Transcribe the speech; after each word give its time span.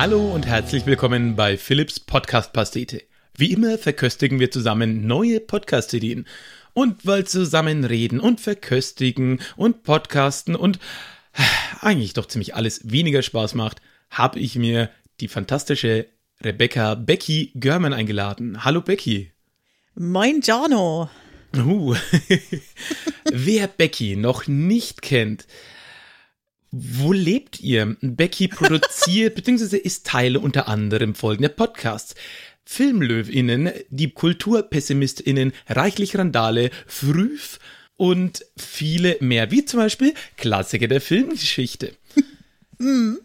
Hallo 0.00 0.32
und 0.32 0.46
herzlich 0.46 0.86
willkommen 0.86 1.36
bei 1.36 1.58
Philips 1.58 2.00
Podcast 2.00 2.54
Pastete. 2.54 3.02
Wie 3.36 3.52
immer 3.52 3.76
verköstigen 3.76 4.40
wir 4.40 4.50
zusammen 4.50 5.06
neue 5.06 5.40
Podcast-Ideen. 5.40 6.26
Und 6.72 7.04
weil 7.06 7.26
zusammen 7.26 7.84
reden 7.84 8.18
und 8.18 8.40
verköstigen 8.40 9.42
und 9.58 9.82
podcasten 9.82 10.56
und 10.56 10.78
äh, 11.34 11.42
eigentlich 11.82 12.14
doch 12.14 12.24
ziemlich 12.24 12.54
alles 12.54 12.90
weniger 12.90 13.20
Spaß 13.20 13.54
macht, 13.54 13.82
habe 14.08 14.38
ich 14.38 14.56
mir 14.56 14.88
die 15.20 15.28
fantastische 15.28 16.06
Rebecca 16.42 16.94
Becky 16.94 17.52
Görman 17.56 17.92
eingeladen. 17.92 18.64
Hallo 18.64 18.80
Becky. 18.80 19.32
Moin 19.96 20.40
Giorno. 20.40 21.10
Uh. 21.54 21.94
Wer 23.30 23.66
Becky 23.66 24.16
noch 24.16 24.46
nicht 24.46 25.02
kennt, 25.02 25.46
wo 26.70 27.12
lebt 27.12 27.60
ihr? 27.60 27.96
Becky 28.00 28.48
produziert 28.48 29.34
bzw. 29.36 29.76
ist 29.76 30.06
Teil 30.06 30.36
unter 30.36 30.68
anderem 30.68 31.14
folgender 31.14 31.48
Podcasts. 31.48 32.14
FilmlöwInnen, 32.64 33.70
die 33.88 34.10
KulturpessimistInnen, 34.10 35.52
reichlich 35.68 36.16
Randale, 36.16 36.70
Früf 36.86 37.58
und 37.96 38.44
viele 38.56 39.16
mehr, 39.20 39.50
wie 39.50 39.64
zum 39.64 39.80
Beispiel 39.80 40.14
Klassiker 40.36 40.86
der 40.86 41.00
Filmgeschichte. 41.00 41.94
mm. 42.78 43.16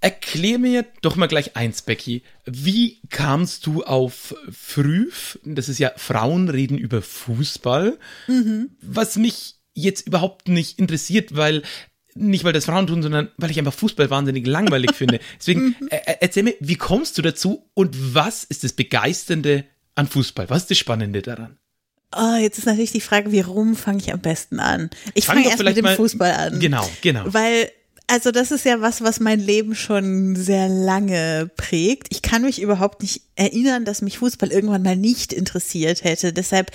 Erklär 0.00 0.58
mir 0.58 0.84
doch 1.00 1.16
mal 1.16 1.28
gleich 1.28 1.56
eins, 1.56 1.80
Becky. 1.80 2.22
Wie 2.44 3.00
kamst 3.08 3.64
du 3.64 3.84
auf 3.84 4.36
Früf? 4.52 5.38
Das 5.44 5.70
ist 5.70 5.78
ja 5.78 5.92
Frauen 5.96 6.50
reden 6.50 6.76
über 6.76 7.00
Fußball. 7.00 7.98
Mhm. 8.26 8.72
Was 8.82 9.16
mich 9.16 9.54
jetzt 9.72 10.06
überhaupt 10.06 10.48
nicht 10.48 10.78
interessiert, 10.78 11.34
weil 11.36 11.62
nicht 12.14 12.44
weil 12.44 12.52
das 12.52 12.66
Frauen 12.66 12.86
tun, 12.86 13.02
sondern 13.02 13.30
weil 13.36 13.50
ich 13.50 13.58
einfach 13.58 13.74
Fußball 13.74 14.10
wahnsinnig 14.10 14.46
langweilig 14.46 14.92
finde. 14.94 15.20
Deswegen 15.38 15.76
äh, 15.90 15.96
äh, 15.96 16.16
erzähl 16.20 16.44
mir, 16.44 16.54
wie 16.60 16.76
kommst 16.76 17.18
du 17.18 17.22
dazu 17.22 17.68
und 17.74 18.14
was 18.14 18.44
ist 18.44 18.64
das 18.64 18.72
Begeisternde 18.72 19.64
an 19.94 20.06
Fußball? 20.06 20.48
Was 20.50 20.62
ist 20.62 20.70
das 20.70 20.78
Spannende 20.78 21.22
daran? 21.22 21.58
Oh, 22.16 22.36
jetzt 22.36 22.58
ist 22.58 22.66
natürlich 22.66 22.92
die 22.92 23.00
Frage, 23.00 23.32
wie 23.32 23.40
rum 23.40 23.74
fange 23.74 23.98
ich 23.98 24.12
am 24.12 24.20
besten 24.20 24.60
an? 24.60 24.90
Ich 25.14 25.26
fange 25.26 25.42
fang 25.42 25.50
erst 25.50 25.64
mit 25.64 25.76
dem 25.76 25.82
mal, 25.82 25.96
Fußball 25.96 26.32
an. 26.32 26.60
Genau, 26.60 26.88
genau. 27.00 27.24
Weil 27.26 27.70
also 28.06 28.30
das 28.30 28.50
ist 28.50 28.64
ja 28.64 28.80
was, 28.80 29.02
was 29.02 29.18
mein 29.18 29.40
Leben 29.40 29.74
schon 29.74 30.36
sehr 30.36 30.68
lange 30.68 31.50
prägt. 31.56 32.08
Ich 32.10 32.22
kann 32.22 32.42
mich 32.42 32.60
überhaupt 32.60 33.02
nicht 33.02 33.22
erinnern, 33.34 33.84
dass 33.84 34.02
mich 34.02 34.18
Fußball 34.18 34.52
irgendwann 34.52 34.82
mal 34.82 34.96
nicht 34.96 35.32
interessiert 35.32 36.04
hätte. 36.04 36.32
Deshalb 36.32 36.70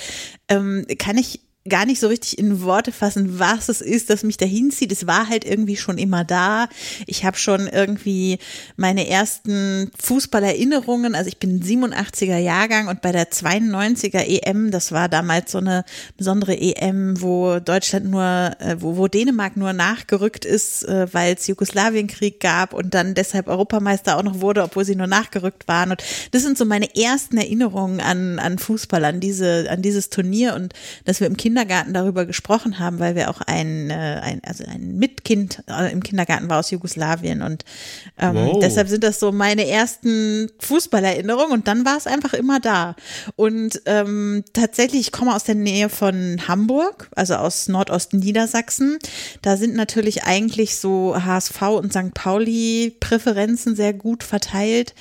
ähm, 0.47 0.85
kann 0.97 1.17
ich 1.17 1.41
gar 1.67 1.85
nicht 1.85 1.99
so 1.99 2.07
richtig 2.07 2.37
in 2.37 2.61
Worte 2.61 2.93
fassen, 2.93 3.37
was 3.37 3.67
es 3.67 3.81
ist, 3.81 4.09
das 4.09 4.23
mich 4.23 4.37
dahin 4.37 4.71
zieht. 4.71 4.93
Es 4.93 5.07
war 5.07 5.27
halt 5.27 5.43
irgendwie 5.43 5.75
schon 5.75 5.97
immer 5.97 6.23
da. 6.23 6.69
Ich 7.05 7.25
habe 7.25 7.37
schon 7.37 7.67
irgendwie 7.67 8.39
meine 8.77 9.07
ersten 9.07 9.91
Fußballerinnerungen, 9.99 11.15
also 11.15 11.27
ich 11.27 11.37
bin 11.37 11.61
87er 11.61 12.37
Jahrgang 12.37 12.87
und 12.87 13.01
bei 13.01 13.11
der 13.11 13.29
92er 13.29 14.25
EM, 14.25 14.71
das 14.71 14.93
war 14.93 15.09
damals 15.09 15.51
so 15.51 15.57
eine 15.57 15.83
besondere 16.17 16.57
EM, 16.57 17.21
wo 17.21 17.59
Deutschland 17.59 18.05
nur, 18.05 18.51
äh, 18.59 18.77
wo, 18.79 18.95
wo 18.95 19.07
Dänemark 19.07 19.57
nur 19.57 19.73
nachgerückt 19.73 20.45
ist, 20.45 20.87
äh, 20.87 21.13
weil 21.13 21.35
es 21.35 21.47
Jugoslawienkrieg 21.47 22.39
gab 22.39 22.73
und 22.73 22.93
dann 22.93 23.15
deshalb 23.15 23.47
Europameister 23.47 24.17
auch 24.17 24.23
noch 24.23 24.39
wurde, 24.39 24.63
obwohl 24.63 24.85
sie 24.85 24.95
nur 24.95 25.07
nachgerückt 25.07 25.67
waren. 25.67 25.91
Und 25.91 26.03
das 26.31 26.43
sind 26.43 26.57
so 26.57 26.63
meine 26.63 26.95
ersten 26.95 27.37
Erinnerungen 27.37 27.99
an, 27.99 28.39
an 28.39 28.59
Fußball, 28.59 29.03
an 29.03 29.19
diese, 29.19 29.67
an 29.69 29.81
dieses 29.81 30.09
Turnier 30.09 30.55
und 30.55 30.73
dass 31.03 31.19
wir 31.19 31.27
im 31.27 31.37
Kinder 31.37 31.48
Kindergarten 31.49 31.93
darüber 31.93 32.27
gesprochen 32.27 32.77
haben, 32.77 32.99
weil 32.99 33.15
wir 33.15 33.27
auch 33.31 33.41
ein, 33.41 33.89
äh, 33.89 34.19
ein 34.21 34.39
also 34.45 34.63
ein 34.65 34.97
Mitkind 34.97 35.63
äh, 35.67 35.91
im 35.91 36.03
Kindergarten 36.03 36.47
war 36.47 36.59
aus 36.59 36.69
Jugoslawien 36.69 37.41
und 37.41 37.65
ähm, 38.19 38.35
wow. 38.35 38.59
deshalb 38.59 38.87
sind 38.87 39.03
das 39.03 39.19
so 39.19 39.31
meine 39.31 39.67
ersten 39.67 40.51
Fußballerinnerungen 40.59 41.51
und 41.51 41.67
dann 41.67 41.85
war 41.85 41.97
es 41.97 42.05
einfach 42.05 42.33
immer 42.33 42.59
da. 42.59 42.95
Und 43.35 43.81
ähm, 43.87 44.43
tatsächlich, 44.53 45.01
ich 45.01 45.11
komme 45.11 45.35
aus 45.35 45.43
der 45.43 45.55
Nähe 45.55 45.89
von 45.89 46.39
Hamburg, 46.47 47.09
also 47.15 47.33
aus 47.33 47.67
Nordosten 47.67 48.19
Niedersachsen. 48.19 48.99
Da 49.41 49.57
sind 49.57 49.73
natürlich 49.73 50.25
eigentlich 50.25 50.77
so 50.77 51.15
HSV 51.19 51.61
und 51.63 51.93
St. 51.93 52.13
Pauli 52.13 52.95
Präferenzen 52.99 53.75
sehr 53.75 53.93
gut 53.93 54.23
verteilt. 54.23 54.93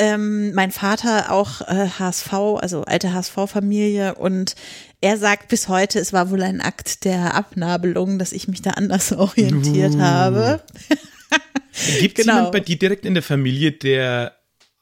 Ähm, 0.00 0.52
mein 0.54 0.70
Vater 0.70 1.32
auch 1.32 1.60
äh, 1.62 1.88
HSV, 1.98 2.32
also 2.32 2.82
alte 2.82 3.12
HSV-Familie 3.12 4.14
und 4.14 4.54
er 5.00 5.16
sagt 5.16 5.48
bis 5.48 5.68
heute, 5.68 5.98
es 5.98 6.12
war 6.12 6.30
wohl 6.30 6.42
ein 6.42 6.60
Akt 6.60 7.04
der 7.04 7.34
Abnabelung, 7.34 8.18
dass 8.18 8.32
ich 8.32 8.46
mich 8.46 8.62
da 8.62 8.70
anders 8.70 9.12
orientiert 9.12 9.94
uh. 9.94 10.00
habe. 10.00 10.62
Gibt 12.00 12.18
es 12.18 12.24
genau. 12.24 12.36
jemanden 12.36 12.52
bei 12.52 12.60
dir 12.60 12.78
direkt 12.78 13.04
in 13.06 13.14
der 13.14 13.22
Familie, 13.22 13.72
der 13.72 14.36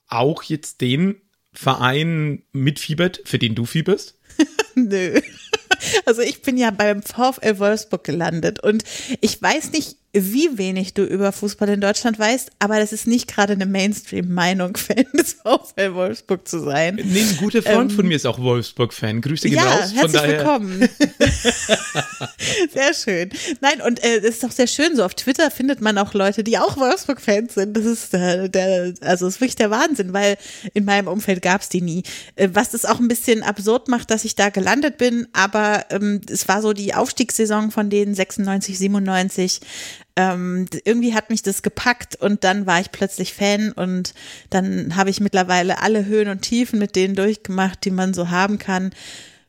auch 0.08 0.42
jetzt 0.42 0.80
den 0.80 1.16
Verein 1.52 2.42
mitfiebert, 2.52 3.20
für 3.24 3.38
den 3.38 3.54
du 3.54 3.64
fieberst? 3.64 4.18
Nö. 4.74 5.20
Also 6.04 6.22
ich 6.22 6.42
bin 6.42 6.56
ja 6.56 6.70
beim 6.70 7.02
VfL 7.02 7.58
Wolfsburg 7.58 8.04
gelandet 8.04 8.62
und 8.62 8.84
ich 9.20 9.40
weiß 9.40 9.72
nicht, 9.72 9.96
wie 10.24 10.56
wenig 10.58 10.94
du 10.94 11.04
über 11.04 11.32
Fußball 11.32 11.68
in 11.68 11.80
Deutschland 11.80 12.18
weißt, 12.18 12.50
aber 12.58 12.78
das 12.78 12.92
ist 12.92 13.06
nicht 13.06 13.28
gerade 13.28 13.52
eine 13.52 13.66
Mainstream-Meinung, 13.66 14.76
Fan 14.76 15.04
des 15.12 15.34
VfL 15.34 15.94
Wolfsburg 15.94 16.48
zu 16.48 16.60
sein. 16.60 16.96
Nee, 17.02 17.20
ein 17.20 17.36
guter 17.36 17.62
Freund 17.62 17.90
ähm, 17.90 17.96
von 17.96 18.06
mir 18.06 18.16
ist 18.16 18.26
auch 18.26 18.38
Wolfsburg-Fan. 18.38 19.20
Grüße 19.20 19.48
gehen 19.48 19.58
ja, 19.58 19.64
raus. 19.64 19.92
Herzlich 19.94 20.12
daher. 20.12 20.38
willkommen. 20.38 20.88
sehr 22.72 22.94
schön. 22.94 23.30
Nein, 23.60 23.82
und 23.82 24.02
es 24.02 24.24
äh, 24.24 24.28
ist 24.28 24.42
doch 24.42 24.50
sehr 24.50 24.66
schön, 24.66 24.96
so 24.96 25.04
auf 25.04 25.14
Twitter 25.14 25.50
findet 25.50 25.80
man 25.80 25.98
auch 25.98 26.14
Leute, 26.14 26.42
die 26.42 26.58
auch 26.58 26.76
Wolfsburg-Fans 26.76 27.54
sind. 27.54 27.76
Das 27.76 27.84
ist 27.84 28.14
äh, 28.14 28.48
der, 28.48 28.94
also 29.00 29.26
ist 29.26 29.40
wirklich 29.40 29.56
der 29.56 29.70
Wahnsinn, 29.70 30.12
weil 30.12 30.36
in 30.74 30.84
meinem 30.84 31.08
Umfeld 31.08 31.42
gab 31.42 31.60
es 31.60 31.68
die 31.68 31.82
nie. 31.82 32.02
Äh, 32.36 32.50
was 32.52 32.70
das 32.70 32.84
auch 32.84 33.00
ein 33.00 33.08
bisschen 33.08 33.42
absurd 33.42 33.88
macht, 33.88 34.10
dass 34.10 34.24
ich 34.24 34.34
da 34.34 34.48
gelandet 34.48 34.98
bin, 34.98 35.28
aber 35.32 35.86
ähm, 35.90 36.20
es 36.30 36.48
war 36.48 36.62
so 36.62 36.72
die 36.72 36.94
Aufstiegssaison 36.94 37.70
von 37.70 37.90
denen 37.90 38.14
96, 38.14 38.78
97 38.78 39.60
ähm, 40.16 40.66
irgendwie 40.84 41.14
hat 41.14 41.30
mich 41.30 41.42
das 41.42 41.62
gepackt 41.62 42.16
und 42.16 42.42
dann 42.42 42.66
war 42.66 42.80
ich 42.80 42.90
plötzlich 42.90 43.34
Fan 43.34 43.72
und 43.72 44.14
dann 44.50 44.96
habe 44.96 45.10
ich 45.10 45.20
mittlerweile 45.20 45.82
alle 45.82 46.06
Höhen 46.06 46.28
und 46.28 46.40
Tiefen 46.40 46.78
mit 46.78 46.96
denen 46.96 47.14
durchgemacht, 47.14 47.84
die 47.84 47.90
man 47.90 48.14
so 48.14 48.30
haben 48.30 48.58
kann. 48.58 48.90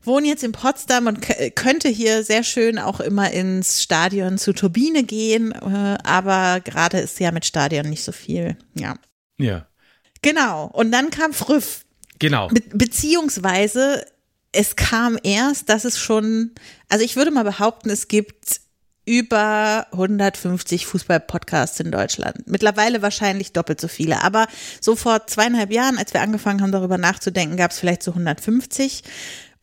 Wohne 0.02 0.28
jetzt 0.28 0.44
in 0.44 0.52
Potsdam 0.52 1.06
und 1.06 1.26
könnte 1.54 1.88
hier 1.88 2.22
sehr 2.22 2.44
schön 2.44 2.78
auch 2.78 3.00
immer 3.00 3.30
ins 3.30 3.82
Stadion 3.82 4.38
zu 4.38 4.52
Turbine 4.52 5.02
gehen, 5.02 5.52
äh, 5.52 5.98
aber 6.04 6.60
gerade 6.60 6.98
ist 6.98 7.18
ja 7.18 7.32
mit 7.32 7.46
Stadion 7.46 7.88
nicht 7.88 8.04
so 8.04 8.12
viel. 8.12 8.56
Ja. 8.74 8.94
Ja. 9.38 9.66
Genau. 10.22 10.66
Und 10.66 10.92
dann 10.92 11.10
kam 11.10 11.32
Früff. 11.32 11.84
Genau. 12.18 12.48
Be 12.48 12.62
beziehungsweise 12.72 14.04
es 14.52 14.76
kam 14.76 15.18
erst, 15.22 15.68
dass 15.68 15.84
es 15.84 15.98
schon, 15.98 16.52
also 16.88 17.04
ich 17.04 17.16
würde 17.16 17.30
mal 17.30 17.44
behaupten, 17.44 17.90
es 17.90 18.08
gibt 18.08 18.60
über 19.08 19.86
150 19.92 20.86
Fußball-Podcasts 20.86 21.80
in 21.80 21.90
Deutschland. 21.90 22.46
Mittlerweile 22.46 23.00
wahrscheinlich 23.00 23.54
doppelt 23.54 23.80
so 23.80 23.88
viele. 23.88 24.22
Aber 24.22 24.46
so 24.82 24.96
vor 24.96 25.26
zweieinhalb 25.26 25.72
Jahren, 25.72 25.96
als 25.96 26.12
wir 26.12 26.20
angefangen 26.20 26.60
haben, 26.60 26.72
darüber 26.72 26.98
nachzudenken, 26.98 27.56
gab 27.56 27.70
es 27.70 27.78
vielleicht 27.78 28.02
so 28.02 28.10
150. 28.10 29.02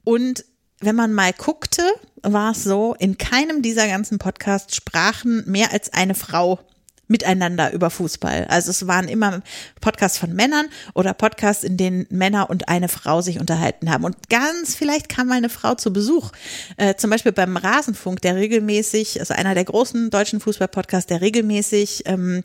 Und 0.03 0.45
wenn 0.79 0.95
man 0.95 1.13
mal 1.13 1.31
guckte, 1.31 1.84
war 2.23 2.53
es 2.53 2.63
so, 2.63 2.95
in 2.97 3.19
keinem 3.19 3.61
dieser 3.61 3.88
ganzen 3.88 4.17
Podcasts 4.17 4.75
sprachen 4.75 5.44
mehr 5.45 5.72
als 5.72 5.94
eine 5.94 6.16
Frau 6.16 6.59
miteinander 7.07 7.71
über 7.73 7.89
Fußball. 7.89 8.45
Also 8.49 8.71
es 8.71 8.88
waren 8.88 9.07
immer 9.07 9.41
Podcasts 9.81 10.17
von 10.17 10.33
Männern 10.33 10.67
oder 10.93 11.13
Podcasts, 11.13 11.63
in 11.63 11.77
denen 11.77 12.07
Männer 12.09 12.49
und 12.49 12.67
eine 12.69 12.87
Frau 12.87 13.22
sich 13.22 13.40
unterhalten 13.40 13.91
haben. 13.91 14.03
Und 14.03 14.29
ganz 14.29 14.75
vielleicht 14.75 15.09
kam 15.09 15.28
mal 15.28 15.35
eine 15.35 15.49
Frau 15.49 15.75
zu 15.75 15.93
Besuch. 15.93 16.31
Äh, 16.78 16.96
zum 16.96 17.09
Beispiel 17.09 17.31
beim 17.31 17.57
Rasenfunk, 17.57 18.22
der 18.22 18.35
regelmäßig, 18.35 19.19
also 19.19 19.34
einer 19.34 19.53
der 19.53 19.66
großen 19.66 20.09
deutschen 20.09 20.40
Fußball-Podcasts, 20.40 21.07
der 21.07 21.22
regelmäßig 21.22 22.03
ähm, 22.05 22.41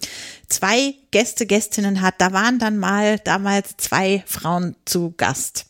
zwei 0.48 0.94
Gäste, 1.10 1.46
Gästinnen 1.46 2.00
hat. 2.00 2.14
Da 2.18 2.32
waren 2.32 2.58
dann 2.58 2.78
mal 2.78 3.18
damals 3.18 3.76
zwei 3.78 4.22
Frauen 4.26 4.76
zu 4.84 5.14
Gast. 5.16 5.66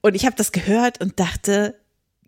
Und 0.00 0.14
ich 0.14 0.26
habe 0.26 0.36
das 0.36 0.52
gehört 0.52 1.00
und 1.00 1.18
dachte, 1.18 1.74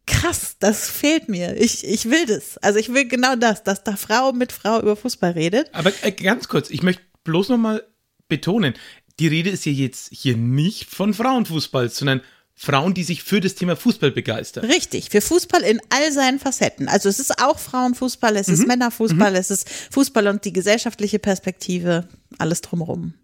krass, 0.06 0.56
das 0.58 0.88
fehlt 0.88 1.28
mir. 1.28 1.56
Ich, 1.56 1.84
ich 1.84 2.06
will 2.10 2.26
das. 2.26 2.58
Also 2.58 2.78
ich 2.78 2.92
will 2.92 3.06
genau 3.06 3.36
das, 3.36 3.64
dass 3.64 3.84
da 3.84 3.96
Frau 3.96 4.32
mit 4.32 4.52
Frau 4.52 4.80
über 4.80 4.96
Fußball 4.96 5.32
redet. 5.32 5.68
Aber 5.72 5.92
äh, 6.02 6.12
ganz 6.12 6.48
kurz, 6.48 6.70
ich 6.70 6.82
möchte 6.82 7.02
bloß 7.24 7.48
nochmal 7.48 7.86
betonen, 8.28 8.74
die 9.18 9.28
Rede 9.28 9.50
ist 9.50 9.66
ja 9.66 9.72
jetzt 9.72 10.10
hier 10.12 10.36
nicht 10.36 10.90
von 10.90 11.14
Frauenfußball, 11.14 11.88
sondern 11.88 12.20
Frauen, 12.54 12.94
die 12.94 13.04
sich 13.04 13.22
für 13.22 13.40
das 13.40 13.54
Thema 13.54 13.76
Fußball 13.76 14.10
begeistern. 14.10 14.64
Richtig, 14.64 15.10
für 15.10 15.20
Fußball 15.20 15.62
in 15.62 15.80
all 15.90 16.10
seinen 16.10 16.38
Facetten. 16.38 16.88
Also 16.88 17.08
es 17.08 17.18
ist 17.18 17.42
auch 17.42 17.58
Frauenfußball, 17.58 18.34
es 18.36 18.48
ist 18.48 18.60
mhm. 18.60 18.68
Männerfußball, 18.68 19.32
mhm. 19.32 19.36
es 19.36 19.50
ist 19.50 19.68
Fußball 19.90 20.26
und 20.28 20.44
die 20.44 20.54
gesellschaftliche 20.54 21.18
Perspektive, 21.18 22.08
alles 22.38 22.62
drumherum. 22.62 23.14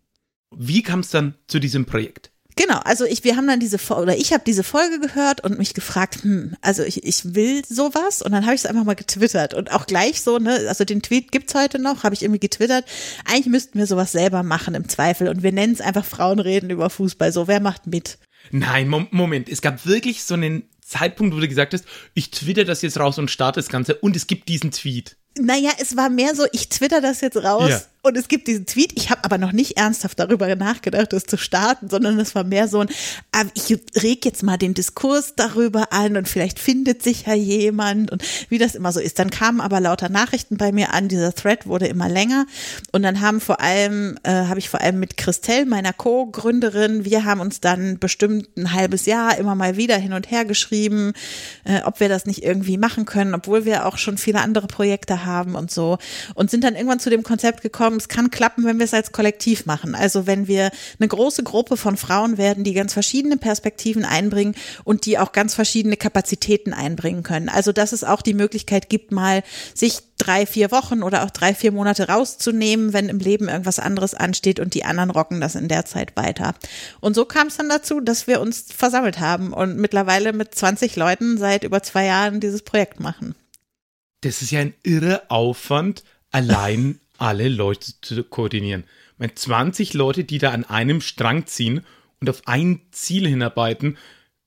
Wie 0.55 0.83
kam 0.83 1.01
es 1.01 1.09
dann 1.09 1.35
zu 1.47 1.61
diesem 1.61 1.87
Projekt? 1.87 2.32
Genau, 2.57 2.79
also 2.85 3.05
ich, 3.05 3.25
wir 3.25 3.37
haben 3.37 3.47
dann 3.47 3.61
diese 3.61 3.79
oder 3.95 4.17
ich 4.17 4.33
habe 4.33 4.45
diese 4.47 4.63
Folge 4.63 5.01
gehört 5.01 5.43
und 5.43 5.59
mich 5.59 5.73
gefragt, 5.73 6.23
hm, 6.23 6.55
also 6.61 6.83
ich, 6.83 7.05
ich 7.05 7.35
will 7.35 7.63
sowas 7.67 8.21
und 8.21 8.33
dann 8.33 8.45
habe 8.45 8.55
ich 8.55 8.61
es 8.61 8.67
einfach 8.67 8.85
mal 8.85 8.95
getwittert 8.95 9.55
und 9.55 9.73
auch 9.73 9.87
gleich 9.87 10.21
so, 10.21 10.39
ne, 10.39 10.67
also 10.69 10.85
den 10.85 11.03
Tweet 11.03 11.33
gibt's 11.33 11.55
heute 11.55 11.79
noch, 11.79 12.05
habe 12.05 12.15
ich 12.15 12.23
irgendwie 12.23 12.41
getwittert. 12.41 12.85
Eigentlich 13.25 13.47
müssten 13.47 13.79
wir 13.79 13.87
sowas 13.87 14.13
selber 14.13 14.43
machen 14.43 14.75
im 14.75 14.89
Zweifel 14.89 15.29
und 15.29 15.43
wir 15.43 15.53
nennen 15.53 15.73
es 15.73 15.81
einfach 15.81 16.05
Frauenreden 16.05 16.71
über 16.71 16.91
Fußball. 16.91 17.33
So, 17.33 17.49
wer 17.49 17.61
macht 17.61 17.87
mit? 17.87 18.19
Nein, 18.51 18.89
Mo 18.89 19.07
Moment, 19.11 19.49
es 19.49 19.63
gab 19.63 19.87
wirklich 19.87 20.25
so 20.25 20.35
einen 20.35 20.65
Zeitpunkt, 20.85 21.35
wo 21.35 21.41
du 21.41 21.49
gesagt 21.49 21.73
hast, 21.73 21.87
ich 22.13 22.31
twitter 22.31 22.65
das 22.65 22.83
jetzt 22.83 22.99
raus 22.99 23.19
und 23.19 23.31
starte 23.31 23.61
das 23.61 23.71
Ganze 23.71 23.95
und 23.95 24.15
es 24.15 24.27
gibt 24.27 24.49
diesen 24.49 24.73
Tweet. 24.73 25.17
Naja, 25.39 25.71
es 25.79 25.97
war 25.97 26.11
mehr 26.11 26.35
so, 26.35 26.45
ich 26.53 26.69
twitter 26.69 27.01
das 27.01 27.23
jetzt 27.23 27.39
raus 27.39 27.71
Ja. 27.71 27.81
Und 28.05 28.17
es 28.17 28.27
gibt 28.27 28.49
diesen 28.49 28.67
Tweet. 28.67 28.93
Ich 28.97 29.11
habe 29.11 29.25
aber 29.25 29.39
noch 29.39 29.53
nicht 29.53 29.77
ernsthaft 29.77 30.19
darüber 30.19 30.55
nachgedacht, 30.57 31.13
das 31.13 31.25
zu 31.25 31.37
starten, 31.37 31.89
sondern 31.89 32.19
es 32.19 32.35
war 32.35 32.43
mehr 32.43 32.67
so 32.67 32.81
ein, 32.81 32.89
ah, 33.31 33.45
ich 33.55 33.79
reg 34.03 34.25
jetzt 34.25 34.43
mal 34.43 34.57
den 34.57 34.75
Diskurs 34.75 35.35
darüber 35.37 35.93
an 35.93 36.17
und 36.17 36.29
vielleicht 36.29 36.59
findet 36.59 37.03
sich 37.03 37.27
ja 37.27 37.35
jemand 37.35 38.11
und 38.11 38.25
wie 38.49 38.59
das 38.59 38.75
immer 38.75 38.91
so 38.91 38.99
ist. 38.99 39.21
Dann 39.21 39.31
kamen 39.31 39.61
aber 39.61 39.81
lauter 39.81 40.09
Nachrichten 40.09 40.57
bei 40.57 40.73
mir 40.73 40.93
an, 40.93 41.07
dieser 41.07 41.33
Thread 41.33 41.67
wurde 41.67 41.87
immer 41.87 42.09
länger 42.09 42.47
und 42.91 43.03
dann 43.03 43.21
haben 43.21 43.41
vor 43.41 43.61
allem, 43.61 44.19
äh, 44.25 44.47
habe 44.47 44.59
ich 44.59 44.69
vor 44.69 44.81
allem 44.81 44.99
mit 44.99 45.17
Christelle, 45.17 45.67
meiner 45.67 45.93
Co-Gründerin, 45.93 47.05
wir 47.05 47.25
haben 47.25 47.41
uns 47.41 47.61
dann 47.61 48.01
bestimmt 48.01 48.57
ein 48.57 48.73
halbes 48.73 49.07
Jahr 49.07 49.39
immer 49.39 49.55
mal 49.55 49.77
wieder 49.77 49.97
hin 49.97 50.13
und 50.13 50.29
her 50.29 50.45
geschrieben, 50.45 51.13
äh, 51.65 51.83
ob 51.85 52.01
wir 52.01 52.09
das 52.09 52.27
nicht 52.27 52.43
irgendwie 52.43 52.79
machen 52.79 53.05
können, 53.05 53.35
obwohl 53.35 53.65
wir 53.65 53.87
auch 53.87 53.97
schon 53.97 54.19
viele 54.19 54.41
andere 54.41 54.67
Projekte 54.67 55.25
haben 55.25 55.55
und 55.55 55.71
so 55.71 55.99
und 56.35 56.51
sind 56.51 56.65
dann 56.65 56.75
irgendwann 56.75 56.99
zu 56.99 57.11
dem 57.11 57.23
Konzept 57.23 57.63
gekommen, 57.63 57.92
es 57.97 58.09
kann 58.09 58.31
klappen, 58.31 58.65
wenn 58.65 58.79
wir 58.79 58.85
es 58.85 58.95
als 58.95 59.13
Kollektiv 59.13 59.67
machen. 59.67 59.95
Also 59.95 60.27
wenn 60.27 60.47
wir 60.47 60.71
eine 60.99 61.09
große 61.09 61.43
Gruppe 61.43 61.77
von 61.77 61.97
Frauen 61.97 62.39
werden, 62.39 62.65
die 62.65 62.75
ganz 62.75 62.93
verschiedene 62.93 63.37
Perspektiven 63.37 64.05
einbringen 64.05 64.55
und 64.85 65.07
die 65.07 65.19
auch 65.19 65.33
ganz 65.33 65.55
verschiedene 65.55 65.97
Kapazitäten 65.97 66.73
einbringen 66.73 67.23
können. 67.23 67.49
Also 67.49 67.73
dass 67.73 67.93
es 67.93 68.05
auch 68.05 68.23
die 68.23 68.35
Möglichkeit 68.35 68.89
gibt, 68.89 69.13
mal 69.13 69.43
sich 69.75 70.01
drei, 70.23 70.47
vier 70.47 70.71
Wochen 70.71 71.03
oder 71.03 71.25
auch 71.25 71.31
drei, 71.31 71.55
vier 71.55 71.73
Monate 71.73 72.09
rauszunehmen, 72.09 72.93
wenn 72.93 73.09
im 73.09 73.19
Leben 73.19 73.49
irgendwas 73.49 73.79
anderes 73.79 74.15
ansteht 74.15 74.61
und 74.61 74.75
die 74.75 74.85
anderen 74.85 75.11
rocken 75.11 75.41
das 75.41 75.55
in 75.55 75.69
der 75.69 75.85
Zeit 75.85 76.17
weiter. 76.17 76.55
Und 77.01 77.15
so 77.15 77.25
kam 77.25 77.49
es 77.49 77.57
dann 77.57 77.69
dazu, 77.69 78.01
dass 78.01 78.27
wir 78.27 78.41
uns 78.41 78.67
versammelt 78.75 79.19
haben 79.19 79.53
und 79.53 79.77
mittlerweile 79.77 80.33
mit 80.33 80.55
20 80.55 80.97
Leuten 80.97 81.39
seit 81.39 81.65
über 81.65 81.83
zwei 81.83 82.07
Jahren 82.07 82.41
dieses 82.41 82.63
Projekt 82.63 83.01
machen. 83.01 83.35
Das 84.21 84.43
ist 84.43 84.53
ja 84.53 84.61
ein 84.61 84.75
irrer 84.85 85.23
Aufwand, 85.29 86.05
allein 86.31 87.01
alle 87.19 87.49
Leute 87.49 87.93
zu 88.01 88.25
koordinieren. 88.25 88.85
Ich 89.15 89.19
meine, 89.19 89.35
20 89.35 89.95
Leute, 89.95 90.25
die 90.25 90.39
da 90.39 90.51
an 90.51 90.65
einem 90.65 91.01
Strang 91.01 91.47
ziehen 91.47 91.83
und 92.21 92.29
auf 92.31 92.43
ein 92.47 92.81
Ziel 92.91 93.29
hinarbeiten. 93.29 93.97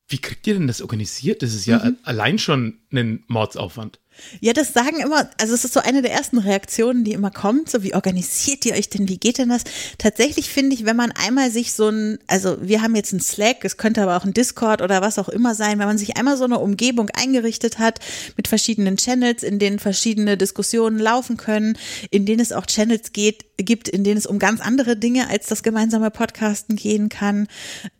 Wie 0.07 0.19
kriegt 0.19 0.45
ihr 0.47 0.53
denn 0.56 0.67
das 0.67 0.81
organisiert? 0.81 1.41
Das 1.41 1.53
ist 1.53 1.65
ja 1.65 1.79
Mhm. 1.83 1.97
allein 2.03 2.38
schon 2.39 2.79
ein 2.91 3.23
Mordsaufwand. 3.27 4.00
Ja, 4.39 4.53
das 4.53 4.73
sagen 4.73 5.00
immer, 5.00 5.29
also 5.39 5.53
es 5.53 5.65
ist 5.65 5.73
so 5.73 5.79
eine 5.79 6.01
der 6.01 6.12
ersten 6.12 6.38
Reaktionen, 6.38 7.03
die 7.03 7.13
immer 7.13 7.31
kommt, 7.31 7.69
so 7.69 7.83
wie 7.83 7.94
organisiert 7.94 8.65
ihr 8.65 8.73
euch 8.73 8.89
denn, 8.89 9.07
wie 9.07 9.17
geht 9.17 9.38
denn 9.38 9.50
das? 9.50 9.63
Tatsächlich 9.97 10.50
finde 10.50 10.75
ich, 10.75 10.85
wenn 10.85 10.95
man 10.95 11.12
einmal 11.12 11.51
sich 11.51 11.73
so 11.73 11.89
ein, 11.89 12.19
also 12.27 12.57
wir 12.62 12.81
haben 12.81 12.95
jetzt 12.95 13.13
ein 13.13 13.19
Slack, 13.19 13.63
es 13.63 13.77
könnte 13.77 14.01
aber 14.01 14.17
auch 14.17 14.25
ein 14.25 14.33
Discord 14.33 14.81
oder 14.81 15.01
was 15.01 15.19
auch 15.19 15.29
immer 15.29 15.56
sein, 15.56 15.79
wenn 15.79 15.88
man 15.88 15.97
sich 15.97 16.17
einmal 16.17 16.38
so 16.38 16.45
eine 16.45 16.59
Umgebung 16.59 17.09
eingerichtet 17.09 17.79
hat 17.79 18.00
mit 18.38 18.47
verschiedenen 18.47 18.97
Channels, 18.97 19.44
in 19.44 19.59
denen 19.59 19.79
verschiedene 19.79 20.38
Diskussionen 20.38 21.00
laufen 21.00 21.38
können, 21.38 21.77
in 22.09 22.25
denen 22.25 22.39
es 22.39 22.51
auch 22.51 22.65
Channels 22.65 23.13
geht, 23.13 23.45
gibt, 23.57 23.88
in 23.88 24.03
denen 24.03 24.17
es 24.17 24.25
um 24.25 24.39
ganz 24.39 24.62
andere 24.62 24.97
Dinge 24.97 25.29
als 25.29 25.47
das 25.47 25.63
gemeinsame 25.63 26.12
Podcasten 26.12 26.75
gehen 26.75 27.09
kann, 27.09 27.47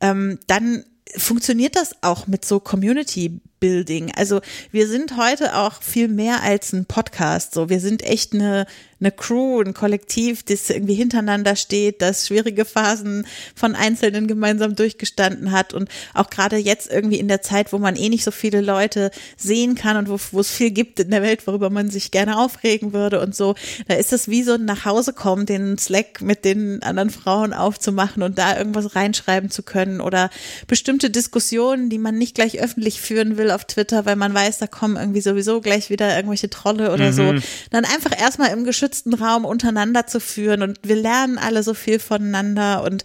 ähm, 0.02 0.40
dann 0.48 0.84
funktioniert 1.18 1.76
das 1.76 1.96
auch 2.02 2.28
mit 2.28 2.46
so 2.46 2.60
Community 2.60 3.40
Building. 3.66 4.12
Also 4.16 4.42
wir 4.72 4.88
sind 4.88 5.18
heute 5.18 5.56
auch 5.56 5.82
viel 5.82 6.08
mehr 6.08 6.44
als 6.44 6.72
ein 6.72 6.86
Podcast. 6.86 7.56
So, 7.56 7.68
wir 7.68 7.80
sind 7.80 8.04
echt 8.04 8.32
eine, 8.32 8.68
eine 9.00 9.12
Crew, 9.12 9.60
ein 9.60 9.74
Kollektiv, 9.74 10.44
das 10.44 10.70
irgendwie 10.70 10.94
hintereinander 10.94 11.56
steht, 11.56 12.00
das 12.02 12.28
schwierige 12.28 12.64
Phasen 12.64 13.26
von 13.56 13.76
Einzelnen 13.76 14.28
gemeinsam 14.28 14.76
durchgestanden 14.76 15.52
hat 15.52 15.74
und 15.74 15.90
auch 16.14 16.30
gerade 16.30 16.58
jetzt 16.58 16.92
irgendwie 16.92 17.18
in 17.18 17.28
der 17.28 17.42
Zeit, 17.42 17.74
wo 17.74 17.80
man 17.80 17.96
eh 17.96 18.10
nicht 18.10 18.24
so 18.24 18.30
viele 18.30 18.62
Leute 18.62 19.10
sehen 19.36 19.74
kann 19.74 19.98
und 19.98 20.10
wo, 20.10 20.20
wo 20.32 20.42
es 20.42 20.52
viel 20.52 20.70
gibt 20.70 21.00
in 21.00 21.10
der 21.10 21.24
Welt, 21.24 21.48
worüber 21.48 21.72
man 21.72 21.90
sich 21.90 22.12
gerne 22.12 22.38
aufregen 22.38 22.94
würde 22.94 23.20
und 23.20 23.36
so, 23.36 23.56
da 23.88 23.96
ist 23.96 24.14
es 24.14 24.30
wie 24.30 24.44
so 24.44 24.54
ein 24.54 24.66
Nachhausekommen, 24.66 25.48
den 25.48 25.80
Slack 25.80 26.22
mit 26.22 26.46
den 26.46 26.84
anderen 26.84 27.10
Frauen 27.10 27.52
aufzumachen 27.52 28.22
und 28.22 28.38
da 28.38 28.58
irgendwas 28.58 28.96
reinschreiben 28.96 29.50
zu 29.50 29.64
können 29.64 30.02
oder 30.02 30.30
bestimmte 30.68 31.10
Diskussionen, 31.10 31.90
die 31.90 31.98
man 31.98 32.16
nicht 32.16 32.36
gleich 32.36 32.60
öffentlich 32.60 33.02
führen 33.02 33.38
will 33.38 33.52
auf 33.56 33.66
Twitter, 33.66 34.06
weil 34.06 34.16
man 34.16 34.34
weiß, 34.34 34.60
da 34.60 34.68
kommen 34.68 34.98
irgendwie 34.98 35.22
sowieso 35.22 35.62
gleich 35.62 35.90
wieder 35.90 36.16
irgendwelche 36.16 36.50
Trolle 36.50 36.92
oder 36.94 37.14
so, 37.14 37.34
dann 37.72 37.86
einfach 37.86 38.12
erstmal 38.18 38.52
im 38.52 38.66
geschützten 38.66 39.14
Raum 39.14 39.46
untereinander 39.46 40.06
zu 40.08 40.20
führen 40.20 40.62
und 40.62 40.80
wir 40.84 40.96
lernen 40.96 41.38
alle 41.38 41.64
so 41.64 41.74
viel 41.74 42.00
voneinander 42.00 42.84
und 42.84 43.04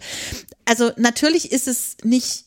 also 0.65 0.91
natürlich 0.97 1.51
ist 1.51 1.67
es 1.67 1.97
nicht 2.03 2.45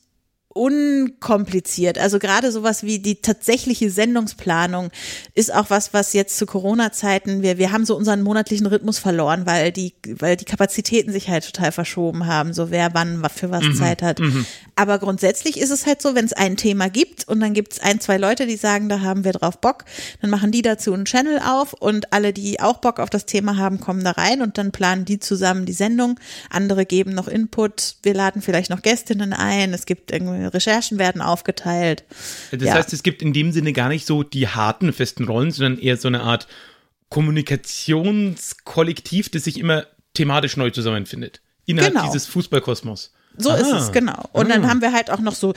unkompliziert. 0.54 1.98
Also 1.98 2.18
gerade 2.18 2.50
sowas 2.52 2.82
wie 2.82 2.98
die 2.98 3.16
tatsächliche 3.16 3.90
Sendungsplanung 3.90 4.90
ist 5.34 5.52
auch 5.54 5.70
was, 5.70 5.92
was 5.92 6.12
jetzt 6.12 6.38
zu 6.38 6.46
Corona-Zeiten, 6.46 7.42
wir, 7.42 7.58
wir 7.58 7.72
haben 7.72 7.84
so 7.84 7.96
unseren 7.96 8.22
monatlichen 8.22 8.66
Rhythmus 8.66 8.98
verloren, 8.98 9.46
weil 9.46 9.72
die, 9.72 9.94
weil 10.06 10.36
die 10.36 10.44
Kapazitäten 10.44 11.12
sich 11.12 11.28
halt 11.28 11.44
total 11.44 11.72
verschoben 11.72 12.26
haben, 12.26 12.52
so 12.52 12.70
wer 12.70 12.94
wann 12.94 13.22
wa- 13.22 13.28
für 13.28 13.50
was 13.50 13.64
Zeit 13.76 14.02
hat. 14.02 14.20
Aber 14.76 14.98
grundsätzlich 14.98 15.58
ist 15.60 15.70
es 15.70 15.86
halt 15.86 16.00
so, 16.02 16.14
wenn 16.14 16.24
es 16.24 16.32
ein 16.32 16.56
Thema 16.56 16.88
gibt 16.88 17.26
und 17.28 17.40
dann 17.40 17.52
gibt 17.54 17.72
es 17.74 17.80
ein, 17.80 18.00
zwei 18.00 18.16
Leute, 18.16 18.46
die 18.46 18.56
sagen, 18.56 18.88
da 18.88 19.00
haben 19.00 19.24
wir 19.24 19.32
drauf 19.32 19.58
Bock, 19.58 19.84
dann 20.20 20.30
machen 20.30 20.52
die 20.52 20.62
dazu 20.62 20.92
einen 20.92 21.04
Channel 21.04 21.40
auf 21.44 21.72
und 21.74 22.12
alle, 22.12 22.32
die 22.32 22.60
auch 22.60 22.78
Bock 22.78 22.98
auf 23.00 23.10
das 23.10 23.26
Thema 23.26 23.56
haben, 23.56 23.80
kommen 23.80 24.04
da 24.04 24.12
rein 24.12 24.42
und 24.42 24.58
dann 24.58 24.72
planen 24.72 25.04
die 25.04 25.18
zusammen 25.18 25.66
die 25.66 25.72
Sendung. 25.72 26.18
Andere 26.50 26.86
geben 26.86 27.12
noch 27.14 27.28
Input, 27.28 27.96
wir 28.02 28.14
laden 28.14 28.42
vielleicht 28.42 28.70
noch 28.70 28.82
Gästinnen 28.82 29.32
ein, 29.32 29.72
es 29.74 29.86
gibt 29.86 30.10
irgendwie 30.12 30.43
Recherchen 30.52 30.98
werden 30.98 31.22
aufgeteilt. 31.22 32.04
Das 32.50 32.62
Ja. 32.62 32.74
heißt, 32.74 32.92
es 32.92 33.02
gibt 33.02 33.22
in 33.22 33.32
dem 33.32 33.52
Sinne 33.52 33.72
gar 33.72 33.88
nicht 33.88 34.06
so 34.06 34.22
die 34.22 34.48
harten, 34.48 34.92
festen 34.92 35.24
Rollen, 35.24 35.50
sondern 35.52 35.78
eher 35.78 35.96
so 35.96 36.08
eine 36.08 36.20
Art 36.22 36.46
Kommunikationskollektiv, 37.08 39.28
das 39.30 39.44
sich 39.44 39.58
immer 39.58 39.86
thematisch 40.14 40.56
neu 40.56 40.70
zusammenfindet. 40.70 41.40
Innerhalb 41.66 41.92
Genau. 41.94 42.06
dieses 42.06 42.26
Fußballkosmos. 42.26 43.12
So 43.36 43.52
ist 43.52 43.72
Ah. 43.72 43.78
es, 43.78 43.92
genau. 43.92 44.28
Und 44.32 44.48
dann 44.48 44.68
haben 44.68 44.80
wir 44.80 44.92
halt 44.92 45.10
auch 45.10 45.18
noch 45.20 45.34
so 45.34 45.54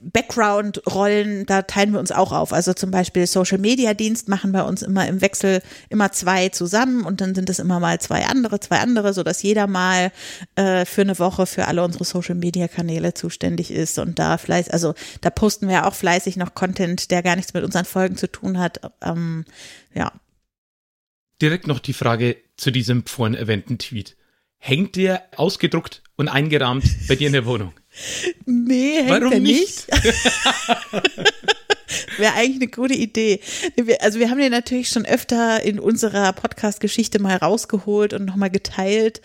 Background-Rollen, 0.00 1.46
da 1.46 1.62
teilen 1.62 1.92
wir 1.92 2.00
uns 2.00 2.12
auch 2.12 2.32
auf. 2.32 2.52
Also 2.52 2.72
zum 2.72 2.90
Beispiel 2.90 3.26
Social-Media-Dienst 3.26 4.28
machen 4.28 4.52
bei 4.52 4.62
uns 4.62 4.82
immer 4.82 5.06
im 5.06 5.20
Wechsel 5.20 5.62
immer 5.88 6.12
zwei 6.12 6.48
zusammen 6.50 7.04
und 7.04 7.20
dann 7.20 7.34
sind 7.34 7.50
es 7.50 7.58
immer 7.58 7.80
mal 7.80 8.00
zwei 8.00 8.26
andere, 8.26 8.60
zwei 8.60 8.78
andere, 8.78 9.12
sodass 9.12 9.42
jeder 9.42 9.66
mal 9.66 10.12
äh, 10.56 10.84
für 10.84 11.02
eine 11.02 11.18
Woche 11.18 11.46
für 11.46 11.66
alle 11.66 11.84
unsere 11.84 12.04
Social-Media-Kanäle 12.04 13.14
zuständig 13.14 13.70
ist 13.70 13.98
und 13.98 14.18
da 14.18 14.38
fleißig, 14.38 14.72
also 14.72 14.94
da 15.20 15.30
posten 15.30 15.68
wir 15.68 15.86
auch 15.86 15.94
fleißig 15.94 16.36
noch 16.36 16.54
Content, 16.54 17.10
der 17.10 17.22
gar 17.22 17.36
nichts 17.36 17.54
mit 17.54 17.64
unseren 17.64 17.84
Folgen 17.84 18.16
zu 18.16 18.30
tun 18.30 18.58
hat. 18.58 18.80
Ähm, 19.02 19.44
ja. 19.94 20.12
Direkt 21.42 21.66
noch 21.66 21.80
die 21.80 21.92
Frage 21.92 22.36
zu 22.56 22.70
diesem 22.70 23.04
vorhin 23.04 23.34
erwähnten 23.34 23.78
Tweet. 23.78 24.15
Hängt 24.58 24.96
der 24.96 25.22
ausgedruckt 25.36 26.02
und 26.16 26.28
eingerahmt 26.28 26.84
bei 27.08 27.14
dir 27.16 27.28
in 27.28 27.32
der 27.34 27.46
Wohnung? 27.46 27.72
Nee, 28.44 28.96
hängt 28.96 29.10
Warum 29.10 29.32
er 29.32 29.40
nicht? 29.40 29.86
Wäre 32.18 32.34
eigentlich 32.34 32.56
eine 32.62 32.68
gute 32.68 32.94
Idee. 32.94 33.40
Also 34.00 34.18
wir 34.18 34.30
haben 34.30 34.38
den 34.38 34.50
natürlich 34.50 34.88
schon 34.88 35.06
öfter 35.06 35.62
in 35.62 35.78
unserer 35.78 36.32
Podcast-Geschichte 36.32 37.20
mal 37.20 37.36
rausgeholt 37.36 38.12
und 38.12 38.24
nochmal 38.24 38.50
geteilt. 38.50 39.20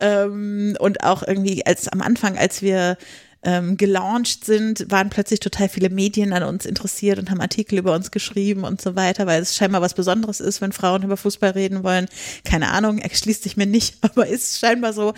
Ähm, 0.00 0.76
und 0.80 1.02
auch 1.04 1.22
irgendwie 1.22 1.66
als 1.66 1.88
am 1.88 2.00
Anfang, 2.00 2.38
als 2.38 2.62
wir 2.62 2.96
ähm, 3.42 3.76
gelauncht 3.76 4.44
sind, 4.44 4.90
waren 4.90 5.10
plötzlich 5.10 5.38
total 5.40 5.68
viele 5.68 5.90
Medien 5.90 6.32
an 6.32 6.42
uns 6.42 6.66
interessiert 6.66 7.18
und 7.20 7.30
haben 7.30 7.40
Artikel 7.40 7.78
über 7.78 7.94
uns 7.94 8.10
geschrieben 8.10 8.64
und 8.64 8.80
so 8.80 8.96
weiter, 8.96 9.26
weil 9.26 9.40
es 9.40 9.54
scheinbar 9.54 9.80
was 9.80 9.94
Besonderes 9.94 10.40
ist, 10.40 10.60
wenn 10.60 10.72
Frauen 10.72 11.04
über 11.04 11.16
Fußball 11.16 11.50
reden 11.50 11.84
wollen. 11.84 12.06
Keine 12.44 12.70
Ahnung, 12.70 12.98
erschließt 12.98 13.44
sich 13.44 13.56
mir 13.56 13.66
nicht, 13.66 13.96
aber 14.02 14.26
ist 14.26 14.58
scheinbar 14.58 14.92
so. 14.92 15.14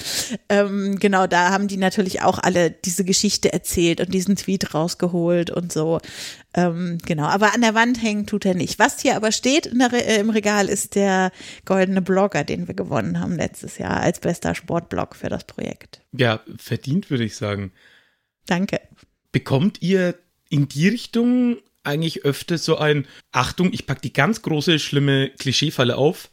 Ähm, 0.48 0.98
genau, 0.98 1.26
da 1.26 1.50
haben 1.50 1.66
die 1.66 1.78
natürlich 1.78 2.20
auch 2.22 2.38
alle 2.38 2.70
diese 2.70 3.04
Geschichte 3.04 3.52
erzählt 3.52 4.00
und 4.00 4.12
diesen 4.12 4.36
Tweet 4.36 4.74
rausgeholt 4.74 5.50
und 5.50 5.72
so. 5.72 6.00
Ähm, 6.52 6.98
genau, 7.06 7.24
aber 7.24 7.54
an 7.54 7.60
der 7.60 7.74
Wand 7.74 8.02
hängen 8.02 8.26
tut 8.26 8.44
er 8.44 8.54
nicht. 8.54 8.78
Was 8.78 9.00
hier 9.00 9.16
aber 9.16 9.32
steht 9.32 9.66
Re- 9.66 10.04
äh, 10.04 10.18
im 10.20 10.30
Regal 10.30 10.68
ist 10.68 10.94
der 10.94 11.30
goldene 11.64 12.02
Blogger, 12.02 12.44
den 12.44 12.66
wir 12.66 12.74
gewonnen 12.74 13.20
haben 13.20 13.36
letztes 13.36 13.78
Jahr 13.78 14.00
als 14.00 14.20
bester 14.20 14.54
Sportblog 14.54 15.14
für 15.14 15.28
das 15.28 15.44
Projekt. 15.44 16.00
Ja, 16.12 16.40
verdient 16.58 17.08
würde 17.10 17.24
ich 17.24 17.36
sagen. 17.36 17.72
Danke. 18.46 18.80
Bekommt 19.32 19.82
ihr 19.82 20.14
in 20.48 20.68
die 20.68 20.88
Richtung 20.88 21.58
eigentlich 21.84 22.24
öfter 22.24 22.58
so 22.58 22.76
ein, 22.76 23.06
Achtung, 23.32 23.72
ich 23.72 23.86
pack 23.86 24.02
die 24.02 24.12
ganz 24.12 24.42
große, 24.42 24.78
schlimme 24.78 25.30
Klischeefalle 25.38 25.96
auf. 25.96 26.30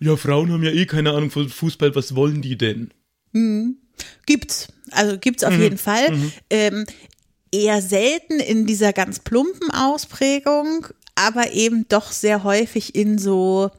Ja, 0.00 0.16
Frauen 0.16 0.52
haben 0.52 0.62
ja 0.62 0.70
eh 0.70 0.86
keine 0.86 1.10
Ahnung 1.12 1.30
von 1.30 1.48
Fußball, 1.48 1.94
was 1.94 2.14
wollen 2.14 2.42
die 2.42 2.56
denn? 2.56 2.92
Gibt's. 4.26 4.68
Also 4.92 5.18
gibt's 5.18 5.42
auf 5.44 5.54
Mhm. 5.54 5.62
jeden 5.62 5.78
Fall. 5.78 6.16
Ähm, 6.50 6.84
eher 7.50 7.82
selten 7.82 8.38
in 8.40 8.66
dieser 8.66 8.92
ganz 8.92 9.18
plumpen 9.20 9.70
Ausprägung, 9.70 10.86
aber 11.14 11.52
eben 11.52 11.86
doch 11.88 12.12
sehr 12.12 12.44
häufig 12.44 12.94
in 12.94 13.18
so, 13.18 13.70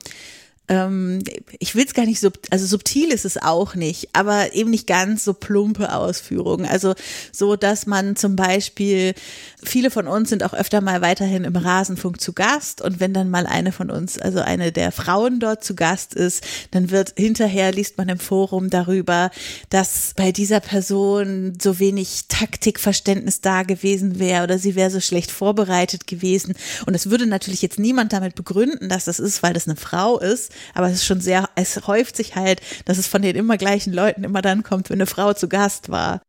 ähm, 0.70 1.24
ich 1.58 1.76
will 1.76 1.86
es 1.86 1.94
gar 1.94 2.06
nicht, 2.06 2.20
sub 2.20 2.38
also 2.52 2.66
subtil 2.66 3.12
ist 3.12 3.26
es 3.26 3.38
auch 3.38 3.76
nicht, 3.76 4.10
aber 4.14 4.54
eben 4.54 4.70
nicht 4.70 4.88
ganz 4.88 5.26
so 5.26 5.34
plumpe 5.34 5.94
Ausführungen. 5.94 6.66
Also 6.66 6.94
so, 7.32 7.56
dass 7.56 7.88
man 7.88 8.16
zum 8.16 8.36
Beispiel, 8.36 9.16
viele 9.64 9.90
von 9.90 10.08
uns 10.08 10.30
sind 10.30 10.44
auch 10.44 10.54
öfter 10.54 10.82
mal 10.82 11.02
weiterhin 11.02 11.44
im 11.44 11.56
Rasenfunk 11.56 12.22
zu 12.22 12.34
Gast 12.34 12.82
und 12.82 13.00
wenn 13.00 13.14
dann 13.14 13.32
mal 13.32 13.48
eine 13.48 13.72
von 13.72 13.90
uns, 13.90 14.20
also 14.20 14.40
eine 14.40 14.72
der 14.72 14.92
Frauen 14.92 15.40
dort 15.40 15.64
zu 15.64 15.76
Gast 15.76 16.14
ist, 16.14 16.44
dann 16.72 16.92
wird 16.92 17.14
hinterher, 17.18 17.72
liest 17.72 17.98
man 17.98 18.08
im 18.08 18.20
Forum 18.20 18.70
darüber, 18.70 19.32
dass 19.70 20.14
bei 20.16 20.32
dieser 20.32 20.60
Person 20.60 21.58
so 21.60 21.80
wenig 21.80 22.26
Taktikverständnis 22.28 23.42
da 23.42 23.64
gewesen 23.64 24.20
wäre 24.20 24.44
oder 24.44 24.60
sie 24.60 24.76
wäre 24.76 24.92
so 24.92 25.00
schlecht 25.00 25.32
vorbereitet 25.32 26.06
gewesen. 26.06 26.54
Und 26.86 26.94
es 26.94 27.10
würde 27.10 27.26
natürlich 27.26 27.64
jetzt 27.64 27.80
niemand 27.80 28.14
damit 28.14 28.36
begründen, 28.36 28.88
dass 28.88 29.06
das 29.06 29.20
ist, 29.20 29.42
weil 29.42 29.54
das 29.54 29.68
eine 29.68 29.76
Frau 29.76 30.20
ist, 30.20 30.52
aber 30.74 30.88
es 30.88 30.94
ist 30.94 31.06
schon 31.06 31.22
sehr, 31.22 31.50
es 31.56 31.88
häuft 31.88 32.16
sich 32.16 32.36
halt, 32.36 32.62
dass 32.86 32.98
es 32.98 33.08
von 33.08 33.22
den 33.22 33.36
immer 33.36 33.58
gleichen 33.58 33.94
Leuten 33.94 34.24
immer 34.24 34.42
dann 34.42 34.64
kommt, 34.64 34.90
wenn 34.90 34.98
eine 34.98 35.06
Frau 35.06 35.34
zu 35.34 35.50
Gast 35.50 35.90
war. 35.90 36.22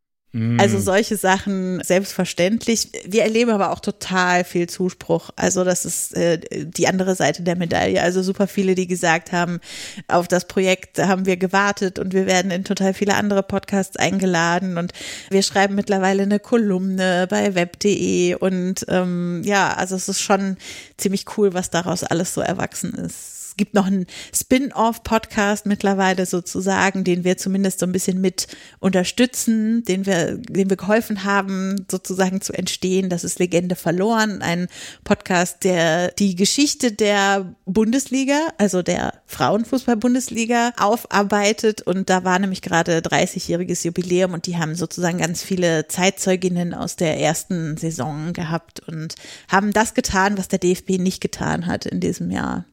Also 0.58 0.78
solche 0.78 1.16
Sachen 1.16 1.82
selbstverständlich. 1.82 2.92
Wir 3.04 3.24
erleben 3.24 3.50
aber 3.50 3.72
auch 3.72 3.80
total 3.80 4.44
viel 4.44 4.68
Zuspruch. 4.68 5.30
Also 5.34 5.64
das 5.64 5.84
ist 5.84 6.16
äh, 6.16 6.38
die 6.66 6.86
andere 6.86 7.16
Seite 7.16 7.42
der 7.42 7.56
Medaille. 7.56 8.00
Also 8.00 8.22
super 8.22 8.46
viele, 8.46 8.76
die 8.76 8.86
gesagt 8.86 9.32
haben, 9.32 9.58
auf 10.06 10.28
das 10.28 10.46
Projekt 10.46 11.00
haben 11.00 11.26
wir 11.26 11.36
gewartet 11.36 11.98
und 11.98 12.12
wir 12.12 12.26
werden 12.26 12.52
in 12.52 12.62
total 12.62 12.94
viele 12.94 13.14
andere 13.14 13.42
Podcasts 13.42 13.96
eingeladen 13.96 14.78
und 14.78 14.92
wir 15.30 15.42
schreiben 15.42 15.74
mittlerweile 15.74 16.22
eine 16.22 16.38
Kolumne 16.38 17.26
bei 17.28 17.56
web.de 17.56 18.36
und 18.36 18.86
ähm, 18.86 19.42
ja, 19.44 19.72
also 19.72 19.96
es 19.96 20.08
ist 20.08 20.20
schon 20.20 20.58
ziemlich 20.96 21.24
cool, 21.36 21.54
was 21.54 21.70
daraus 21.70 22.04
alles 22.04 22.34
so 22.34 22.40
erwachsen 22.40 22.94
ist. 22.94 23.39
Es 23.50 23.56
gibt 23.56 23.74
noch 23.74 23.86
einen 23.86 24.06
Spin-off-Podcast 24.32 25.66
mittlerweile 25.66 26.24
sozusagen, 26.24 27.02
den 27.02 27.24
wir 27.24 27.36
zumindest 27.36 27.80
so 27.80 27.86
ein 27.86 27.90
bisschen 27.90 28.20
mit 28.20 28.46
unterstützen, 28.78 29.82
den 29.82 30.06
wir, 30.06 30.36
den 30.36 30.70
wir 30.70 30.76
geholfen 30.76 31.24
haben, 31.24 31.84
sozusagen 31.90 32.40
zu 32.42 32.52
entstehen. 32.52 33.08
Das 33.08 33.24
ist 33.24 33.40
Legende 33.40 33.74
verloren, 33.74 34.40
ein 34.40 34.68
Podcast, 35.02 35.64
der 35.64 36.12
die 36.12 36.36
Geschichte 36.36 36.92
der 36.92 37.56
Bundesliga, 37.66 38.38
also 38.56 38.82
der 38.82 39.14
Frauenfußball-Bundesliga 39.26 40.70
aufarbeitet. 40.78 41.82
Und 41.82 42.08
da 42.08 42.22
war 42.22 42.38
nämlich 42.38 42.62
gerade 42.62 43.00
30-jähriges 43.00 43.84
Jubiläum 43.84 44.32
und 44.32 44.46
die 44.46 44.58
haben 44.58 44.76
sozusagen 44.76 45.18
ganz 45.18 45.42
viele 45.42 45.88
Zeitzeuginnen 45.88 46.72
aus 46.72 46.94
der 46.94 47.18
ersten 47.18 47.76
Saison 47.76 48.32
gehabt 48.32 48.78
und 48.86 49.16
haben 49.48 49.72
das 49.72 49.94
getan, 49.94 50.38
was 50.38 50.46
der 50.46 50.60
DFB 50.60 51.00
nicht 51.00 51.20
getan 51.20 51.66
hat 51.66 51.84
in 51.84 51.98
diesem 51.98 52.30
Jahr. 52.30 52.64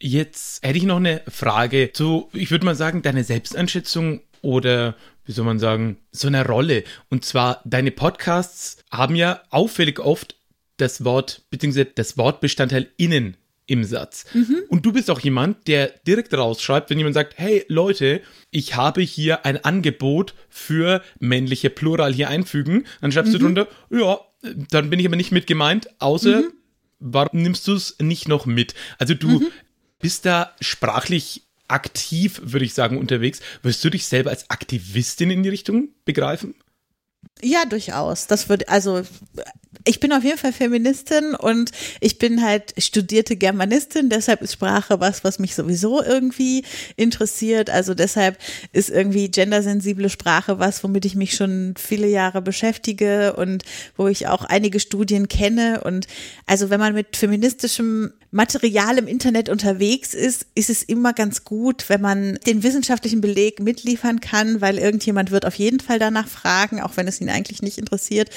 Jetzt 0.00 0.64
hätte 0.64 0.78
ich 0.78 0.84
noch 0.84 0.96
eine 0.96 1.22
Frage 1.28 1.90
zu, 1.92 2.28
ich 2.32 2.50
würde 2.50 2.64
mal 2.64 2.74
sagen, 2.74 3.02
deine 3.02 3.24
Selbsteinschätzung 3.24 4.20
oder 4.42 4.96
wie 5.24 5.32
soll 5.32 5.44
man 5.44 5.58
sagen, 5.58 5.98
so 6.12 6.28
eine 6.28 6.46
Rolle. 6.46 6.84
Und 7.08 7.24
zwar, 7.24 7.62
deine 7.64 7.90
Podcasts 7.90 8.84
haben 8.90 9.14
ja 9.16 9.42
auffällig 9.50 9.98
oft 10.00 10.36
das 10.76 11.04
Wort, 11.04 11.42
beziehungsweise 11.50 11.86
das 11.86 12.18
Wortbestandteil 12.18 12.88
innen 12.96 13.36
im 13.66 13.84
Satz. 13.84 14.26
Und 14.68 14.84
du 14.84 14.92
bist 14.92 15.10
auch 15.10 15.20
jemand, 15.20 15.66
der 15.68 15.86
direkt 16.06 16.34
rausschreibt, 16.34 16.90
wenn 16.90 16.98
jemand 16.98 17.14
sagt, 17.14 17.38
hey 17.38 17.64
Leute, 17.68 18.20
ich 18.50 18.76
habe 18.76 19.00
hier 19.00 19.46
ein 19.46 19.64
Angebot 19.64 20.34
für 20.50 21.02
männliche 21.18 21.70
Plural 21.70 22.12
hier 22.12 22.28
einfügen, 22.28 22.84
dann 23.00 23.10
schreibst 23.12 23.32
du 23.32 23.38
drunter, 23.38 23.68
ja, 23.90 24.18
dann 24.42 24.90
bin 24.90 25.00
ich 25.00 25.06
aber 25.06 25.16
nicht 25.16 25.32
mit 25.32 25.46
gemeint, 25.46 25.88
außer 26.00 26.44
warum 26.98 27.40
nimmst 27.40 27.66
du 27.66 27.74
es 27.74 27.96
nicht 28.00 28.28
noch 28.28 28.44
mit? 28.44 28.74
Also 28.98 29.14
du 29.14 29.50
bist 30.04 30.26
da 30.26 30.52
sprachlich 30.60 31.44
aktiv, 31.66 32.38
würde 32.44 32.66
ich 32.66 32.74
sagen, 32.74 32.98
unterwegs. 32.98 33.40
Wirst 33.62 33.82
du 33.82 33.88
dich 33.88 34.04
selber 34.04 34.28
als 34.28 34.50
Aktivistin 34.50 35.30
in 35.30 35.42
die 35.42 35.48
Richtung 35.48 35.88
begreifen? 36.04 36.54
Ja, 37.40 37.64
durchaus. 37.64 38.26
Das 38.26 38.50
wird, 38.50 38.68
also 38.68 39.02
ich 39.86 40.00
bin 40.00 40.12
auf 40.12 40.22
jeden 40.22 40.36
Fall 40.36 40.52
Feministin 40.52 41.34
und 41.34 41.70
ich 42.00 42.18
bin 42.18 42.42
halt 42.42 42.74
studierte 42.78 43.36
Germanistin, 43.36 44.10
deshalb 44.10 44.42
ist 44.42 44.52
Sprache 44.52 45.00
was, 45.00 45.24
was 45.24 45.38
mich 45.38 45.54
sowieso 45.54 46.02
irgendwie 46.02 46.64
interessiert. 46.96 47.70
Also 47.70 47.94
deshalb 47.94 48.38
ist 48.72 48.90
irgendwie 48.90 49.30
gendersensible 49.30 50.10
Sprache 50.10 50.58
was, 50.58 50.84
womit 50.84 51.06
ich 51.06 51.16
mich 51.16 51.34
schon 51.34 51.74
viele 51.78 52.08
Jahre 52.08 52.42
beschäftige 52.42 53.34
und 53.34 53.64
wo 53.96 54.06
ich 54.06 54.26
auch 54.26 54.44
einige 54.44 54.80
Studien 54.80 55.28
kenne. 55.28 55.82
Und 55.82 56.06
also 56.46 56.68
wenn 56.68 56.80
man 56.80 56.92
mit 56.92 57.16
feministischem 57.16 58.12
Material 58.34 58.98
im 58.98 59.06
Internet 59.06 59.48
unterwegs 59.48 60.12
ist, 60.12 60.46
ist 60.56 60.68
es 60.68 60.82
immer 60.82 61.12
ganz 61.12 61.44
gut, 61.44 61.88
wenn 61.88 62.00
man 62.00 62.36
den 62.48 62.64
wissenschaftlichen 62.64 63.20
Beleg 63.20 63.60
mitliefern 63.60 64.18
kann, 64.18 64.60
weil 64.60 64.76
irgendjemand 64.76 65.30
wird 65.30 65.46
auf 65.46 65.54
jeden 65.54 65.78
Fall 65.78 66.00
danach 66.00 66.26
fragen, 66.26 66.80
auch 66.80 66.96
wenn 66.96 67.06
es 67.06 67.20
ihn 67.20 67.30
eigentlich 67.30 67.62
nicht 67.62 67.78
interessiert. 67.78 68.30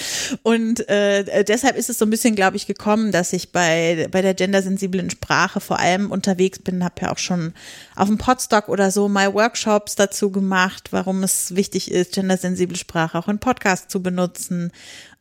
Und 0.44 0.88
äh, 0.88 1.44
deshalb 1.44 1.76
ist 1.76 1.90
es 1.90 1.98
so 1.98 2.06
ein 2.06 2.12
bisschen, 2.12 2.36
glaube 2.36 2.58
ich, 2.58 2.68
gekommen, 2.68 3.12
dass 3.12 3.34
ich 3.34 3.52
bei, 3.52 4.08
bei 4.12 4.22
der 4.22 4.36
gendersensiblen 4.36 5.10
Sprache 5.10 5.60
vor 5.60 5.80
allem 5.80 6.12
unterwegs 6.12 6.60
bin, 6.60 6.84
habe 6.84 7.02
ja 7.02 7.12
auch 7.12 7.18
schon 7.18 7.56
auf 7.96 8.08
dem 8.08 8.20
Podstock 8.20 8.70
oder 8.70 8.92
so 8.92 9.10
mal 9.10 9.34
Workshops 9.34 9.96
dazu 9.96 10.30
gemacht, 10.30 10.90
warum 10.92 11.24
es 11.24 11.56
wichtig 11.56 11.90
ist, 11.90 12.14
gendersensible 12.14 12.78
Sprache 12.78 13.18
auch 13.18 13.28
in 13.30 13.40
Podcasts 13.40 13.88
zu 13.88 14.04
benutzen 14.04 14.72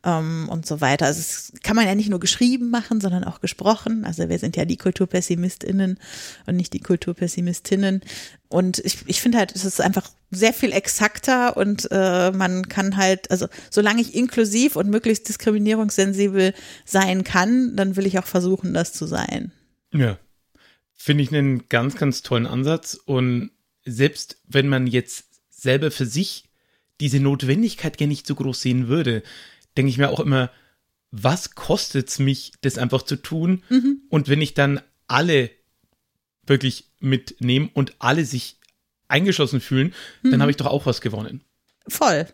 ähm, 0.07 0.49
und 0.49 0.65
so 0.65 0.81
weiter. 0.81 1.07
Also 1.07 1.21
es 1.21 1.53
kann 1.63 1.77
man 1.77 1.87
ja 1.87 1.95
nicht 1.95 2.09
nur 2.09 2.21
geschrieben 2.21 2.71
machen, 2.71 3.01
sondern 3.01 3.25
auch 3.25 3.41
gesprochen. 3.41 4.05
Also 4.05 4.29
wir 4.29 4.39
sind 4.39 4.57
ja 4.57 4.65
die 4.65 4.77
KulturpessimistInnen 4.77 5.99
und 6.47 6.57
nicht 6.57 6.73
die 6.73 6.81
Kulturpessimistinnen. 6.81 8.01
Und 8.49 8.79
ich, 8.79 8.99
ich 9.07 9.21
finde 9.21 9.39
halt, 9.39 9.55
es 9.55 9.65
ist 9.65 9.81
einfach 9.81 10.09
sehr 10.31 10.55
viel 10.55 10.73
exakter 10.73 11.57
und 11.57 11.89
äh, 11.91 12.31
man 12.31 12.69
kann 12.69 12.97
halt, 12.97 13.31
also 13.31 13.49
solange 13.71 14.01
ich 14.01 14.15
inklusiv 14.15 14.77
und 14.77 14.89
möglichst 14.89 15.29
diskriminierungssensibel 15.29 16.55
sein 16.85 17.25
kann, 17.25 17.75
dann 17.75 17.97
will 17.97 18.07
ich 18.07 18.19
auch 18.19 18.27
versuchen, 18.27 18.73
das 18.73 18.93
zu 18.93 19.07
sein. 19.07 19.51
Ja. 19.93 20.19
Finde 20.99 21.25
ich 21.25 21.35
einen 21.35 21.69
ganz, 21.69 21.97
ganz 21.97 22.23
tollen 22.23 22.47
Ansatz. 22.47 22.95
Und 22.95 23.51
selbst 23.85 24.39
wenn 24.47 24.69
man 24.69 24.87
jetzt 24.87 25.25
selber 25.51 25.91
für 25.91 26.07
sich 26.07 26.45
diese 27.01 27.21
Notwendigkeit 27.21 27.99
gar 27.99 28.07
nicht 28.07 28.27
so 28.27 28.35
groß 28.35 28.63
sehen 28.63 28.89
würde, 28.89 29.23
denke 29.77 29.91
ich 29.91 29.99
mir 29.99 30.11
auch 30.11 30.21
immer, 30.21 30.51
was 31.11 31.55
kostet 31.55 32.09
es 32.09 32.19
mich, 32.19 32.53
das 32.61 32.79
einfach 32.79 33.03
zu 33.03 33.17
tun? 33.17 33.63
Und 34.09 34.29
wenn 34.29 34.43
ich 34.43 34.55
dann 34.55 34.81
alle 35.07 35.51
wirklich 36.47 36.91
mitnehme 37.01 37.71
und 37.75 37.95
alle 37.99 38.25
sich 38.25 38.59
eingeschlossen 39.09 39.61
fühlen, 39.61 39.95
dann 40.23 40.41
habe 40.41 40.51
ich 40.51 40.57
doch 40.57 40.67
auch 40.67 40.87
was 40.87 41.01
gewonnen. 41.01 41.43
Voll. 41.89 42.27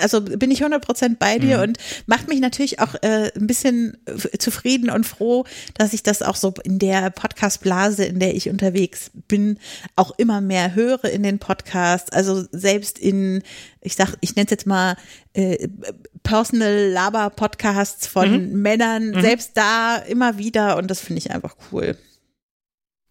Also 0.00 0.20
bin 0.20 0.52
ich 0.52 0.62
100% 0.62 1.16
bei 1.18 1.38
dir 1.38 1.60
und 1.62 1.78
macht 2.06 2.28
mich 2.28 2.38
natürlich 2.38 2.78
auch 2.78 2.94
äh, 3.02 3.32
ein 3.34 3.48
bisschen 3.48 3.98
zufrieden 4.38 4.88
und 4.88 5.04
froh, 5.04 5.44
dass 5.74 5.92
ich 5.92 6.04
das 6.04 6.22
auch 6.22 6.36
so 6.36 6.54
in 6.62 6.78
der 6.78 7.10
Podcast-Blase, 7.10 8.04
in 8.04 8.20
der 8.20 8.36
ich 8.36 8.48
unterwegs 8.48 9.10
bin, 9.26 9.58
auch 9.96 10.12
immer 10.16 10.40
mehr 10.40 10.76
höre 10.76 11.04
in 11.04 11.24
den 11.24 11.40
Podcasts. 11.40 12.12
Also 12.12 12.44
selbst 12.52 13.00
in, 13.00 13.42
ich 13.80 13.96
sag, 13.96 14.14
ich 14.20 14.36
nenne 14.36 14.44
es 14.44 14.52
jetzt 14.52 14.66
mal 14.66 14.96
äh, 15.32 15.68
Personal 16.22 16.90
Laber 16.90 17.30
Podcasts 17.30 18.06
von 18.06 18.52
Männern, 18.52 19.20
selbst 19.20 19.56
da 19.56 19.96
immer 19.96 20.38
wieder 20.38 20.76
und 20.76 20.88
das 20.88 21.00
finde 21.00 21.18
ich 21.18 21.32
einfach 21.32 21.56
cool. 21.72 21.96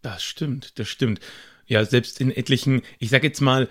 Das 0.01 0.23
stimmt, 0.23 0.79
das 0.79 0.87
stimmt. 0.87 1.19
Ja, 1.65 1.83
selbst 1.83 2.21
in 2.21 2.31
etlichen, 2.31 2.83
ich 2.99 3.09
sag 3.09 3.23
jetzt 3.23 3.41
mal, 3.41 3.67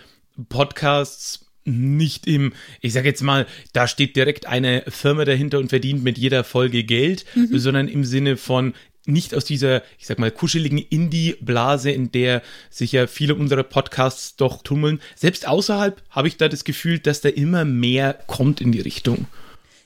Podcasts 0.48 1.47
nicht 1.68 2.26
im, 2.26 2.52
ich 2.80 2.92
sag 2.92 3.04
jetzt 3.04 3.22
mal, 3.22 3.46
da 3.72 3.86
steht 3.86 4.16
direkt 4.16 4.46
eine 4.46 4.84
Firma 4.88 5.24
dahinter 5.24 5.58
und 5.58 5.68
verdient 5.68 6.02
mit 6.02 6.18
jeder 6.18 6.44
Folge 6.44 6.84
Geld, 6.84 7.24
sondern 7.50 7.88
im 7.88 8.04
Sinne 8.04 8.36
von 8.36 8.74
nicht 9.08 9.34
aus 9.34 9.44
dieser, 9.44 9.82
ich 9.98 10.06
sag 10.06 10.18
mal, 10.18 10.30
kuscheligen 10.30 10.78
Indie-Blase, 10.78 11.90
in 11.90 12.12
der 12.12 12.42
sich 12.70 12.92
ja 12.92 13.06
viele 13.06 13.34
unserer 13.34 13.62
Podcasts 13.62 14.36
doch 14.36 14.62
tummeln. 14.62 15.00
Selbst 15.16 15.48
außerhalb 15.48 16.02
habe 16.10 16.28
ich 16.28 16.36
da 16.36 16.48
das 16.48 16.64
Gefühl, 16.64 16.98
dass 16.98 17.22
da 17.22 17.30
immer 17.30 17.64
mehr 17.64 18.18
kommt 18.26 18.60
in 18.60 18.70
die 18.70 18.80
Richtung. 18.80 19.26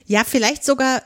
Ja, 0.07 0.25
vielleicht 0.25 0.65
sogar 0.65 1.03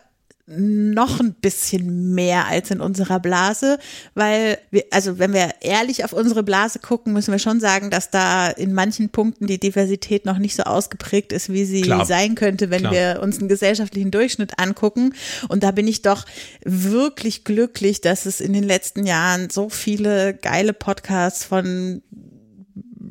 noch 0.49 1.19
ein 1.19 1.35
bisschen 1.35 2.15
mehr 2.15 2.47
als 2.47 2.71
in 2.71 2.81
unserer 2.81 3.19
Blase, 3.19 3.79
weil 4.15 4.59
wir, 4.71 4.85
also 4.93 5.19
wenn 5.19 5.33
wir 5.33 5.55
ehrlich 5.61 6.05
auf 6.05 6.13
unsere 6.13 6.45
Blase 6.45 6.79
gucken, 6.79 7.13
müssen 7.13 7.33
wir 7.33 7.41
schon 7.41 7.59
sagen, 7.59 7.91
dass 7.91 8.11
da 8.11 8.49
in 8.49 8.73
manchen 8.73 9.09
Punkten 9.09 9.49
die 9.49 9.59
Diversität 9.59 10.25
noch 10.25 10.39
nicht 10.39 10.55
so 10.55 10.63
ausgeprägt 10.63 11.33
ist, 11.33 11.53
wie 11.53 11.65
sie 11.65 11.81
Klar. 11.81 12.07
sein 12.07 12.37
könnte, 12.37 12.71
wenn 12.71 12.83
Klar. 12.83 12.93
wir 12.93 13.21
uns 13.23 13.41
einen 13.41 13.49
gesellschaftlichen 13.49 14.13
Durchschnitt 14.13 14.61
angucken. 14.61 15.15
Und 15.49 15.65
da 15.65 15.73
bin 15.73 15.89
ich 15.89 16.03
doch 16.03 16.25
wirklich 16.65 17.43
glücklich, 17.43 18.01
dass 18.01 18.25
es 18.25 18.41
in 18.41 18.53
den 18.53 18.65
letzten 18.65 19.05
Jahren 19.05 19.51
so 19.51 19.69
viele 19.69 20.35
geile 20.35 20.73
Podcasts 20.73 21.45
von 21.45 22.03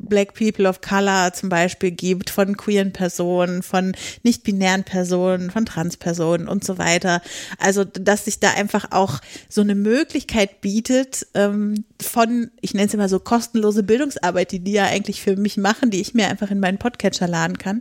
Black 0.06 0.34
People 0.34 0.68
of 0.68 0.80
Color 0.80 1.32
zum 1.32 1.48
Beispiel 1.48 1.90
gibt, 1.90 2.30
von 2.30 2.56
queeren 2.56 2.92
Personen, 2.92 3.62
von 3.62 3.94
nicht-binären 4.22 4.84
Personen, 4.84 5.50
von 5.50 5.66
Transpersonen 5.66 6.48
und 6.48 6.64
so 6.64 6.78
weiter. 6.78 7.22
Also, 7.58 7.84
dass 7.84 8.24
sich 8.24 8.40
da 8.40 8.50
einfach 8.50 8.86
auch 8.90 9.20
so 9.48 9.60
eine 9.60 9.74
Möglichkeit 9.74 10.60
bietet 10.60 11.26
ähm, 11.34 11.84
von, 12.00 12.50
ich 12.60 12.74
nenne 12.74 12.86
es 12.86 12.94
immer 12.94 13.08
so 13.08 13.18
kostenlose 13.18 13.82
Bildungsarbeit, 13.82 14.52
die 14.52 14.60
die 14.60 14.72
ja 14.72 14.84
eigentlich 14.84 15.22
für 15.22 15.36
mich 15.36 15.56
machen, 15.56 15.90
die 15.90 16.00
ich 16.00 16.14
mir 16.14 16.28
einfach 16.28 16.50
in 16.50 16.60
meinen 16.60 16.78
Podcatcher 16.78 17.28
laden 17.28 17.58
kann. 17.58 17.80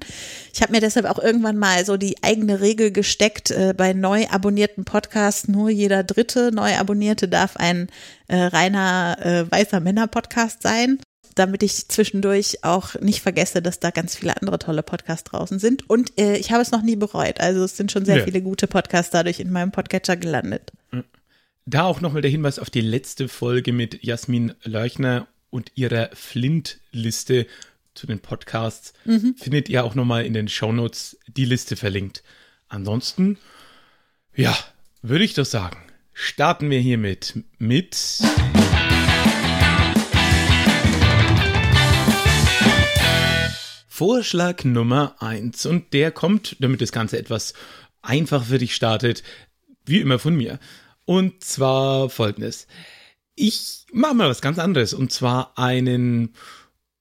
Ich 0.53 0.62
habe 0.62 0.72
mir 0.72 0.82
deshalb 0.82 1.05
auch 1.05 1.20
irgendwann 1.20 1.58
mal 1.58 1.86
so 1.86 1.98
die 1.98 2.22
eigene 2.24 2.62
Regel 2.62 2.91
gesteckt, 2.91 3.51
äh, 3.51 3.74
bei 3.75 3.94
neu 3.94 4.27
abonnierten 4.27 4.86
Podcasts 4.86 5.48
nur 5.48 5.70
jeder 5.70 6.03
dritte 6.03 6.51
neu 6.53 6.75
abonnierte 6.75 7.27
darf 7.27 7.58
ein 7.58 7.88
äh, 8.27 8.38
reiner 8.38 9.17
äh, 9.22 9.51
weißer 9.51 9.79
Männer-Podcast 9.79 10.62
sein 10.62 11.00
damit 11.36 11.63
ich 11.63 11.88
zwischendurch 11.89 12.63
auch 12.63 12.96
nicht 13.01 13.22
vergesse, 13.22 13.62
dass 13.62 13.80
da 13.80 13.92
ganz 13.92 14.15
viele 14.15 14.36
andere 14.38 14.58
tolle 14.58 14.84
Podcasts 14.84 15.30
draußen 15.30 15.60
sind. 15.60 15.89
Und 15.89 16.18
äh, 16.20 16.38
ich 16.38 16.51
habe 16.51 16.62
es 16.62 16.72
noch 16.72 16.82
nie 16.82 16.96
bereut. 16.96 17.39
Also 17.42 17.63
es 17.63 17.77
sind 17.77 17.92
schon 17.92 18.06
sehr 18.06 18.20
ja. 18.20 18.24
viele 18.24 18.42
gute 18.42 18.68
Podcasts 18.68 19.12
dadurch 19.12 19.39
in 19.39 19.51
meinem 19.51 19.72
Podcatcher 19.72 20.15
gelandet. 20.15 20.72
Da 21.65 21.84
auch 21.84 22.00
nochmal 22.00 22.22
der 22.22 22.32
Hinweis 22.32 22.58
auf 22.58 22.70
die 22.70 22.82
letzte 22.82 23.27
Folge 23.27 23.74
mit 23.74 24.04
Jasmin 24.04 24.54
Leuchner 24.63 25.27
und 25.50 25.72
ihrer 25.75 26.10
Flint-Liste 26.13 27.48
zu 27.96 28.08
den 28.08 28.20
Podcasts. 28.20 28.94
Mhm. 29.06 29.36
Findet 29.38 29.68
ihr 29.70 29.84
auch 29.84 29.96
nochmal 29.96 30.25
in 30.25 30.34
den 30.34 30.48
Shownotes 30.48 31.18
die 31.27 31.46
Liste 31.46 31.75
verlinkt. 31.75 32.24
Ansonsten, 32.70 33.38
ja, 34.36 34.56
würde 35.01 35.24
ich 35.24 35.34
doch 35.34 35.46
sagen, 35.46 35.77
starten 36.13 36.70
wir 36.70 36.80
hiermit 36.80 37.39
mit. 37.58 38.22
Vorschlag 43.96 44.66
Nummer 44.66 45.16
1 45.20 45.66
und 45.68 45.94
der 45.94 46.12
kommt, 46.12 46.58
damit 46.60 46.82
das 46.82 46.92
Ganze 46.92 47.18
etwas 47.18 47.54
einfach 48.02 48.44
für 48.44 48.58
dich 48.58 48.75
startet, 48.75 49.24
wie 49.86 50.02
immer 50.02 50.20
von 50.20 50.36
mir. 50.36 50.60
Und 51.06 51.46
zwar 51.46 52.10
folgendes. 52.10 52.68
Ich 53.36 53.86
mache 53.94 54.14
mal 54.14 54.28
was 54.28 54.42
ganz 54.42 54.60
anderes 54.60 54.94
und 54.94 55.14
zwar 55.14 55.58
einen 55.58 56.34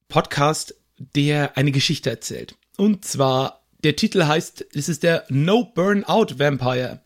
Podcast, 0.07 0.77
der 0.97 1.57
eine 1.57 1.73
Geschichte 1.73 2.11
erzählt. 2.11 2.55
Und 2.77 3.05
zwar, 3.05 3.67
der 3.83 3.97
Titel 3.97 4.27
heißt, 4.27 4.65
es 4.73 4.89
ist 4.89 5.03
der 5.03 5.25
No 5.31 5.65
Burnout 5.65 6.39
Vampire 6.39 7.03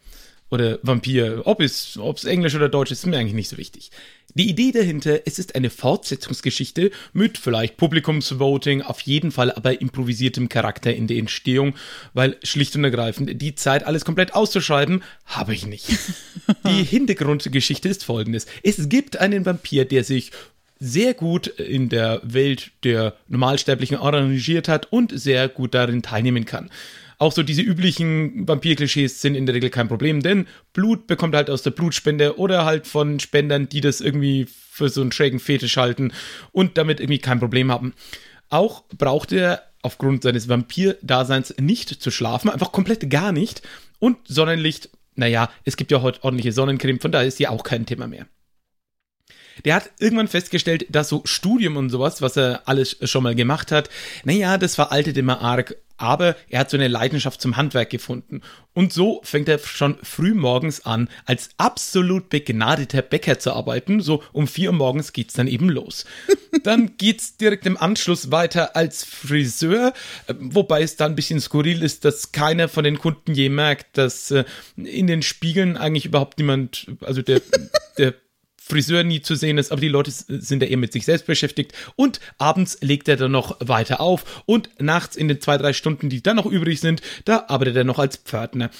oder 0.50 0.78
Vampir. 0.82 1.42
Ob 1.44 1.60
es, 1.60 1.98
ob 1.98 2.16
es 2.16 2.24
Englisch 2.24 2.54
oder 2.54 2.68
Deutsch 2.68 2.90
ist, 2.90 3.00
ist 3.00 3.06
mir 3.06 3.18
eigentlich 3.18 3.34
nicht 3.34 3.48
so 3.48 3.56
wichtig. 3.56 3.90
Die 4.34 4.48
Idee 4.48 4.72
dahinter, 4.72 5.20
es 5.24 5.38
ist 5.38 5.54
eine 5.54 5.70
Fortsetzungsgeschichte 5.70 6.90
mit 7.12 7.38
vielleicht 7.38 7.76
Publikumsvoting, 7.76 8.82
auf 8.82 9.00
jeden 9.00 9.32
Fall 9.32 9.50
aber 9.50 9.80
improvisiertem 9.80 10.48
Charakter 10.48 10.94
in 10.94 11.06
der 11.06 11.16
Entstehung, 11.16 11.74
weil 12.12 12.36
schlicht 12.42 12.76
und 12.76 12.84
ergreifend 12.84 13.40
die 13.40 13.54
Zeit, 13.54 13.84
alles 13.84 14.04
komplett 14.04 14.34
auszuschreiben, 14.34 15.02
habe 15.24 15.54
ich 15.54 15.66
nicht. 15.66 15.88
die 16.66 16.84
Hintergrundgeschichte 16.84 17.88
ist 17.88 18.04
folgendes. 18.04 18.46
Es 18.62 18.88
gibt 18.88 19.16
einen 19.16 19.46
Vampir, 19.46 19.86
der 19.86 20.04
sich 20.04 20.30
sehr 20.78 21.14
gut 21.14 21.46
in 21.46 21.88
der 21.88 22.20
Welt 22.22 22.70
der 22.84 23.14
Normalsterblichen 23.28 23.96
arrangiert 23.96 24.68
hat 24.68 24.92
und 24.92 25.18
sehr 25.18 25.48
gut 25.48 25.74
darin 25.74 26.02
teilnehmen 26.02 26.44
kann. 26.44 26.70
Auch 27.18 27.32
so 27.32 27.42
diese 27.42 27.62
üblichen 27.62 28.46
Vampir-Klischees 28.46 29.20
sind 29.20 29.34
in 29.34 29.44
der 29.44 29.54
Regel 29.54 29.70
kein 29.70 29.88
Problem, 29.88 30.22
denn 30.22 30.46
Blut 30.72 31.08
bekommt 31.08 31.34
halt 31.34 31.50
aus 31.50 31.62
der 31.62 31.72
Blutspende 31.72 32.38
oder 32.38 32.64
halt 32.64 32.87
von 32.87 33.18
Spendern, 33.18 33.68
die 33.68 33.80
das 33.80 34.00
irgendwie 34.00 34.46
für 34.48 34.88
so 34.88 35.00
einen 35.00 35.10
schrägen 35.10 35.40
Fetisch 35.40 35.76
halten 35.76 36.12
und 36.52 36.78
damit 36.78 37.00
irgendwie 37.00 37.18
kein 37.18 37.40
Problem 37.40 37.72
haben. 37.72 37.92
Auch 38.50 38.84
braucht 38.96 39.32
er 39.32 39.64
aufgrund 39.82 40.22
seines 40.22 40.48
Vampir-Daseins 40.48 41.54
nicht 41.58 41.88
zu 41.88 42.10
schlafen, 42.12 42.50
einfach 42.50 42.70
komplett 42.70 43.10
gar 43.10 43.32
nicht. 43.32 43.62
Und 43.98 44.18
Sonnenlicht, 44.28 44.90
naja, 45.16 45.50
es 45.64 45.76
gibt 45.76 45.90
ja 45.90 46.02
heute 46.02 46.22
ordentliche 46.22 46.52
Sonnencreme, 46.52 47.00
von 47.00 47.10
daher 47.10 47.26
ist 47.26 47.40
die 47.40 47.48
auch 47.48 47.64
kein 47.64 47.84
Thema 47.84 48.06
mehr. 48.06 48.26
Der 49.64 49.75
hat 49.75 49.90
irgendwann 49.99 50.29
festgestellt, 50.29 50.87
dass 50.90 51.09
so 51.09 51.23
Studium 51.25 51.77
und 51.77 51.90
sowas, 51.90 52.23
was 52.23 52.37
er 52.37 52.62
alles 52.66 52.97
schon 53.03 53.23
mal 53.23 53.35
gemacht 53.35 53.73
hat, 53.73 53.88
naja, 54.25 54.59
das 54.59 54.75
veraltet 54.75 55.16
immer 55.16 55.40
arg 55.40 55.77
aber 55.99 56.37
er 56.49 56.61
hat 56.61 56.71
so 56.71 56.77
eine 56.77 56.88
Leidenschaft 56.88 57.42
zum 57.42 57.57
Handwerk 57.57 57.90
gefunden. 57.90 58.40
Und 58.73 58.92
so 58.92 59.21
fängt 59.25 59.49
er 59.49 59.59
schon 59.59 59.99
früh 60.03 60.33
morgens 60.33 60.87
an, 60.87 61.09
als 61.27 61.51
absolut 61.59 62.31
begnadeter 62.31 63.03
Bäcker 63.03 63.40
zu 63.40 63.53
arbeiten. 63.53 64.01
So 64.01 64.23
um 64.33 64.47
vier 64.47 64.71
Uhr 64.71 64.77
morgens 64.77 65.12
geht's 65.12 65.35
dann 65.35 65.49
eben 65.49 65.68
los. 65.68 66.07
dann 66.62 66.97
geht's 66.97 67.37
direkt 67.37 67.66
im 67.66 67.77
Anschluss 67.77 68.31
weiter 68.31 68.77
als 68.77 69.05
Friseur, 69.05 69.92
äh, 70.29 70.35
wobei 70.38 70.83
es 70.83 70.97
da 70.97 71.05
ein 71.05 71.16
bisschen 71.16 71.40
skurril 71.40 71.83
ist, 71.83 72.05
dass 72.05 72.31
keiner 72.31 72.68
von 72.68 72.85
den 72.85 72.99
Kunden 72.99 73.35
je 73.35 73.49
merkt, 73.49 73.99
dass 73.99 74.31
äh, 74.31 74.44
in 74.77 75.09
den 75.09 75.23
Spiegeln 75.23 75.77
eigentlich 75.77 76.07
überhaupt 76.07 76.38
niemand, 76.38 76.87
also 77.01 77.23
der, 77.23 77.42
der 77.99 78.14
Friseur 78.68 79.02
nie 79.02 79.22
zu 79.22 79.35
sehen 79.35 79.59
ist, 79.59 79.72
aber 79.72 79.81
die 79.81 79.88
Leute 79.88 80.11
sind 80.11 80.62
ja 80.62 80.68
eher 80.68 80.76
mit 80.76 80.92
sich 80.92 81.04
selbst 81.04 81.26
beschäftigt 81.26 81.72
und 81.96 82.20
abends 82.37 82.78
legt 82.81 83.09
er 83.09 83.16
dann 83.16 83.33
noch 83.33 83.57
weiter 83.61 84.00
auf 84.00 84.42
und 84.46 84.68
nachts 84.78 85.16
in 85.16 85.28
den 85.28 85.40
zwei, 85.40 85.57
drei 85.57 85.72
Stunden, 85.72 86.11
die 86.11 86.22
dann 86.22 86.37
noch 86.37 86.46
übrig 86.46 86.81
sind, 86.81 87.00
da 87.24 87.46
arbeitet 87.48 87.76
er 87.76 87.85
noch 87.85 87.98
als 87.98 88.16
Pförtner. 88.18 88.70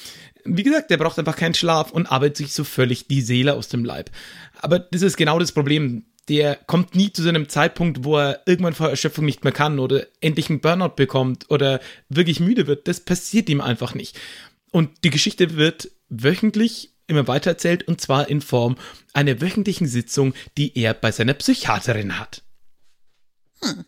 Wie 0.45 0.63
gesagt, 0.63 0.91
der 0.91 0.99
braucht 0.99 1.19
einfach 1.19 1.37
keinen 1.37 1.55
Schlaf 1.55 1.91
und 1.91 2.11
arbeitet 2.11 2.37
sich 2.37 2.53
so 2.53 2.65
völlig 2.65 3.07
die 3.07 3.23
Seele 3.23 3.55
aus 3.55 3.69
dem 3.69 3.85
Leib. 3.85 4.11
Aber 4.61 4.79
das 4.79 5.03
ist 5.03 5.17
genau 5.17 5.39
das 5.39 5.53
Problem. 5.53 6.05
Der 6.29 6.57
kommt 6.57 6.95
nie 6.95 7.11
zu 7.11 7.23
seinem 7.23 7.49
Zeitpunkt, 7.49 8.05
wo 8.05 8.19
er 8.19 8.43
irgendwann 8.45 8.75
vor 8.75 8.91
Erschöpfung 8.91 9.25
nicht 9.25 9.45
mehr 9.45 9.53
kann 9.53 9.79
oder 9.79 10.07
endlich 10.21 10.51
einen 10.51 10.61
Burnout 10.61 10.95
bekommt 10.97 11.47
oder 11.49 11.81
wirklich 12.11 12.41
müde 12.41 12.67
wird. 12.67 12.87
Das 12.87 13.01
passiert 13.01 13.49
ihm 13.49 13.63
einfach 13.63 13.95
nicht. 13.95 14.19
Und 14.71 15.05
die 15.05 15.11
Geschichte 15.11 15.57
wird 15.57 15.91
wöchentlich 16.11 16.93
immer 17.09 17.27
weiter 17.27 17.51
erzählt 17.51 17.89
und 17.89 18.01
zwar 18.01 18.29
in 18.29 18.41
Form 18.41 18.77
einer 19.13 19.41
wöchentlichen 19.41 19.89
Sitzung, 19.89 20.35
die 20.57 20.79
er 20.79 20.95
bei 20.95 21.11
seiner 21.11 21.35
Psychiaterin 21.35 22.19
hat. 22.19 22.43
Hm. 23.61 23.85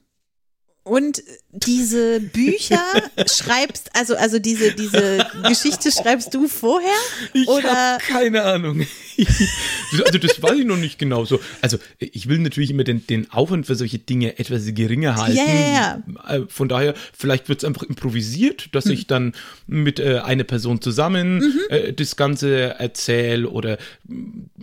Und 0.82 1.22
diese 1.50 2.20
Bücher 2.20 2.82
schreibst, 3.26 3.94
also, 3.94 4.16
also 4.16 4.38
diese, 4.38 4.72
diese 4.72 5.24
Geschichte 5.46 5.92
schreibst 5.92 6.34
du 6.34 6.48
vorher? 6.48 6.96
Ich 7.34 7.46
habe 7.46 8.02
keine 8.02 8.42
Ahnung. 8.42 8.86
also 10.04 10.18
das 10.18 10.42
weiß 10.42 10.58
ich 10.58 10.66
noch 10.66 10.76
nicht 10.76 10.98
genau 10.98 11.24
so. 11.24 11.40
Also 11.60 11.78
ich 11.98 12.28
will 12.28 12.38
natürlich 12.38 12.70
immer 12.70 12.84
den, 12.84 13.06
den 13.06 13.30
Aufwand 13.30 13.66
für 13.66 13.74
solche 13.74 13.98
Dinge 13.98 14.38
etwas 14.38 14.74
geringer 14.74 15.16
halten. 15.16 15.36
Ja. 15.36 16.02
Äh, 16.28 16.42
von 16.48 16.68
daher, 16.68 16.94
vielleicht 17.12 17.48
wird 17.48 17.60
es 17.60 17.64
einfach 17.64 17.82
improvisiert, 17.82 18.68
dass 18.72 18.84
hm. 18.86 18.92
ich 18.92 19.06
dann 19.06 19.32
mit 19.66 20.00
äh, 20.00 20.18
einer 20.18 20.44
Person 20.44 20.80
zusammen 20.80 21.38
mhm. 21.38 21.60
äh, 21.68 21.92
das 21.92 22.16
Ganze 22.16 22.78
erzähle 22.78 23.48
oder 23.48 23.78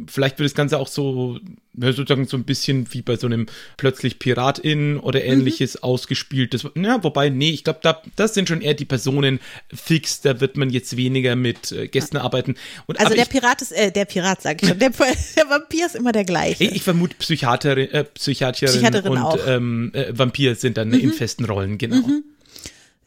vielleicht 0.08 0.40
wird 0.40 0.50
das 0.50 0.56
Ganze 0.56 0.78
auch 0.78 0.88
so 0.88 1.40
sozusagen 1.80 2.26
so 2.26 2.38
ein 2.38 2.44
bisschen 2.44 2.92
wie 2.94 3.02
bei 3.02 3.18
so 3.18 3.28
einem 3.28 3.46
plötzlich 3.78 4.20
Piratin 4.20 4.98
oder 4.98 5.20
mhm. 5.20 5.26
ähnliches 5.28 5.76
mhm. 5.76 5.84
ausgespielt. 5.84 6.54
Das, 6.54 6.66
ja, 6.76 7.04
wobei, 7.04 7.30
nee, 7.30 7.52
ich 7.52 7.64
glaube, 7.64 7.80
da, 7.84 8.02
das 8.16 8.34
sind 8.34 8.50
schon 8.50 8.62
eher 8.62 8.74
die 8.74 8.86
Personen 8.86 9.40
fix, 9.74 10.22
da 10.22 10.42
wird 10.42 10.58
man 10.58 10.70
jetzt 10.70 10.98
weniger 10.98 11.36
mit 11.36 11.72
äh, 11.72 11.88
Gästen 11.88 12.18
arbeiten. 12.18 12.56
Und, 12.88 13.00
also 13.00 13.14
der 13.14 13.24
ich, 13.24 13.30
Pirat 13.30 13.62
ist, 13.62 13.72
äh, 13.72 13.92
der 13.92 14.06
Pirat 14.06 14.42
sag 14.48 14.64
ich 14.64 14.70
schon, 14.70 14.80
der, 14.80 14.90
der 14.90 15.50
Vampir 15.50 15.86
ist 15.86 15.96
immer 15.96 16.12
der 16.12 16.24
gleiche. 16.24 16.64
Ich, 16.64 16.76
ich 16.78 16.84
vermute 16.84 17.16
Psychiaterin, 17.18 17.92
äh, 17.92 18.04
Psychiaterin, 18.06 18.74
Psychiaterin 18.74 19.18
und 19.18 19.40
ähm, 19.46 19.92
äh, 19.94 20.18
Vampir 20.18 20.56
sind 20.56 20.78
dann 20.78 20.90
mhm. 20.90 21.00
in 21.00 21.12
festen 21.12 21.46
Rollen, 21.46 21.78
genau. 21.78 21.98
Mhm. 22.08 22.24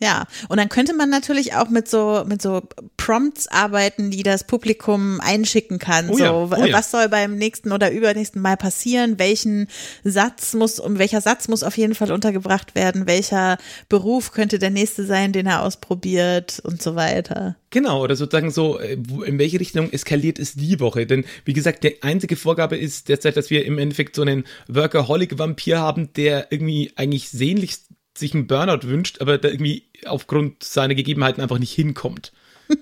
Ja, 0.02 0.24
und 0.48 0.56
dann 0.56 0.70
könnte 0.70 0.94
man 0.94 1.10
natürlich 1.10 1.54
auch 1.54 1.68
mit 1.68 1.86
so 1.86 2.24
mit 2.26 2.40
so 2.40 2.62
Prompts 2.96 3.48
arbeiten, 3.48 4.10
die 4.10 4.22
das 4.22 4.44
Publikum 4.44 5.20
einschicken 5.20 5.78
kann. 5.78 6.08
Oh 6.08 6.16
ja, 6.16 6.28
so, 6.28 6.50
oh 6.56 6.64
ja. 6.64 6.72
was 6.72 6.90
soll 6.90 7.08
beim 7.10 7.36
nächsten 7.36 7.70
oder 7.70 7.90
übernächsten 7.90 8.40
Mal 8.40 8.56
passieren? 8.56 9.18
Welchen 9.18 9.68
Satz 10.02 10.54
muss, 10.54 10.80
um 10.80 10.98
welcher 10.98 11.20
Satz 11.20 11.48
muss 11.48 11.62
auf 11.62 11.76
jeden 11.76 11.94
Fall 11.94 12.12
untergebracht 12.12 12.74
werden? 12.74 13.06
Welcher 13.06 13.58
Beruf 13.90 14.32
könnte 14.32 14.58
der 14.58 14.70
nächste 14.70 15.04
sein, 15.04 15.32
den 15.32 15.46
er 15.46 15.62
ausprobiert 15.62 16.60
und 16.64 16.80
so 16.80 16.94
weiter? 16.94 17.56
Genau, 17.68 18.02
oder 18.02 18.16
sozusagen 18.16 18.50
so, 18.50 18.78
äh, 18.80 18.94
in 18.94 19.38
welche 19.38 19.60
Richtung 19.60 19.92
eskaliert 19.92 20.38
es 20.38 20.54
die 20.54 20.80
Woche? 20.80 21.06
Denn 21.06 21.24
wie 21.44 21.52
gesagt, 21.52 21.84
die 21.84 22.02
einzige 22.02 22.36
Vorgabe 22.36 22.76
ist 22.76 23.08
derzeit, 23.08 23.36
dass 23.36 23.50
wir 23.50 23.64
im 23.64 23.78
Endeffekt 23.78 24.16
so 24.16 24.22
einen 24.22 24.44
Workaholic-Vampir 24.66 25.78
haben, 25.78 26.12
der 26.14 26.48
irgendwie 26.50 26.92
eigentlich 26.96 27.28
sehnlichst 27.28 27.89
sich 28.20 28.34
einen 28.34 28.46
Burnout 28.46 28.86
wünscht, 28.86 29.20
aber 29.20 29.38
da 29.38 29.48
irgendwie 29.48 29.84
aufgrund 30.06 30.62
seiner 30.62 30.94
Gegebenheiten 30.94 31.42
einfach 31.42 31.58
nicht 31.58 31.72
hinkommt. 31.72 32.32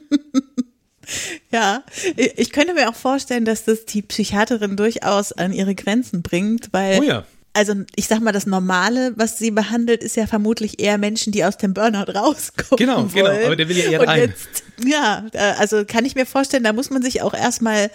Ja, 1.50 1.82
ich 2.16 2.52
könnte 2.52 2.74
mir 2.74 2.88
auch 2.88 2.94
vorstellen, 2.94 3.44
dass 3.44 3.64
das 3.64 3.86
die 3.86 4.02
Psychiaterin 4.02 4.76
durchaus 4.76 5.32
an 5.32 5.52
ihre 5.52 5.74
Grenzen 5.74 6.22
bringt, 6.22 6.68
weil. 6.72 7.00
Oh 7.00 7.02
ja. 7.02 7.24
Also 7.54 7.74
ich 7.96 8.06
sag 8.06 8.20
mal, 8.20 8.30
das 8.30 8.46
Normale, 8.46 9.14
was 9.16 9.38
sie 9.38 9.50
behandelt, 9.50 10.04
ist 10.04 10.14
ja 10.16 10.28
vermutlich 10.28 10.78
eher 10.80 10.96
Menschen, 10.96 11.32
die 11.32 11.44
aus 11.44 11.56
dem 11.56 11.74
Burnout 11.74 12.12
rauskommen. 12.12 12.76
Genau, 12.76 12.98
wollen. 12.98 13.14
genau, 13.14 13.46
aber 13.46 13.56
der 13.56 13.68
will 13.68 13.78
ja 13.78 13.90
eher 13.90 14.06
rein. 14.06 14.20
Jetzt, 14.20 14.62
ja, 14.86 15.26
also 15.58 15.84
kann 15.84 16.04
ich 16.04 16.14
mir 16.14 16.26
vorstellen, 16.26 16.62
da 16.62 16.72
muss 16.72 16.90
man 16.90 17.02
sich 17.02 17.22
auch 17.22 17.34
erstmal 17.34 17.90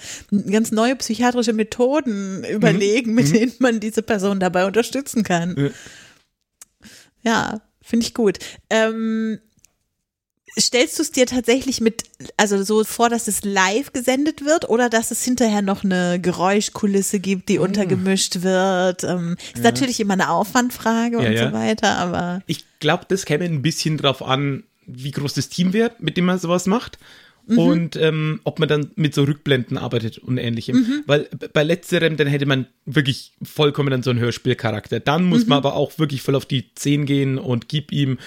ganz 0.51 0.71
neue 0.71 0.97
psychiatrische 0.97 1.53
Methoden 1.53 2.43
überlegen, 2.43 3.11
mhm. 3.11 3.15
mit 3.15 3.27
mhm. 3.29 3.33
denen 3.33 3.53
man 3.59 3.79
diese 3.79 4.01
Person 4.01 4.41
dabei 4.41 4.65
unterstützen 4.65 5.23
kann. 5.23 5.55
Ja. 5.57 5.69
Ja, 7.23 7.61
finde 7.81 8.05
ich 8.05 8.13
gut. 8.13 8.39
Ähm, 8.69 9.39
stellst 10.59 10.99
du 10.99 11.01
es 11.03 11.11
dir 11.11 11.25
tatsächlich 11.25 11.81
mit, 11.81 12.03
also 12.37 12.61
so 12.63 12.83
vor, 12.83 13.09
dass 13.09 13.27
es 13.27 13.43
live 13.43 13.91
gesendet 13.91 14.45
wird 14.45 14.69
oder 14.69 14.89
dass 14.89 15.09
es 15.11 15.23
hinterher 15.23 15.61
noch 15.61 15.83
eine 15.83 16.19
Geräuschkulisse 16.19 17.19
gibt, 17.19 17.49
die 17.49 17.59
Oh. 17.59 17.63
untergemischt 17.63 18.41
wird? 18.43 19.03
Ähm, 19.03 19.35
ist 19.55 19.63
natürlich 19.63 19.99
immer 19.99 20.13
eine 20.13 20.29
Aufwandfrage 20.29 21.21
Ja, 21.23 21.27
und 21.29 21.33
ja. 21.33 21.47
so 21.47 21.53
weiter, 21.53 21.97
aber 21.97 22.41
Ich 22.45 22.65
glaube, 22.79 23.05
das 23.07 23.25
käme 23.25 23.45
ein 23.45 23.61
bisschen 23.63 23.97
drauf 23.97 24.21
an, 24.21 24.63
wie 24.85 25.11
groß 25.11 25.33
das 25.33 25.49
Team 25.49 25.73
wäre, 25.73 25.91
mit 25.99 26.17
dem 26.17 26.25
man 26.25 26.37
sowas 26.39 26.65
macht. 26.67 26.99
Mhm. 27.45 27.57
Und 27.57 27.95
ähm, 27.97 28.39
ob 28.45 28.59
man 28.59 28.69
dann 28.69 28.91
mit 28.95 29.13
so 29.13 29.23
Rückblenden 29.23 29.77
arbeitet 29.77 30.17
und 30.17 30.37
ähnlichem. 30.37 30.77
Mhm. 30.77 31.03
Weil 31.05 31.29
bei 31.53 31.63
letzterem, 31.63 32.15
dann 32.17 32.27
hätte 32.27 32.45
man 32.45 32.67
wirklich 32.85 33.33
vollkommen 33.43 33.89
dann 33.89 34.03
so 34.03 34.11
einen 34.11 34.19
Hörspielcharakter. 34.19 34.99
Dann 34.99 35.25
muss 35.25 35.43
Mhm. 35.43 35.49
man 35.49 35.57
aber 35.57 35.75
auch 35.75 35.99
wirklich 35.99 36.21
voll 36.21 36.35
auf 36.35 36.45
die 36.45 36.73
10 36.73 37.05
gehen 37.05 37.37
und 37.37 37.67
gib 37.67 37.91
ihm, 37.91 38.17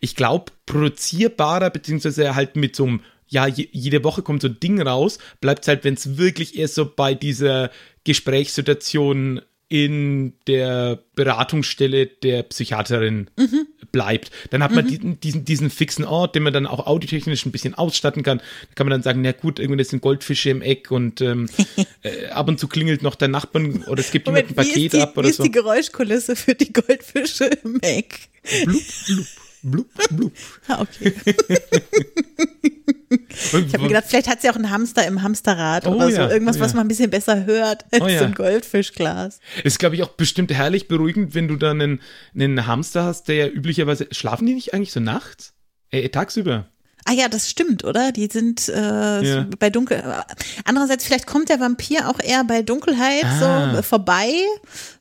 ich 0.00 0.14
glaube, 0.14 0.52
produzierbarer, 0.66 1.70
beziehungsweise 1.70 2.34
halt 2.34 2.54
mit 2.56 2.76
so 2.76 2.84
einem, 2.86 3.00
ja, 3.28 3.46
je, 3.46 3.68
jede 3.72 4.04
Woche 4.04 4.22
kommt 4.22 4.42
so 4.42 4.48
ein 4.48 4.60
Ding 4.60 4.80
raus, 4.80 5.18
bleibt 5.40 5.66
halt, 5.66 5.84
wenn 5.84 5.94
es 5.94 6.16
wirklich 6.18 6.56
erst 6.58 6.74
so 6.76 6.84
bei 6.94 7.14
dieser 7.14 7.70
Gesprächssituation 8.04 9.40
in 9.72 10.34
der 10.46 10.98
Beratungsstelle 11.14 12.06
der 12.06 12.42
Psychiaterin 12.42 13.30
Mhm. 13.38 13.66
bleibt. 13.90 14.30
Dann 14.50 14.62
hat 14.62 14.72
man 14.72 14.86
diesen, 14.86 15.18
diesen, 15.20 15.46
diesen 15.46 15.70
fixen 15.70 16.04
Ort, 16.04 16.34
den 16.34 16.42
man 16.42 16.52
dann 16.52 16.66
auch 16.66 16.86
audiotechnisch 16.86 17.46
ein 17.46 17.52
bisschen 17.52 17.72
ausstatten 17.74 18.22
kann. 18.22 18.38
Da 18.38 18.44
kann 18.74 18.86
man 18.86 18.90
dann 18.90 19.02
sagen, 19.02 19.22
na 19.22 19.32
gut, 19.32 19.58
irgendwie 19.58 19.82
sind 19.84 20.02
Goldfische 20.02 20.50
im 20.50 20.60
Eck 20.60 20.90
und 20.90 21.22
ähm, 21.22 21.48
äh, 22.02 22.26
ab 22.26 22.48
und 22.48 22.60
zu 22.60 22.68
klingelt 22.68 23.02
noch 23.02 23.14
der 23.14 23.28
Nachbarn 23.28 23.82
oder 23.84 24.00
es 24.00 24.10
gibt 24.10 24.26
jemand 24.26 24.44
ein 24.44 24.50
wie 24.50 24.54
Paket 24.54 24.76
ist 24.76 24.92
die, 24.92 25.00
ab 25.00 25.12
wie 25.14 25.18
oder 25.20 25.28
ist 25.30 25.36
so. 25.38 25.42
die 25.42 25.50
Geräuschkulisse 25.50 26.36
für 26.36 26.54
die 26.54 26.70
Goldfische 26.70 27.46
im 27.64 27.80
Eck? 27.80 28.28
Blub, 28.64 28.82
blub, 29.06 29.26
blub, 29.62 29.86
blub. 30.10 30.32
Ah, 30.68 30.80
okay. 30.80 31.14
Ich 33.34 33.52
habe 33.52 33.82
mir 33.82 33.88
gedacht, 33.88 34.04
vielleicht 34.08 34.28
hat 34.28 34.40
sie 34.40 34.48
auch 34.50 34.56
einen 34.56 34.70
Hamster 34.70 35.06
im 35.06 35.22
Hamsterrad 35.22 35.86
Oh 35.86 35.92
oder 35.92 36.10
so. 36.10 36.16
ja, 36.16 36.30
Irgendwas, 36.30 36.56
oh 36.56 36.60
was 36.60 36.72
man 36.74 36.86
ein 36.86 36.88
bisschen 36.88 37.10
besser 37.10 37.44
hört 37.44 37.84
als 37.92 38.02
Oh 38.02 38.08
ja. 38.08 38.18
so 38.20 38.24
ein 38.24 38.34
Goldfischglas. 38.34 39.40
Ist, 39.64 39.78
glaube 39.78 39.96
ich, 39.96 40.02
auch 40.02 40.08
bestimmt 40.08 40.50
herrlich 40.52 40.88
beruhigend, 40.88 41.34
wenn 41.34 41.48
du 41.48 41.56
dann 41.56 41.80
einen, 41.80 42.00
einen 42.34 42.66
Hamster 42.66 43.04
hast, 43.04 43.28
der 43.28 43.36
ja 43.36 43.46
üblicherweise. 43.48 44.08
Schlafen 44.12 44.46
die 44.46 44.54
nicht 44.54 44.72
eigentlich 44.72 44.92
so 44.92 45.00
nachts? 45.00 45.54
Äh, 45.90 46.08
tagsüber. 46.08 46.68
Ah 47.04 47.12
ja, 47.12 47.28
das 47.28 47.50
stimmt, 47.50 47.84
oder? 47.84 48.12
Die 48.12 48.28
sind 48.30 48.68
äh, 48.68 49.22
Ja. 49.22 49.46
bei 49.58 49.70
Dunkel. 49.70 50.02
Andererseits, 50.64 51.04
vielleicht 51.04 51.26
kommt 51.26 51.48
der 51.48 51.58
Vampir 51.60 52.08
auch 52.08 52.20
eher 52.22 52.44
bei 52.44 52.62
Dunkelheit 52.62 53.24
Ah. 53.24 53.74
so 53.76 53.82
vorbei, 53.82 54.32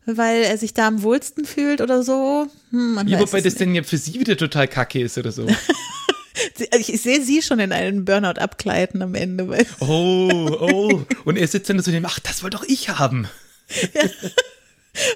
weil 0.05 0.43
er 0.43 0.57
sich 0.57 0.73
da 0.73 0.87
am 0.87 1.03
wohlsten 1.03 1.45
fühlt 1.45 1.79
oder 1.81 2.01
so. 2.03 2.47
Hm, 2.71 2.99
Ja, 3.07 3.19
wobei 3.19 3.37
das 3.41 3.53
nicht. 3.53 3.61
dann 3.61 3.75
ja 3.75 3.83
für 3.83 3.97
sie 3.97 4.19
wieder 4.19 4.35
total 4.35 4.67
kacke 4.67 4.99
ist 5.01 5.17
oder 5.17 5.31
so. 5.31 5.45
ich, 6.79 6.91
ich 6.93 7.01
sehe 7.01 7.21
sie 7.21 7.41
schon 7.43 7.59
in 7.59 7.71
einen 7.71 8.03
Burnout 8.05 8.39
abgleiten 8.41 9.01
am 9.03 9.13
Ende. 9.13 9.47
Oh, 9.79 9.85
oh. 10.59 11.01
Und 11.25 11.37
er 11.37 11.47
sitzt 11.47 11.69
dann 11.69 11.79
so 11.81 11.91
dem, 11.91 12.05
ach, 12.05 12.19
das 12.19 12.41
wollte 12.41 12.57
doch 12.57 12.65
ich 12.67 12.89
haben. 12.89 13.27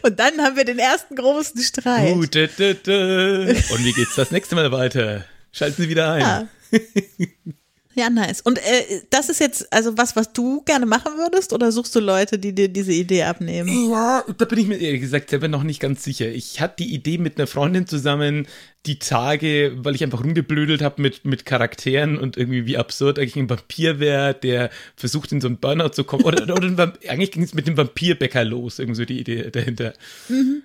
und 0.04 0.20
dann 0.20 0.40
haben 0.40 0.56
wir 0.56 0.66
den 0.66 0.80
ersten 0.80 1.16
großen 1.16 1.60
Streit. 1.62 2.14
Uh. 2.16 2.20
Und 2.20 2.36
wie 2.36 3.94
geht's 3.94 4.16
das 4.16 4.32
nächste 4.32 4.56
Mal 4.56 4.72
weiter? 4.72 5.26
Schalten 5.52 5.82
Sie 5.84 5.90
wieder 5.90 6.12
ein. 6.12 6.22
Ja. 6.22 6.48
Ja, 7.98 8.10
nice. 8.10 8.42
Und 8.42 8.58
äh, 8.60 9.04
das 9.10 9.30
ist 9.30 9.40
jetzt 9.40 9.72
also 9.72 9.98
was, 9.98 10.18
was 10.18 10.34
du 10.34 10.62
gerne 10.64 10.86
machen 10.86 11.14
würdest 11.16 11.54
oder 11.54 11.72
suchst 11.72 11.96
du 11.96 12.02
Leute, 12.02 12.38
die 12.38 12.54
dir 12.54 12.68
diese 12.68 12.92
Idee 12.92 13.24
abnehmen? 13.24 13.90
Ja, 13.90 14.22
da 14.38 14.44
bin 14.44 14.60
ich 14.60 14.68
mir 14.68 14.76
ehrlich 14.76 15.00
gesagt 15.00 15.30
selber 15.30 15.48
noch 15.48 15.64
nicht 15.64 15.80
ganz 15.80 16.04
sicher. 16.04 16.28
Ich 16.28 16.60
hatte 16.60 16.84
die 16.84 16.94
Idee 16.94 17.18
mit 17.18 17.38
einer 17.38 17.48
Freundin 17.48 17.88
zusammen, 17.88 18.48
die 18.86 19.00
Tage, 19.00 19.78
weil 19.78 19.96
ich 19.96 20.04
einfach 20.04 20.22
rumgeblödelt 20.22 20.82
habe 20.82 21.02
mit, 21.02 21.24
mit 21.24 21.46
Charakteren 21.46 22.18
und 22.18 22.36
irgendwie 22.36 22.66
wie 22.66 22.76
absurd 22.76 23.18
eigentlich 23.18 23.38
ein 23.38 23.50
Vampir 23.50 24.02
wäre, 24.02 24.34
der 24.34 24.72
versucht 24.98 25.32
in 25.32 25.40
so 25.40 25.48
einen 25.48 25.60
Burnout 25.60 25.94
zu 25.94 26.04
kommen. 26.04 26.26
Oder, 26.26 26.44
oder 26.54 26.68
Vamp- 26.78 27.00
eigentlich 27.08 27.32
ging 27.32 27.44
es 27.44 27.54
mit 27.54 27.66
dem 27.66 27.78
Vampirbäcker 27.78 28.44
los, 28.44 28.78
irgendwie 28.78 28.98
so 28.98 29.06
die 29.06 29.22
Idee 29.22 29.50
dahinter. 29.52 29.94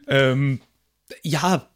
Ähm, 0.08 0.60
ja, 1.22 1.69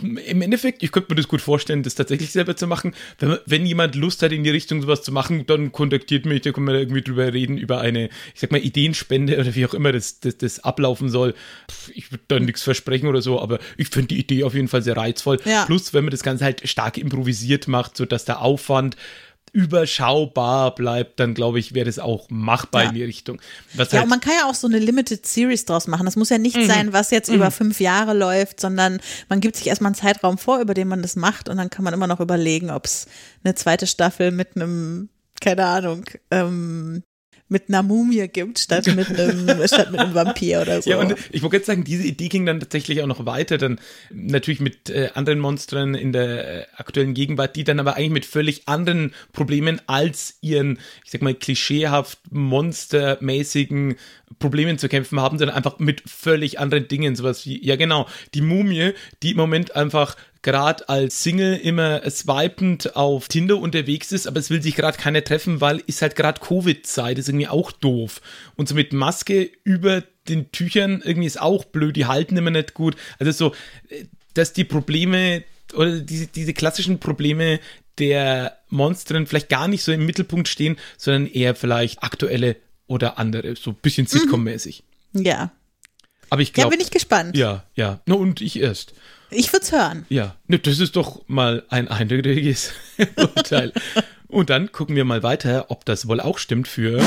im 0.00 0.42
Endeffekt, 0.42 0.82
ich 0.82 0.90
könnte 0.92 1.12
mir 1.12 1.16
das 1.16 1.28
gut 1.28 1.40
vorstellen, 1.40 1.82
das 1.82 1.94
tatsächlich 1.94 2.32
selber 2.32 2.56
zu 2.56 2.66
machen. 2.66 2.94
Wenn, 3.18 3.38
wenn 3.46 3.66
jemand 3.66 3.94
Lust 3.94 4.22
hat, 4.22 4.32
in 4.32 4.44
die 4.44 4.50
Richtung 4.50 4.82
sowas 4.82 5.02
zu 5.02 5.12
machen, 5.12 5.46
dann 5.46 5.72
kontaktiert 5.72 6.26
mich, 6.26 6.42
da 6.42 6.52
können 6.52 6.66
wir 6.66 6.72
da 6.72 6.80
irgendwie 6.80 7.02
drüber 7.02 7.32
reden, 7.32 7.56
über 7.56 7.80
eine, 7.80 8.10
ich 8.34 8.40
sag 8.40 8.50
mal, 8.50 8.60
Ideenspende 8.60 9.38
oder 9.38 9.54
wie 9.54 9.64
auch 9.64 9.74
immer 9.74 9.92
das, 9.92 10.20
das, 10.20 10.38
das 10.38 10.60
ablaufen 10.60 11.08
soll. 11.08 11.34
Pff, 11.70 11.90
Ich 11.94 12.10
würde 12.10 12.24
da 12.28 12.40
nichts 12.40 12.62
versprechen 12.62 13.08
oder 13.08 13.22
so, 13.22 13.40
aber 13.40 13.58
ich 13.76 13.88
finde 13.88 14.08
die 14.08 14.18
Idee 14.18 14.44
auf 14.44 14.54
jeden 14.54 14.68
Fall 14.68 14.82
sehr 14.82 14.96
reizvoll. 14.96 15.38
Ja. 15.44 15.64
Plus, 15.66 15.94
wenn 15.94 16.04
man 16.04 16.10
das 16.10 16.22
Ganze 16.22 16.44
halt 16.44 16.68
stark 16.68 16.98
improvisiert 16.98 17.68
macht, 17.68 17.96
sodass 17.96 18.24
der 18.24 18.40
Aufwand 18.40 18.96
überschaubar 19.52 20.74
bleibt, 20.74 21.20
dann 21.20 21.34
glaube 21.34 21.58
ich, 21.58 21.74
wäre 21.74 21.86
das 21.86 21.98
auch 21.98 22.28
machbar 22.30 22.82
Ja. 22.84 22.88
in 22.90 22.94
die 22.94 23.04
Richtung. 23.04 23.40
Was 23.74 23.88
Ja, 23.92 23.94
halt, 23.98 24.04
und 24.04 24.10
man 24.10 24.20
kann 24.20 24.32
ja 24.38 24.48
auch 24.48 24.54
so 24.54 24.66
eine 24.66 24.78
Limited 24.78 25.26
Series 25.26 25.64
draus 25.64 25.86
machen. 25.86 26.04
Das 26.06 26.16
muss 26.16 26.30
ja 26.30 26.36
Mhm. 26.38 26.42
nicht 26.42 26.66
sein, 26.66 26.92
was 26.92 27.10
jetzt 27.10 27.28
über 27.28 27.50
fünf 27.50 27.80
Jahre 27.80 28.14
läuft, 28.14 28.60
sondern 28.60 29.00
man 29.28 29.40
gibt 29.40 29.56
sich 29.56 29.66
erstmal 29.66 29.88
einen 29.90 29.94
Zeitraum 29.96 30.38
vor, 30.38 30.60
über 30.60 30.74
den 30.74 30.88
man 30.88 31.02
das 31.02 31.16
macht 31.16 31.48
und 31.48 31.56
dann 31.56 31.70
kann 31.70 31.84
man 31.84 31.94
immer 31.94 32.06
noch 32.06 32.20
überlegen, 32.20 32.70
ob 32.70 32.84
es 32.86 33.06
eine 33.44 33.54
zweite 33.54 33.86
Staffel 33.86 34.30
mit 34.30 34.56
einem, 34.56 35.08
keine 35.40 35.64
Ahnung, 35.66 36.04
ähm, 36.30 37.02
mit 37.48 37.68
einer 37.68 37.82
Mumie 37.82 38.26
gibt, 38.28 38.58
statt 38.58 38.86
mit 38.96 39.08
einem, 39.08 39.66
statt 39.66 39.90
mit 39.90 40.00
einem 40.00 40.14
Vampir 40.14 40.62
oder 40.62 40.82
so. 40.82 40.90
Ja, 40.90 40.98
und 40.98 41.14
ich 41.30 41.42
wollte 41.42 41.56
jetzt 41.56 41.66
sagen, 41.66 41.84
diese 41.84 42.04
Idee 42.04 42.28
ging 42.28 42.46
dann 42.46 42.60
tatsächlich 42.60 43.02
auch 43.02 43.06
noch 43.06 43.24
weiter, 43.26 43.58
dann 43.58 43.78
natürlich 44.10 44.60
mit 44.60 44.90
äh, 44.90 45.10
anderen 45.14 45.38
Monstern 45.38 45.94
in 45.94 46.12
der 46.12 46.62
äh, 46.62 46.66
aktuellen 46.76 47.14
Gegenwart, 47.14 47.56
die 47.56 47.64
dann 47.64 47.80
aber 47.80 47.96
eigentlich 47.96 48.10
mit 48.10 48.26
völlig 48.26 48.66
anderen 48.66 49.14
Problemen 49.32 49.80
als 49.86 50.38
ihren, 50.40 50.78
ich 51.04 51.12
sag 51.12 51.22
mal, 51.22 51.34
klischeehaft 51.34 52.18
monstermäßigen 52.30 53.96
Problemen 54.38 54.78
zu 54.78 54.88
kämpfen 54.88 55.20
haben, 55.20 55.38
sondern 55.38 55.56
einfach 55.56 55.78
mit 55.78 56.02
völlig 56.08 56.58
anderen 56.58 56.88
Dingen, 56.88 57.14
sowas 57.14 57.46
wie, 57.46 57.64
ja 57.64 57.76
genau, 57.76 58.06
die 58.34 58.42
Mumie, 58.42 58.92
die 59.22 59.32
im 59.32 59.36
Moment 59.36 59.76
einfach 59.76 60.16
gerade 60.46 60.88
als 60.88 61.24
Single 61.24 61.56
immer 61.56 62.08
swipend 62.08 62.94
auf 62.94 63.26
Tinder 63.26 63.58
unterwegs 63.58 64.12
ist, 64.12 64.28
aber 64.28 64.38
es 64.38 64.48
will 64.48 64.62
sich 64.62 64.76
gerade 64.76 64.96
keiner 64.96 65.24
treffen, 65.24 65.60
weil 65.60 65.82
ist 65.88 66.02
halt 66.02 66.14
gerade 66.14 66.40
Covid-Zeit, 66.40 67.18
ist 67.18 67.28
irgendwie 67.28 67.48
auch 67.48 67.72
doof. 67.72 68.20
Und 68.54 68.68
so 68.68 68.76
mit 68.76 68.92
Maske 68.92 69.50
über 69.64 70.04
den 70.28 70.52
Tüchern 70.52 71.02
irgendwie 71.04 71.26
ist 71.26 71.40
auch 71.40 71.64
blöd, 71.64 71.96
die 71.96 72.06
halten 72.06 72.36
immer 72.36 72.52
nicht 72.52 72.74
gut. 72.74 72.94
Also 73.18 73.32
so, 73.32 73.54
äh, 73.88 74.04
dass 74.34 74.52
die 74.52 74.62
Probleme 74.64 75.42
oder 75.74 75.98
diese, 75.98 76.28
diese 76.28 76.54
klassischen 76.54 77.00
Probleme 77.00 77.58
der 77.98 78.56
Monstern 78.68 79.26
vielleicht 79.26 79.48
gar 79.48 79.66
nicht 79.66 79.82
so 79.82 79.90
im 79.90 80.06
Mittelpunkt 80.06 80.46
stehen, 80.46 80.76
sondern 80.96 81.26
eher 81.26 81.56
vielleicht 81.56 82.04
aktuelle 82.04 82.54
oder 82.86 83.18
andere, 83.18 83.56
so 83.56 83.70
ein 83.70 83.76
bisschen 83.82 84.06
Sitcom-mäßig. 84.06 84.84
ja. 85.12 85.50
Aber 86.30 86.42
ich 86.42 86.48
Ja, 86.48 86.54
glaube. 86.54 86.70
bin 86.70 86.80
ich 86.80 86.90
gespannt. 86.90 87.36
Ja, 87.36 87.64
ja. 87.76 88.00
No, 88.06 88.16
und 88.16 88.40
ich 88.40 88.60
erst. 88.60 88.94
Ich 89.30 89.52
würde 89.52 89.64
es 89.64 89.72
hören. 89.72 90.06
Ja, 90.08 90.36
ne, 90.46 90.58
das 90.58 90.78
ist 90.78 90.96
doch 90.96 91.22
mal 91.26 91.64
ein 91.68 91.88
eindeutiges 91.88 92.72
Urteil. 93.16 93.72
Und 94.28 94.50
dann 94.50 94.70
gucken 94.72 94.94
wir 94.96 95.04
mal 95.04 95.22
weiter, 95.22 95.66
ob 95.68 95.84
das 95.84 96.08
wohl 96.08 96.20
auch 96.20 96.38
stimmt 96.38 96.68
für. 96.68 97.02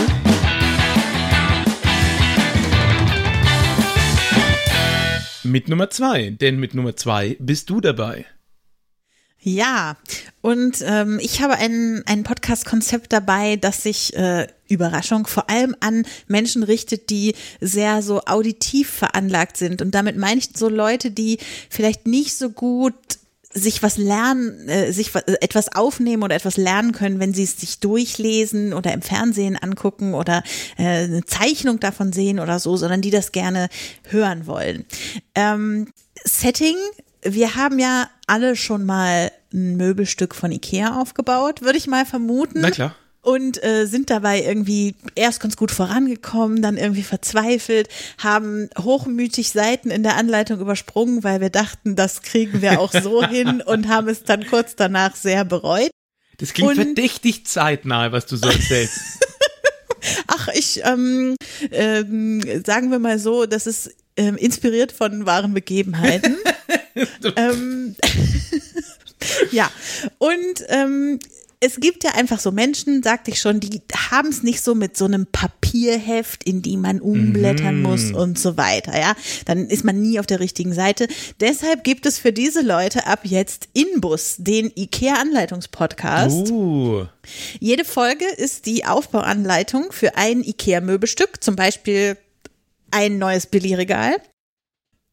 Mit 5.44 5.70
Nummer 5.70 5.90
zwei, 5.90 6.30
denn 6.30 6.60
mit 6.60 6.76
Nummer 6.76 6.96
zwei 6.96 7.38
bist 7.40 7.70
du 7.70 7.82
dabei. 7.82 8.26
Ja, 9.42 9.96
und 10.42 10.84
ähm, 10.86 11.18
ich 11.22 11.42
habe 11.42 11.56
ein, 11.56 12.04
ein 12.06 12.24
Podcast-Konzept 12.24 13.14
dabei, 13.14 13.56
das 13.56 13.84
sich, 13.84 14.14
äh, 14.16 14.48
Überraschung, 14.70 15.28
vor 15.28 15.50
allem 15.50 15.76
an 15.82 16.04
Menschen 16.28 16.64
richtet, 16.64 17.10
die 17.10 17.36
sehr 17.60 18.02
so 18.02 18.22
auditiv 18.26 18.90
veranlagt 18.90 19.58
sind. 19.58 19.82
Und 19.82 19.96
damit 19.96 20.16
meine 20.18 20.40
ich 20.40 20.50
so 20.56 20.70
Leute, 20.70 21.12
die 21.12 21.38
vielleicht 21.70 22.08
nicht 22.08 22.38
so 22.38 22.50
gut 22.52 22.94
sich 23.52 23.82
was 23.82 23.98
lernen, 23.98 24.70
äh, 24.70 24.92
sich 24.94 25.14
wa- 25.16 25.24
etwas 25.42 25.76
aufnehmen 25.76 26.22
oder 26.22 26.36
etwas 26.36 26.56
lernen 26.56 26.92
können, 26.92 27.20
wenn 27.20 27.34
sie 27.34 27.42
es 27.44 27.58
sich 27.60 27.80
durchlesen 27.80 28.74
oder 28.74 28.94
im 28.94 29.02
Fernsehen 29.02 29.58
angucken 29.58 30.14
oder 30.14 30.44
äh, 30.78 30.84
eine 31.06 31.26
Zeichnung 31.26 31.80
davon 31.80 32.14
sehen 32.14 32.40
oder 32.40 32.60
so, 32.60 32.78
sondern 32.78 33.02
die 33.02 33.10
das 33.10 33.32
gerne 33.32 33.70
hören 34.08 34.46
wollen. 34.46 34.86
Ähm, 35.36 35.88
Setting 36.24 36.76
wir 37.22 37.56
haben 37.56 37.80
ja 37.80 38.10
alle 38.28 38.56
schon 38.56 38.86
mal 38.86 39.30
ein 39.54 39.76
Möbelstück 39.76 40.34
von 40.36 40.54
Ikea 40.54 41.02
aufgebaut, 41.02 41.62
würde 41.62 41.78
ich 41.78 41.86
mal 41.88 42.06
vermuten. 42.06 42.62
Na 42.62 42.72
klar. 42.72 42.96
Und 43.22 43.62
äh, 43.64 43.86
sind 43.86 44.10
dabei 44.10 44.42
irgendwie 44.42 44.96
erst 45.14 45.42
ganz 45.42 45.58
gut 45.58 45.72
vorangekommen, 45.72 46.62
dann 46.62 46.78
irgendwie 46.78 47.04
verzweifelt, 47.04 47.90
haben 48.18 48.70
hochmütig 48.78 49.50
Seiten 49.50 49.92
in 49.92 50.04
der 50.04 50.16
Anleitung 50.16 50.60
übersprungen, 50.62 51.24
weil 51.24 51.42
wir 51.42 51.50
dachten, 51.50 51.98
das 51.98 52.22
kriegen 52.22 52.62
wir 52.62 52.80
auch 52.80 52.94
so 52.94 53.22
hin 53.28 53.62
und 53.62 53.90
haben 53.90 54.08
es 54.08 54.24
dann 54.24 54.48
kurz 54.48 54.76
danach 54.78 55.16
sehr 55.18 55.44
bereut. 55.44 55.92
Das 56.38 56.54
klingt 56.54 56.72
Und- 56.72 56.76
verdächtig 56.78 57.46
zeitnah, 57.46 58.12
was 58.14 58.26
du 58.26 58.38
so 58.38 58.48
erzählst. 58.48 59.00
Ach, 60.28 60.48
ich, 60.54 60.82
ähm, 60.86 61.36
ähm, 61.72 62.42
sagen 62.66 62.90
wir 62.90 63.00
mal 63.00 63.20
so, 63.20 63.46
das 63.46 63.68
ist 63.68 63.94
ähm, 64.16 64.38
inspiriert 64.38 64.94
von 64.94 65.26
wahren 65.26 65.54
Begebenheiten. 65.54 66.38
ähm, 67.36 67.96
ja, 69.52 69.70
und 70.18 70.66
ähm, 70.70 71.20
es 71.62 71.80
gibt 71.82 72.06
ja 72.06 72.12
einfach 72.12 72.40
so 72.40 72.52
Menschen, 72.52 73.04
sagte 73.04 73.32
ich 73.32 73.42
schon, 73.42 73.60
die 73.60 73.82
haben 74.12 74.30
es 74.30 74.44
nicht 74.44 74.64
so 74.64 74.76
mit 74.76 74.96
so 74.96 75.06
einem 75.06 75.28
Papierheft, 75.28 76.46
in 76.46 76.62
die 76.62 76.78
man 76.78 77.02
umblättern 77.02 77.78
mhm. 77.78 77.82
muss 77.82 78.12
und 78.12 78.40
so 78.40 78.56
weiter, 78.56 78.98
ja. 78.98 79.14
Dann 79.46 79.68
ist 79.68 79.84
man 79.84 80.02
nie 80.02 80.20
auf 80.20 80.26
der 80.26 80.40
richtigen 80.40 80.74
Seite. 80.74 81.08
Deshalb 81.42 81.84
gibt 81.84 82.06
es 82.06 82.18
für 82.18 82.32
diese 82.32 82.62
Leute 82.62 83.08
ab 83.08 83.22
jetzt 83.24 83.68
Inbus, 83.74 84.36
den 84.38 84.72
IKEA-Anleitungspodcast. 84.74 86.50
Uh. 86.50 87.06
Jede 87.60 87.84
Folge 87.84 88.26
ist 88.38 88.66
die 88.66 88.86
Aufbauanleitung 88.86 89.92
für 89.92 90.16
ein 90.16 90.44
IKEA-Möbelstück, 90.44 91.44
zum 91.44 91.58
Beispiel 91.58 92.18
ein 92.92 93.18
neues 93.18 93.48
Billigregal 93.48 94.16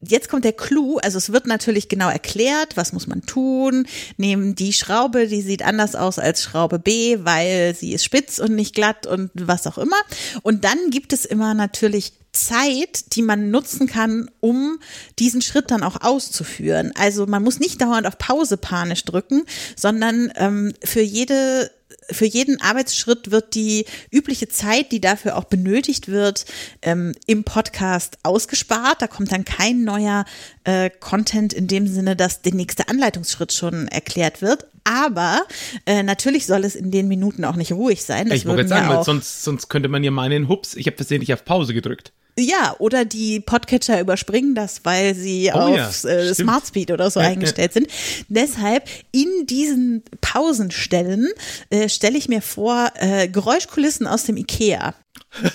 jetzt 0.01 0.29
kommt 0.29 0.45
der 0.45 0.53
Clou, 0.53 0.97
also 0.97 1.17
es 1.17 1.31
wird 1.31 1.47
natürlich 1.47 1.89
genau 1.89 2.09
erklärt, 2.09 2.77
was 2.77 2.93
muss 2.93 3.07
man 3.07 3.23
tun. 3.23 3.87
Nehmen 4.17 4.55
die 4.55 4.73
Schraube, 4.73 5.27
die 5.27 5.41
sieht 5.41 5.63
anders 5.63 5.95
aus 5.95 6.19
als 6.19 6.43
Schraube 6.43 6.79
B, 6.79 7.19
weil 7.21 7.75
sie 7.75 7.93
ist 7.93 8.03
spitz 8.03 8.39
und 8.39 8.55
nicht 8.55 8.75
glatt 8.75 9.07
und 9.07 9.31
was 9.33 9.65
auch 9.65 9.77
immer. 9.77 9.97
Und 10.43 10.63
dann 10.63 10.89
gibt 10.91 11.13
es 11.13 11.25
immer 11.25 11.53
natürlich 11.53 12.13
Zeit, 12.31 13.15
die 13.15 13.23
man 13.23 13.49
nutzen 13.49 13.87
kann, 13.87 14.29
um 14.39 14.79
diesen 15.17 15.41
Schritt 15.41 15.71
dann 15.71 15.83
auch 15.83 16.01
auszuführen. 16.01 16.91
Also 16.95 17.25
man 17.25 17.43
muss 17.43 17.59
nicht 17.59 17.81
dauernd 17.81 18.05
auf 18.05 18.19
Pause 18.19 18.57
panisch 18.57 19.03
drücken, 19.05 19.43
sondern 19.75 20.31
ähm, 20.35 20.73
für 20.83 21.01
jede 21.01 21.71
für 22.11 22.25
jeden 22.25 22.61
Arbeitsschritt 22.61 23.31
wird 23.31 23.55
die 23.55 23.85
übliche 24.11 24.47
Zeit, 24.47 24.91
die 24.91 25.01
dafür 25.01 25.37
auch 25.37 25.45
benötigt 25.45 26.07
wird, 26.07 26.45
ähm, 26.81 27.13
im 27.25 27.43
Podcast 27.43 28.17
ausgespart. 28.23 29.01
Da 29.01 29.07
kommt 29.07 29.31
dann 29.31 29.45
kein 29.45 29.83
neuer 29.83 30.25
äh, 30.63 30.89
Content 30.89 31.53
in 31.53 31.67
dem 31.67 31.87
Sinne, 31.87 32.15
dass 32.15 32.41
der 32.41 32.53
nächste 32.53 32.89
Anleitungsschritt 32.89 33.53
schon 33.53 33.87
erklärt 33.87 34.41
wird. 34.41 34.65
Aber 34.83 35.41
äh, 35.85 36.01
natürlich 36.01 36.45
soll 36.45 36.63
es 36.63 36.75
in 36.75 36.91
den 36.91 37.09
Minuten 37.09 37.43
auch 37.43 37.57
nicht 37.57 37.73
ruhig 37.73 38.03
sein. 38.03 38.29
Das 38.29 38.37
ich 38.37 38.45
wollte 38.45 38.67
sagen, 38.67 38.89
ja 38.89 39.03
sonst, 39.03 39.43
sonst 39.43 39.67
könnte 39.67 39.89
man 39.89 40.03
ja 40.03 40.11
meinen, 40.11 40.47
hups, 40.47 40.75
ich 40.75 40.87
habe 40.87 40.95
versehentlich 40.95 41.33
auf 41.33 41.43
Pause 41.43 41.73
gedrückt. 41.73 42.13
Ja, 42.39 42.75
oder 42.77 43.03
die 43.03 43.39
Podcatcher 43.39 43.99
überspringen 43.99 44.53
das, 44.53 44.81
weil 44.83 45.15
sie 45.15 45.49
oh, 45.53 45.57
auf 45.57 46.03
ja, 46.03 46.09
äh, 46.09 46.35
Smart 46.35 46.67
Speed 46.67 46.91
oder 46.91 47.09
so 47.09 47.19
ja, 47.19 47.27
eingestellt 47.27 47.73
ja. 47.73 47.81
sind. 47.81 47.87
Deshalb 48.27 48.87
in 49.11 49.47
diesen 49.47 50.03
Pausenstellen 50.21 51.29
äh, 51.71 51.89
stelle 51.89 52.17
ich 52.17 52.29
mir 52.29 52.43
vor 52.43 52.91
äh, 52.95 53.27
Geräuschkulissen 53.27 54.05
aus 54.05 54.25
dem 54.25 54.37
Ikea. 54.37 54.93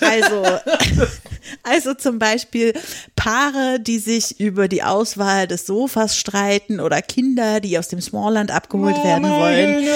Also, 0.01 0.43
also 1.63 1.93
zum 1.93 2.19
Beispiel 2.19 2.73
Paare, 3.15 3.79
die 3.79 3.99
sich 3.99 4.39
über 4.39 4.67
die 4.67 4.83
Auswahl 4.83 5.47
des 5.47 5.65
Sofas 5.65 6.17
streiten 6.17 6.79
oder 6.79 7.01
Kinder, 7.01 7.59
die 7.59 7.77
aus 7.77 7.89
dem 7.89 8.01
Smallland 8.01 8.51
abgeholt 8.51 8.95
oh, 8.99 9.03
werden 9.03 9.29
wollen. 9.29 9.87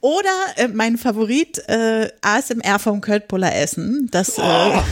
Oder 0.00 0.30
äh, 0.56 0.68
mein 0.68 0.98
Favorit 0.98 1.58
äh, 1.68 2.10
ASMR 2.20 2.78
vom 2.78 3.00
Köttbullar 3.00 3.54
Essen. 3.54 4.08
Das 4.10 4.38
äh, 4.38 4.42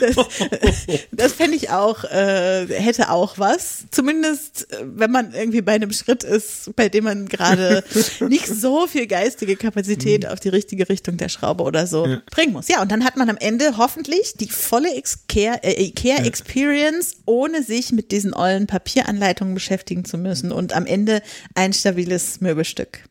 Das, 0.00 0.86
das 1.12 1.32
fände 1.32 1.56
ich 1.56 1.70
auch, 1.70 2.04
äh, 2.04 2.66
hätte 2.68 3.10
auch 3.10 3.38
was. 3.38 3.84
Zumindest, 3.90 4.72
äh, 4.72 4.84
wenn 4.84 5.10
man 5.10 5.34
irgendwie 5.34 5.62
bei 5.62 5.72
einem 5.72 5.92
Schritt 5.92 6.24
ist, 6.24 6.74
bei 6.76 6.88
dem 6.88 7.04
man 7.04 7.28
gerade 7.28 7.84
nicht 8.28 8.46
so 8.46 8.86
viel 8.86 9.06
geistige 9.06 9.56
Kapazität 9.56 10.24
mhm. 10.24 10.30
auf 10.30 10.40
die 10.40 10.48
richtige 10.48 10.88
Richtung 10.88 11.16
der 11.16 11.28
Schraube 11.28 11.64
oder 11.64 11.86
so 11.86 12.06
ja. 12.06 12.22
bringen 12.30 12.52
muss. 12.52 12.68
Ja, 12.68 12.82
und 12.82 12.90
dann 12.90 13.04
hat 13.04 13.16
man 13.16 13.28
am 13.30 13.36
Ende 13.36 13.76
hoffentlich 13.76 14.34
die 14.34 14.48
volle 14.48 14.88
Ikea, 14.96 15.54
äh, 15.62 15.82
Ikea 15.82 16.24
Experience, 16.24 17.16
ohne 17.26 17.62
sich 17.62 17.92
mit 17.92 18.12
diesen 18.12 18.34
ollen 18.34 18.66
Papieranleitungen 18.66 19.54
beschäftigen 19.54 20.04
zu 20.04 20.18
müssen 20.18 20.52
und 20.52 20.72
am 20.72 20.86
Ende 20.86 21.22
ein 21.54 21.72
stabiles 21.72 22.40
Möbelstück. 22.40 23.04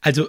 Also 0.00 0.28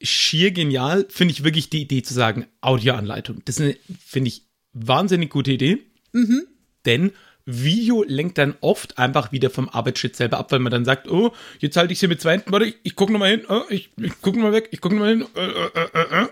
schier 0.00 0.50
genial, 0.50 1.06
finde 1.08 1.32
ich 1.32 1.44
wirklich 1.44 1.70
die 1.70 1.82
Idee 1.82 2.02
zu 2.02 2.14
sagen, 2.14 2.46
Audioanleitung. 2.60 3.42
Das 3.44 3.56
finde 3.56 4.28
ich 4.28 4.45
wahnsinnig 4.76 5.30
gute 5.30 5.52
Idee. 5.52 5.78
Mhm. 6.12 6.46
Denn 6.84 7.12
Video 7.46 8.02
lenkt 8.02 8.38
dann 8.38 8.56
oft 8.60 8.98
einfach 8.98 9.30
wieder 9.30 9.50
vom 9.50 9.68
Arbeitsschritt 9.68 10.16
selber 10.16 10.38
ab, 10.38 10.50
weil 10.50 10.58
man 10.58 10.72
dann 10.72 10.84
sagt, 10.84 11.08
oh, 11.08 11.32
jetzt 11.60 11.76
halte 11.76 11.92
ich 11.92 12.00
sie 12.00 12.08
mit 12.08 12.20
zwei 12.20 12.32
Händen, 12.32 12.50
warte, 12.50 12.66
ich, 12.66 12.76
ich 12.82 12.96
gucke 12.96 13.12
nochmal 13.12 13.30
hin, 13.30 13.46
oh, 13.48 13.62
ich, 13.70 13.90
ich 13.96 14.20
gucke 14.20 14.38
nochmal 14.38 14.52
weg, 14.52 14.68
ich 14.72 14.80
gucke 14.80 14.96
nochmal 14.96 15.10
hin. 15.10 15.26
Äh, 15.36 15.46
äh, 15.46 15.88
äh, 15.94 16.22
äh, 16.24 16.28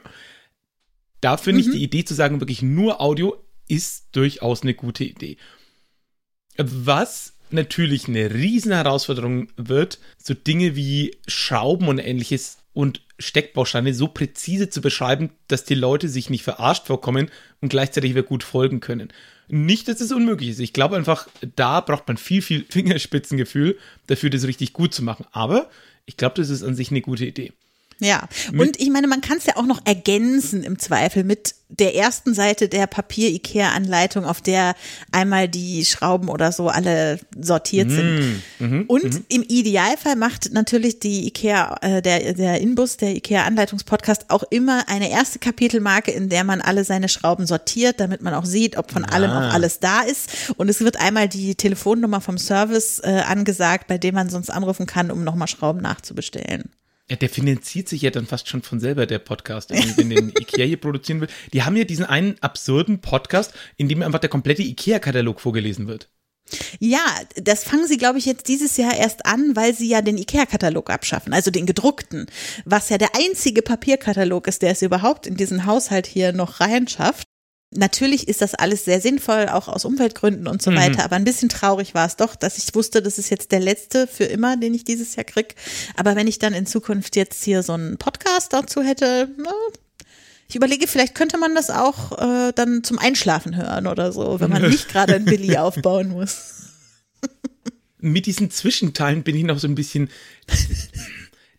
da 1.20 1.37
finde 1.37 1.62
mhm. 1.62 1.68
ich 1.68 1.74
die 1.74 1.85
Idee 1.85 2.04
zu 2.04 2.14
sagen, 2.14 2.40
wirklich 2.40 2.62
nur 2.62 3.00
Audio 3.00 3.37
ist 3.68 4.09
durchaus 4.12 4.62
eine 4.62 4.74
gute 4.74 5.04
Idee. 5.04 5.37
Was 6.57 7.35
natürlich 7.50 8.09
eine 8.09 8.35
riesen 8.35 8.72
Herausforderung 8.72 9.48
wird, 9.57 10.00
so 10.18 10.35
Dinge 10.35 10.74
wie 10.74 11.16
Schrauben 11.28 11.87
und 11.88 11.98
ähnliches 11.98 12.59
und 12.72 13.02
Steckbausteine 13.18 13.94
so 13.94 14.09
präzise 14.09 14.70
zu 14.70 14.81
beschreiben, 14.81 15.31
dass 15.48 15.64
die 15.64 15.74
Leute 15.74 16.09
sich 16.09 16.31
nicht 16.31 16.42
verarscht 16.42 16.87
vorkommen 16.87 17.31
und 17.61 17.68
gleichzeitig 17.68 18.11
wieder 18.11 18.22
gut 18.22 18.42
folgen 18.42 18.81
können. 18.81 19.12
Nicht, 19.48 19.88
dass 19.88 20.00
es 20.00 20.12
unmöglich 20.12 20.50
ist. 20.50 20.61
Ich 20.61 20.72
glaube 20.72 20.96
einfach, 20.96 21.29
da 21.55 21.81
braucht 21.81 22.09
man 22.09 22.16
viel, 22.16 22.42
viel 22.42 22.64
Fingerspitzengefühl 22.68 23.79
dafür, 24.07 24.31
das 24.31 24.46
richtig 24.46 24.72
gut 24.72 24.94
zu 24.94 25.03
machen. 25.03 25.27
Aber 25.33 25.70
ich 26.07 26.16
glaube, 26.16 26.37
das 26.37 26.50
ist 26.50 26.62
an 26.62 26.74
sich 26.74 26.90
eine 26.90 27.03
gute 27.03 27.27
Idee. 27.27 27.53
Ja, 28.04 28.28
und 28.52 28.78
ich 28.78 28.90
meine, 28.90 29.06
man 29.06 29.22
kann 29.22 29.38
es 29.38 29.46
ja 29.46 29.56
auch 29.56 29.64
noch 29.64 29.80
ergänzen 29.86 30.62
im 30.62 30.78
Zweifel 30.78 31.24
mit 31.24 31.54
der 31.68 31.94
ersten 31.94 32.34
Seite 32.34 32.68
der 32.68 32.86
Papier-IKEA-Anleitung, 32.86 34.26
auf 34.26 34.40
der 34.40 34.74
einmal 35.10 35.48
die 35.48 35.84
Schrauben 35.84 36.28
oder 36.28 36.52
so 36.52 36.68
alle 36.68 37.18
sortiert 37.40 37.90
sind. 37.90 38.42
Mm, 38.58 38.82
und 38.86 39.14
mhm. 39.14 39.24
im 39.28 39.42
Idealfall 39.42 40.16
macht 40.16 40.52
natürlich 40.52 41.00
die 41.00 41.26
IKEA, 41.26 41.76
äh, 41.80 42.02
der, 42.02 42.34
der 42.34 42.60
Inbus, 42.60 42.98
der 42.98 43.16
IKEA-Anleitungspodcast 43.16 44.30
auch 44.30 44.44
immer 44.50 44.84
eine 44.88 45.10
erste 45.10 45.38
Kapitelmarke, 45.38 46.10
in 46.10 46.28
der 46.28 46.44
man 46.44 46.60
alle 46.60 46.84
seine 46.84 47.08
Schrauben 47.08 47.46
sortiert, 47.46 47.98
damit 47.98 48.22
man 48.22 48.34
auch 48.34 48.44
sieht, 48.44 48.76
ob 48.76 48.92
von 48.92 49.04
ah. 49.04 49.12
allem 49.12 49.30
auch 49.30 49.52
alles 49.54 49.80
da 49.80 50.02
ist. 50.02 50.52
Und 50.56 50.68
es 50.68 50.80
wird 50.80 51.00
einmal 51.00 51.28
die 51.28 51.54
Telefonnummer 51.54 52.20
vom 52.20 52.38
Service 52.38 53.00
äh, 53.00 53.22
angesagt, 53.26 53.88
bei 53.88 53.98
dem 53.98 54.14
man 54.14 54.28
sonst 54.28 54.50
anrufen 54.50 54.86
kann, 54.86 55.10
um 55.10 55.24
nochmal 55.24 55.48
Schrauben 55.48 55.80
nachzubestellen. 55.80 56.70
Ja, 57.10 57.16
der 57.16 57.28
finanziert 57.28 57.88
sich 57.88 58.00
ja 58.00 58.10
dann 58.10 58.26
fast 58.26 58.48
schon 58.48 58.62
von 58.62 58.80
selber, 58.80 59.04
der 59.04 59.18
Podcast, 59.18 59.70
wenn 59.70 60.08
den 60.08 60.28
Ikea 60.30 60.64
hier 60.64 60.80
produzieren 60.80 61.20
will. 61.20 61.28
Die 61.52 61.62
haben 61.62 61.76
ja 61.76 61.84
diesen 61.84 62.06
einen 62.06 62.36
absurden 62.40 63.02
Podcast, 63.02 63.52
in 63.76 63.88
dem 63.88 64.00
einfach 64.00 64.20
der 64.20 64.30
komplette 64.30 64.62
Ikea-Katalog 64.62 65.40
vorgelesen 65.40 65.86
wird. 65.86 66.08
Ja, 66.78 67.04
das 67.36 67.64
fangen 67.64 67.86
sie, 67.86 67.96
glaube 67.96 68.18
ich, 68.18 68.26
jetzt 68.26 68.48
dieses 68.48 68.76
Jahr 68.76 68.94
erst 68.94 69.26
an, 69.26 69.56
weil 69.56 69.74
sie 69.74 69.88
ja 69.88 70.02
den 70.02 70.18
IKEA-Katalog 70.18 70.90
abschaffen, 70.90 71.32
also 71.32 71.50
den 71.50 71.66
gedruckten, 71.66 72.26
was 72.64 72.90
ja 72.90 72.98
der 72.98 73.14
einzige 73.16 73.62
Papierkatalog 73.62 74.46
ist, 74.46 74.62
der 74.62 74.70
es 74.70 74.82
überhaupt 74.82 75.26
in 75.26 75.36
diesen 75.36 75.66
Haushalt 75.66 76.06
hier 76.06 76.32
noch 76.32 76.60
reinschafft. 76.60 77.26
Natürlich 77.76 78.28
ist 78.28 78.40
das 78.40 78.54
alles 78.54 78.84
sehr 78.84 79.00
sinnvoll, 79.00 79.48
auch 79.48 79.68
aus 79.68 79.84
Umweltgründen 79.84 80.46
und 80.46 80.62
so 80.62 80.70
mhm. 80.70 80.76
weiter. 80.76 81.04
Aber 81.04 81.16
ein 81.16 81.24
bisschen 81.24 81.48
traurig 81.48 81.94
war 81.94 82.06
es 82.06 82.16
doch, 82.16 82.37
dass 82.37 82.58
ich 82.58 82.74
wusste, 82.74 83.02
das 83.02 83.18
ist 83.18 83.30
jetzt 83.30 83.52
der 83.52 83.60
letzte 83.60 84.06
für 84.06 84.24
immer, 84.24 84.56
den 84.56 84.74
ich 84.74 84.84
dieses 84.84 85.16
Jahr 85.16 85.24
krieg. 85.24 85.54
Aber 85.96 86.16
wenn 86.16 86.26
ich 86.26 86.38
dann 86.38 86.54
in 86.54 86.66
Zukunft 86.66 87.16
jetzt 87.16 87.42
hier 87.44 87.62
so 87.62 87.72
einen 87.72 87.98
Podcast 87.98 88.52
dazu 88.52 88.82
hätte, 88.82 89.28
na, 89.37 89.52
ich 90.48 90.56
überlege, 90.56 90.87
vielleicht 90.87 91.14
könnte 91.14 91.38
man 91.38 91.54
das 91.54 91.70
auch 91.70 92.12
äh, 92.12 92.52
dann 92.52 92.84
zum 92.84 92.98
Einschlafen 92.98 93.56
hören 93.56 93.87
oder 93.87 94.12
so, 94.12 94.40
wenn 94.40 94.50
man 94.50 94.62
nicht 94.70 94.88
gerade 94.88 95.14
ein 95.14 95.24
Billy 95.24 95.56
aufbauen 95.56 96.10
muss. 96.10 96.52
Mit 97.98 98.26
diesen 98.26 98.50
Zwischenteilen 98.50 99.22
bin 99.22 99.34
ich 99.34 99.44
noch 99.44 99.58
so 99.58 99.66
ein 99.66 99.74
bisschen 99.74 100.10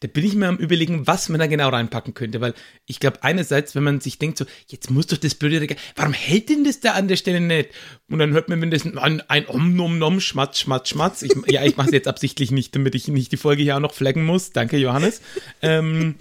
da 0.05 0.11
bin 0.11 0.23
ich 0.23 0.35
mir 0.35 0.47
am 0.47 0.57
überlegen, 0.57 1.07
was 1.07 1.29
man 1.29 1.39
da 1.39 1.47
genau 1.47 1.69
reinpacken 1.69 2.13
könnte, 2.13 2.39
weil 2.39 2.53
ich 2.85 2.99
glaube 2.99 3.23
einerseits, 3.23 3.73
wenn 3.73 3.83
man 3.83 4.01
sich 4.01 4.19
denkt 4.19 4.37
so, 4.37 4.45
jetzt 4.67 4.91
muss 4.91 5.07
doch 5.07 5.17
das 5.17 5.33
blöde 5.33 5.61
Regal, 5.61 5.77
warum 5.95 6.13
hält 6.13 6.49
denn 6.49 6.63
das 6.63 6.79
da 6.79 6.91
an 6.91 7.07
der 7.07 7.15
Stelle 7.15 7.41
nicht? 7.41 7.69
Und 8.07 8.19
dann 8.19 8.33
hört 8.33 8.47
man 8.47 8.59
mindestens 8.59 8.97
ein, 8.97 9.21
ein 9.29 9.49
Om 9.49 9.75
Nom 9.75 9.97
Nom 9.97 10.19
Schmatz 10.19 10.59
Schmatz 10.59 10.89
Schmatz. 10.89 11.23
Ich, 11.23 11.33
ja, 11.47 11.65
ich 11.65 11.75
mache 11.75 11.87
es 11.87 11.93
jetzt 11.93 12.07
absichtlich 12.07 12.51
nicht, 12.51 12.75
damit 12.75 12.93
ich 12.93 13.07
nicht 13.07 13.31
die 13.31 13.37
Folge 13.37 13.63
hier 13.63 13.75
auch 13.75 13.81
noch 13.81 13.93
flaggen 13.93 14.25
muss. 14.25 14.51
Danke 14.51 14.77
Johannes. 14.77 15.21
Ähm, 15.63 16.15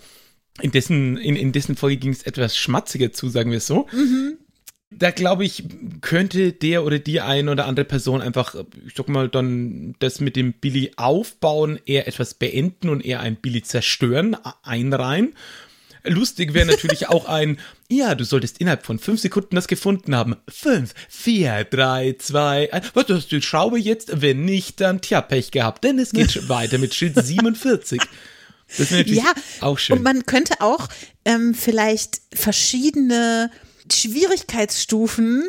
in 0.62 0.70
dessen, 0.70 1.18
in, 1.18 1.37
in 1.37 1.53
dessen 1.53 1.77
Folge 1.77 1.99
ging 1.99 2.12
es 2.12 2.23
etwas 2.23 2.57
schmatziger 2.57 3.12
zu, 3.12 3.29
sagen 3.29 3.51
wir 3.51 3.59
es 3.59 3.66
so. 3.66 3.87
Mhm 3.92 4.38
da 4.90 5.11
glaube 5.11 5.44
ich, 5.44 5.64
könnte 6.01 6.53
der 6.53 6.85
oder 6.85 6.99
die 6.99 7.20
ein 7.20 7.49
oder 7.49 7.66
andere 7.66 7.85
Person 7.85 8.20
einfach, 8.20 8.55
ich 8.87 8.94
sag 8.94 9.09
mal, 9.09 9.29
dann 9.29 9.94
das 9.99 10.20
mit 10.20 10.37
dem 10.37 10.53
Billy 10.53 10.92
aufbauen, 10.97 11.81
eher 11.85 12.07
etwas 12.07 12.35
beenden 12.35 12.88
und 12.88 13.05
eher 13.05 13.20
ein 13.20 13.37
Billy 13.37 13.62
zerstören, 13.62 14.37
einreihen. 14.62 15.35
Lustig 16.05 16.53
wäre 16.53 16.66
natürlich 16.66 17.09
auch 17.09 17.27
ein, 17.27 17.59
ja, 17.88 18.14
du 18.14 18.25
solltest 18.25 18.59
innerhalb 18.59 18.85
von 18.85 18.99
fünf 18.99 19.20
Sekunden 19.20 19.57
das 19.57 19.68
gefunden 19.68 20.14
haben. 20.14 20.37
Fünf, 20.49 20.94
vier, 21.09 21.64
drei, 21.64 22.14
zwei, 22.18 22.73
ein. 22.73 22.83
Was, 22.92 23.07
du 23.07 23.14
hast 23.14 23.33
die 23.33 23.42
Schraube 23.42 23.79
jetzt? 23.79 24.20
Wenn 24.20 24.44
nicht, 24.44 24.81
dann 24.81 25.01
tja, 25.01 25.23
Pech 25.23 25.51
gehabt, 25.51 25.83
denn 25.83 25.99
es 25.99 26.12
geht 26.12 26.49
weiter 26.49 26.79
mit 26.79 26.94
Schild 26.94 27.14
47. 27.16 28.01
Das 28.77 28.90
wäre 28.90 29.01
natürlich 29.01 29.23
ja, 29.23 29.33
auch 29.61 29.79
schön. 29.79 29.99
Und 29.99 30.05
man 30.05 30.27
könnte 30.27 30.61
auch 30.61 30.88
ähm, 31.25 31.55
vielleicht 31.55 32.20
verschiedene 32.33 33.51
Schwierigkeitsstufen, 33.92 35.44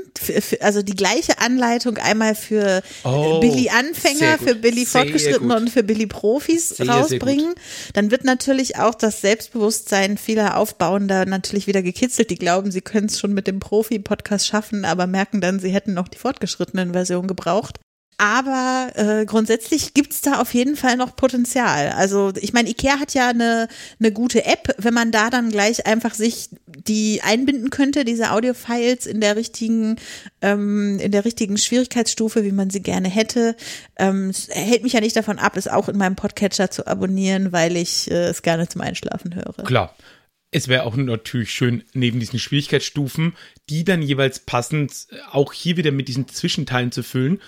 also 0.59 0.81
die 0.81 0.95
gleiche 0.95 1.39
Anleitung 1.39 1.97
einmal 1.97 2.35
für 2.35 2.81
oh, 3.03 3.39
Billy 3.39 3.69
Anfänger, 3.69 4.37
für 4.37 4.55
Billy 4.55 4.85
Fortgeschrittene 4.85 5.55
und 5.55 5.69
für 5.69 5.83
Billy 5.83 6.05
Profis 6.05 6.69
sehr, 6.69 6.89
rausbringen. 6.89 7.55
Dann 7.93 8.11
wird 8.11 8.25
natürlich 8.25 8.77
auch 8.77 8.95
das 8.95 9.21
Selbstbewusstsein 9.21 10.17
vieler 10.17 10.57
Aufbauender 10.57 11.25
natürlich 11.25 11.67
wieder 11.67 11.81
gekitzelt. 11.81 12.29
Die 12.29 12.35
glauben, 12.35 12.71
sie 12.71 12.81
können 12.81 13.07
es 13.07 13.19
schon 13.19 13.33
mit 13.33 13.47
dem 13.47 13.59
Profi-Podcast 13.59 14.47
schaffen, 14.47 14.83
aber 14.83 15.07
merken 15.07 15.39
dann, 15.39 15.59
sie 15.59 15.69
hätten 15.69 15.93
noch 15.93 16.09
die 16.09 16.17
fortgeschrittenen 16.17 16.91
Version 16.91 17.27
gebraucht. 17.27 17.79
Aber 18.17 18.91
äh, 18.95 19.25
grundsätzlich 19.25 19.93
gibt's 19.93 20.21
da 20.21 20.39
auf 20.39 20.53
jeden 20.53 20.77
Fall 20.77 20.95
noch 20.95 21.17
Potenzial. 21.17 21.89
Also 21.89 22.31
ich 22.39 22.53
meine, 22.53 22.69
Ikea 22.69 22.97
hat 22.99 23.13
ja 23.13 23.29
eine, 23.29 23.67
eine 23.99 24.11
gute 24.13 24.45
App, 24.45 24.73
wenn 24.77 24.93
man 24.93 25.11
da 25.11 25.29
dann 25.29 25.49
gleich 25.49 25.85
einfach 25.85 26.13
sich 26.13 26.49
die 26.65 27.21
einbinden 27.23 27.71
könnte, 27.71 28.05
diese 28.05 28.31
Audio-Files 28.31 29.05
in 29.05 29.19
der 29.19 29.35
richtigen, 29.35 29.97
ähm, 30.41 30.97
in 30.99 31.11
der 31.11 31.25
richtigen 31.25 31.57
Schwierigkeitsstufe, 31.57 32.45
wie 32.45 32.53
man 32.53 32.69
sie 32.69 32.81
gerne 32.81 33.09
hätte. 33.09 33.57
Ähm, 33.97 34.31
hält 34.49 34.83
mich 34.83 34.93
ja 34.93 35.01
nicht 35.01 35.17
davon 35.17 35.37
ab, 35.37 35.57
es 35.57 35.67
auch 35.67 35.89
in 35.89 35.97
meinem 35.97 36.15
Podcatcher 36.15 36.71
zu 36.71 36.87
abonnieren, 36.87 37.51
weil 37.51 37.75
ich 37.75 38.09
äh, 38.09 38.27
es 38.27 38.43
gerne 38.43 38.69
zum 38.69 38.79
Einschlafen 38.81 39.35
höre. 39.35 39.65
Klar. 39.65 39.95
Es 40.51 40.69
wäre 40.69 40.83
auch 40.83 40.95
natürlich 40.95 41.51
schön, 41.51 41.83
neben 41.91 42.21
diesen 42.21 42.39
Schwierigkeitsstufen, 42.39 43.35
die 43.69 43.83
dann 43.83 44.01
jeweils 44.01 44.39
passend 44.39 45.07
auch 45.29 45.51
hier 45.51 45.75
wieder 45.75 45.91
mit 45.91 46.07
diesen 46.07 46.29
Zwischenteilen 46.29 46.93
zu 46.93 47.03
füllen 47.03 47.41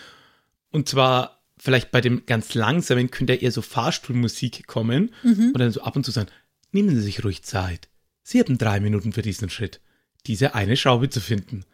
und 0.72 0.90
zwar 0.90 1.44
vielleicht 1.58 1.92
bei 1.92 2.02
dem 2.02 2.26
ganz 2.26 2.54
langsamen 2.54 3.12
könnte 3.12 3.34
eher 3.34 3.52
so 3.52 3.62
Fahrstuhlmusik 3.62 4.68
kommen 4.68 5.12
mhm. 5.24 5.52
und 5.54 5.60
dann 5.60 5.72
so 5.72 5.82
ab 5.82 5.96
und 5.96 6.06
zu 6.06 6.12
sagen, 6.12 6.30
nehmen 6.72 6.90
Sie 6.90 7.02
sich 7.02 7.24
ruhig 7.24 7.44
Zeit. 7.44 7.90
Sie 8.24 8.40
haben 8.40 8.58
drei 8.58 8.80
Minuten 8.80 9.14
für 9.14 9.22
diesen 9.22 9.50
Schritt, 9.50 9.82
diese 10.26 10.54
eine 10.54 10.78
Schraube 10.78 11.10
zu 11.10 11.20
finden. 11.20 11.66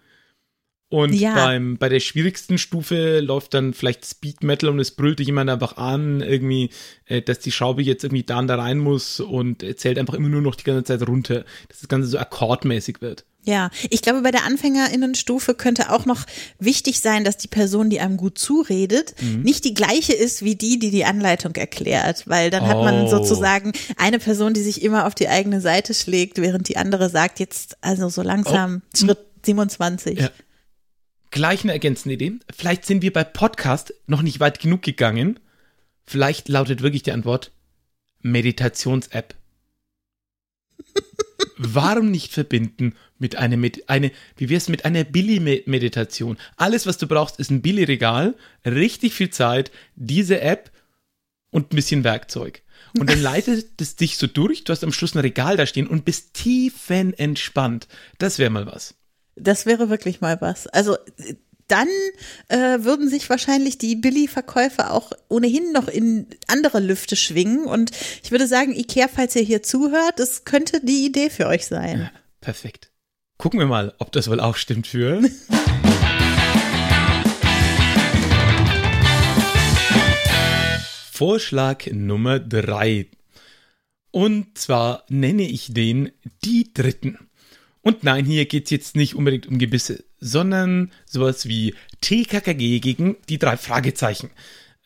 Und 0.94 1.14
ja. 1.14 1.34
beim, 1.34 1.78
bei 1.80 1.90
der 1.90 2.00
schwierigsten 2.00 2.60
Stufe 2.60 3.20
läuft 3.20 3.56
dann 3.56 3.74
vielleicht 3.74 4.06
Speed 4.06 4.44
Metal 4.44 4.70
und 4.70 4.78
es 4.78 4.92
brüllt 4.92 5.20
jemand 5.20 5.50
einfach 5.50 5.78
an, 5.78 6.22
irgendwie, 6.22 6.70
äh, 7.06 7.24
dass 7.24 7.40
die 7.40 7.52
Schraube 7.52 7.82
jetzt 7.82 8.04
irgendwie 8.04 8.22
da 8.22 8.38
und 8.38 8.48
da 8.48 8.58
rein 8.58 8.78
muss 8.78 9.20
und 9.20 9.66
zählt 9.80 9.98
einfach 9.98 10.14
immer 10.14 10.30
nur 10.30 10.42
noch 10.42 10.54
die 10.54 10.66
ganze 10.66 10.84
Zeit 10.84 11.08
runter, 11.08 11.46
dass 11.68 11.80
das 11.80 11.88
Ganze 11.88 12.10
so 12.10 12.20
akkordmäßig 12.20 13.02
wird. 13.02 13.26
Ja, 13.46 13.70
ich 13.90 14.02
glaube, 14.02 14.22
bei 14.22 14.32
der 14.32 14.46
Anfängerinnenstufe 14.46 15.54
könnte 15.54 15.92
auch 15.92 16.06
noch 16.06 16.26
wichtig 16.60 17.02
sein, 17.02 17.26
dass 17.26 17.36
die 17.36 17.50
Person, 17.50 17.90
die 17.90 18.00
einem 18.00 18.16
gut 18.16 18.38
zuredet, 18.38 19.16
mhm. 19.22 19.42
nicht 19.42 19.66
die 19.66 19.74
gleiche 19.74 20.14
ist 20.14 20.44
wie 20.44 20.56
die, 20.56 20.80
die 20.80 20.92
die 20.92 21.04
Anleitung 21.04 21.54
erklärt, 21.56 22.28
weil 22.28 22.50
dann 22.50 22.64
oh. 22.64 22.68
hat 22.68 22.78
man 22.78 23.02
oh. 23.04 23.10
sozusagen 23.10 23.74
eine 23.98 24.20
Person, 24.20 24.54
die 24.54 24.62
sich 24.62 24.82
immer 24.82 25.06
auf 25.06 25.16
die 25.16 25.28
eigene 25.28 25.60
Seite 25.60 25.94
schlägt, 25.94 26.38
während 26.38 26.70
die 26.70 26.78
andere 26.78 27.10
sagt, 27.10 27.40
jetzt 27.40 27.78
also 27.82 28.08
so 28.08 28.22
langsam 28.22 28.82
oh. 28.86 28.98
Schritt 28.98 29.20
27. 29.46 30.20
Ja. 30.20 30.32
Gleich 31.32 31.64
eine 31.64 31.74
ergänzende 31.74 32.14
Idee. 32.14 32.34
Vielleicht 32.56 32.86
sind 32.86 33.02
wir 33.02 33.12
bei 33.12 33.24
Podcast 33.24 33.94
noch 34.08 34.22
nicht 34.22 34.40
weit 34.40 34.60
genug 34.60 34.84
gegangen. 34.84 35.40
Vielleicht 36.06 36.48
lautet 36.48 36.82
wirklich 36.82 37.04
die 37.04 37.12
Antwort 37.12 37.52
Meditations-App. 38.22 39.36
Warum 41.58 42.12
nicht 42.12 42.32
verbinden 42.32 42.96
mit 43.24 43.38
einer, 43.38 43.56
mit 43.56 43.90
eine, 43.90 44.12
wie 44.36 44.50
wär's 44.50 44.68
mit 44.68 44.84
einer 44.84 45.06
Billy-Meditation? 45.06 46.38
Alles, 46.58 46.86
was 46.86 46.98
du 46.98 47.08
brauchst, 47.08 47.40
ist 47.40 47.50
ein 47.50 47.62
Billy-Regal, 47.62 48.36
richtig 48.66 49.14
viel 49.14 49.30
Zeit, 49.30 49.72
diese 49.96 50.42
App 50.42 50.72
und 51.50 51.72
ein 51.72 51.76
bisschen 51.78 52.04
Werkzeug. 52.04 52.62
Und 53.00 53.10
dann 53.10 53.22
leitet 53.24 53.82
es 53.82 53.96
dich 53.96 54.18
so 54.18 54.28
durch, 54.28 54.66
du 54.66 54.74
hast 54.74 54.84
am 54.84 54.92
Schluss 54.92 55.16
ein 55.16 55.20
Regal 55.20 55.56
da 55.56 55.66
stehen 55.66 55.88
und 55.88 56.04
bist 56.04 56.34
tiefenentspannt. 56.34 57.88
Das 58.18 58.40
wäre 58.40 58.50
mal 58.50 58.66
was. 58.66 58.96
Das 59.36 59.66
wäre 59.66 59.90
wirklich 59.90 60.20
mal 60.20 60.42
was. 60.42 60.68
Also 60.68 60.98
dann 61.68 61.88
äh, 62.50 62.84
würden 62.84 63.08
sich 63.08 63.30
wahrscheinlich 63.30 63.78
die 63.78 63.96
Billy-Verkäufer 63.96 64.92
auch 64.92 65.14
ohnehin 65.30 65.72
noch 65.72 65.88
in 65.88 66.28
andere 66.48 66.82
Lüfte 66.82 67.16
schwingen. 67.16 67.66
Und 67.66 67.92
ich 68.22 68.32
würde 68.32 68.48
sagen, 68.48 68.76
Ikea, 68.76 69.08
falls 69.08 69.36
ihr 69.38 69.44
hier 69.44 69.64
zuhört, 69.64 70.20
das 70.20 70.44
könnte 70.44 70.82
die 70.84 71.06
Idee 71.06 71.30
für 71.30 71.48
euch 71.48 71.66
sein. 71.66 72.02
Ja, 72.02 72.12
perfekt. 72.42 72.93
Gucken 73.38 73.60
wir 73.60 73.68
mal, 73.68 73.94
ob 73.98 74.12
das 74.12 74.30
wohl 74.30 74.40
auch 74.40 74.56
stimmt 74.56 74.88
für. 74.88 75.22
Vorschlag 81.12 81.88
Nummer 81.92 82.40
drei. 82.40 83.08
Und 84.12 84.58
zwar 84.58 85.06
nenne 85.10 85.44
ich 85.44 85.74
den 85.74 86.12
die 86.44 86.74
Dritten. 86.74 87.18
Und 87.82 88.04
nein, 88.04 88.26
hier 88.26 88.46
geht 88.46 88.66
es 88.66 88.72
jetzt 88.72 88.96
nicht 88.96 89.16
unbedingt 89.16 89.48
um 89.48 89.58
Gebisse, 89.58 90.04
sondern 90.20 90.92
sowas 91.06 91.48
wie 91.48 91.76
TKKG 92.02 92.80
gegen 92.80 93.18
die 93.28 93.40
drei 93.40 93.58
Fragezeichen. 93.58 94.30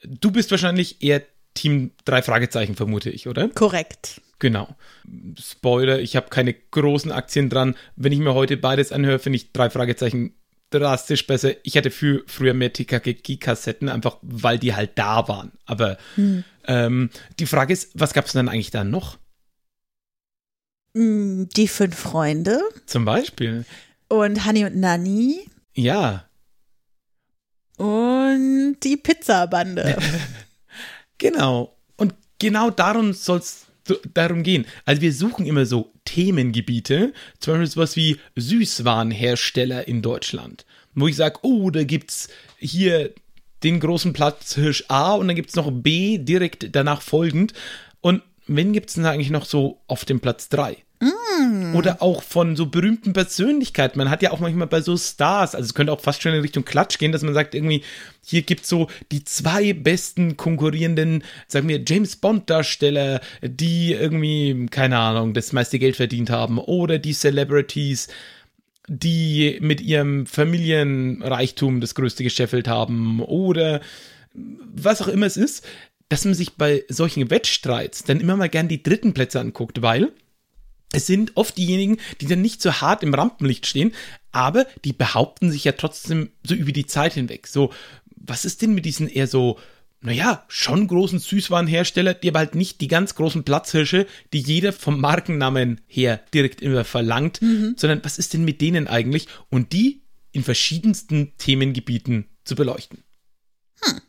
Du 0.04 0.32
bist 0.32 0.50
wahrscheinlich 0.52 1.04
eher 1.04 1.24
Team 1.58 1.92
drei 2.06 2.22
Fragezeichen, 2.22 2.76
vermute 2.76 3.10
ich, 3.10 3.28
oder? 3.28 3.50
Korrekt. 3.50 4.22
Genau. 4.40 4.76
Spoiler, 5.40 6.00
ich 6.00 6.16
habe 6.16 6.30
keine 6.30 6.54
großen 6.54 7.12
Aktien 7.12 7.50
dran. 7.50 7.76
Wenn 7.96 8.12
ich 8.12 8.20
mir 8.20 8.34
heute 8.34 8.56
beides 8.56 8.92
anhöre, 8.92 9.20
finde 9.20 9.38
ich 9.38 9.52
drei 9.52 9.70
Fragezeichen 9.70 10.34
drastisch 10.70 11.26
besser. 11.26 11.54
Ich 11.64 11.78
hatte 11.78 11.92
für, 11.92 12.24
früher 12.28 12.54
mehr 12.54 12.74
TKKG-Kassetten, 12.74 13.90
einfach 13.90 14.18
weil 14.22 14.60
die 14.60 14.76
halt 14.76 14.92
da 14.96 15.28
waren. 15.28 15.54
Aber 15.66 15.98
hm. 16.16 16.44
ähm, 16.68 17.10
die 17.40 17.46
Frage 17.46 17.74
ist, 17.74 17.92
was 17.94 18.14
gab 18.14 18.26
es 18.26 18.34
denn 18.34 18.50
eigentlich 18.50 18.72
da 18.72 18.84
noch? 18.84 19.18
Hm, 20.96 21.50
die 21.56 21.68
fünf 21.68 21.98
Freunde. 21.98 22.60
Zum 22.86 23.06
Beispiel. 23.06 23.66
Und 24.10 24.46
Honey 24.46 24.66
und 24.66 24.76
Nanny. 24.76 25.50
Ja. 25.74 26.26
Und 27.78 28.78
die 28.84 28.98
Pizzabande. 28.98 29.98
genau. 31.18 31.76
Und 31.96 32.14
genau 32.40 32.70
darum 32.70 33.14
soll 33.14 33.40
es 33.40 33.68
darum 34.14 34.44
gehen. 34.44 34.66
Also 34.86 35.02
wir 35.02 35.14
suchen 35.14 35.46
immer 35.46 35.66
so 35.66 35.92
Themengebiete, 36.06 37.14
zum 37.40 37.54
Beispiel 37.54 37.68
sowas 37.68 37.96
wie 37.96 38.18
Süßwarenhersteller 38.36 39.88
in 39.88 40.02
Deutschland, 40.02 40.66
wo 40.94 41.08
ich 41.08 41.16
sage, 41.16 41.40
oh, 41.44 41.70
da 41.70 41.84
gibt 41.84 42.12
es 42.12 42.30
hier 42.58 43.14
den 43.64 43.80
großen 43.80 44.14
Platz 44.14 44.56
Hirsch 44.56 44.86
A 44.88 45.14
und 45.14 45.28
dann 45.28 45.36
gibt 45.36 45.50
es 45.50 45.56
noch 45.56 45.72
B 45.72 46.18
direkt 46.18 46.76
danach 46.76 47.02
folgend. 47.02 47.54
Und 48.02 48.22
wen 48.46 48.74
gibt 48.74 48.90
es 48.90 48.96
denn 48.96 49.06
eigentlich 49.06 49.32
noch 49.32 49.46
so 49.46 49.82
auf 49.88 50.06
dem 50.06 50.20
Platz 50.20 50.50
3? 50.50 50.78
Mm. 51.00 51.76
Oder 51.76 52.02
auch 52.02 52.24
von 52.24 52.56
so 52.56 52.66
berühmten 52.66 53.14
Persönlichkeiten. 53.14 53.98
Man 54.00 54.10
hat 54.10 54.24
ja 54.24 54.32
auch 54.32 54.40
manchmal 54.40 54.68
bei 54.68 54.82
so 54.82 54.98
Stars, 54.98 55.54
also 55.54 55.66
es 55.66 55.74
könnte 55.74 55.94
auch 55.94 56.02
fast 56.02 56.22
schon 56.22 56.34
in 56.34 56.42
Richtung 56.42 56.66
Klatsch 56.66 56.98
gehen, 56.98 57.12
dass 57.12 57.22
man 57.22 57.34
sagt, 57.34 57.54
irgendwie, 57.54 57.84
hier 58.26 58.42
gibt 58.42 58.64
es 58.64 58.70
so 58.70 58.88
die 59.12 59.24
zwei 59.24 59.74
besten 59.74 60.38
konkurrierenden, 60.38 61.24
sagen 61.48 61.68
wir, 61.68 61.84
James 61.86 62.16
Bond-Darsteller, 62.16 63.22
die 63.42 63.94
irgendwie, 63.94 64.68
keine 64.72 64.98
Ahnung, 64.98 65.34
das 65.34 65.54
meiste 65.54 65.78
Geld 65.78 65.96
verdient 65.96 66.30
haben. 66.30 66.58
Oder 66.58 66.98
die 66.98 67.14
Celebrities, 67.14 68.08
die 68.88 69.58
mit 69.62 69.82
ihrem 69.82 70.26
Familienreichtum 70.26 71.82
das 71.82 71.94
größte 71.94 72.24
gescheffelt 72.24 72.68
haben. 72.68 73.22
Oder 73.22 73.82
was 74.34 75.02
auch 75.02 75.08
immer 75.08 75.26
es 75.26 75.38
ist, 75.38 75.66
dass 76.10 76.26
man 76.26 76.34
sich 76.34 76.54
bei 76.54 76.86
solchen 76.88 77.30
Wettstreits 77.30 78.04
dann 78.04 78.20
immer 78.20 78.38
mal 78.38 78.50
gern 78.50 78.68
die 78.68 78.82
dritten 78.82 79.14
Plätze 79.14 79.40
anguckt, 79.40 79.82
weil 79.82 80.12
es 80.94 81.06
sind 81.06 81.36
oft 81.36 81.58
diejenigen, 81.58 81.98
die 82.22 82.28
dann 82.28 82.42
nicht 82.42 82.62
so 82.62 82.72
hart 82.74 83.04
im 83.04 83.14
Rampenlicht 83.14 83.66
stehen, 83.66 83.94
aber 84.32 84.66
die 84.86 84.94
behaupten 84.94 85.52
sich 85.52 85.64
ja 85.66 85.74
trotzdem 85.74 86.32
so 86.46 86.56
über 86.56 86.72
die 86.72 86.86
Zeit 86.86 87.14
hinweg. 87.14 87.48
So, 87.48 87.74
was 88.16 88.46
ist 88.46 88.62
denn 88.62 88.74
mit 88.74 88.86
diesen 88.86 89.10
eher 89.10 89.28
so, 89.28 89.60
naja, 90.00 90.46
schon 90.48 90.88
großen 90.88 91.20
Süßwarenhersteller, 91.20 92.14
die 92.14 92.30
aber 92.30 92.40
halt 92.40 92.56
nicht 92.56 92.80
die 92.80 92.88
ganz 92.88 93.16
großen 93.16 93.44
Platzhirsche, 93.44 94.08
die 94.32 94.40
jeder 94.40 94.72
vom 94.72 95.02
Markennamen 95.02 95.82
her 95.88 96.22
direkt 96.34 96.62
immer 96.62 96.86
verlangt, 96.86 97.42
mhm. 97.42 97.76
sondern 97.78 98.04
was 98.04 98.18
ist 98.18 98.34
denn 98.34 98.46
mit 98.46 98.62
denen 98.62 98.88
eigentlich? 98.88 99.28
Und 99.50 99.74
die 99.74 100.04
in 100.32 100.44
verschiedensten 100.44 101.34
Themengebieten 101.38 102.28
zu 102.44 102.56
beleuchten. 102.56 103.04
Hm. 103.82 104.02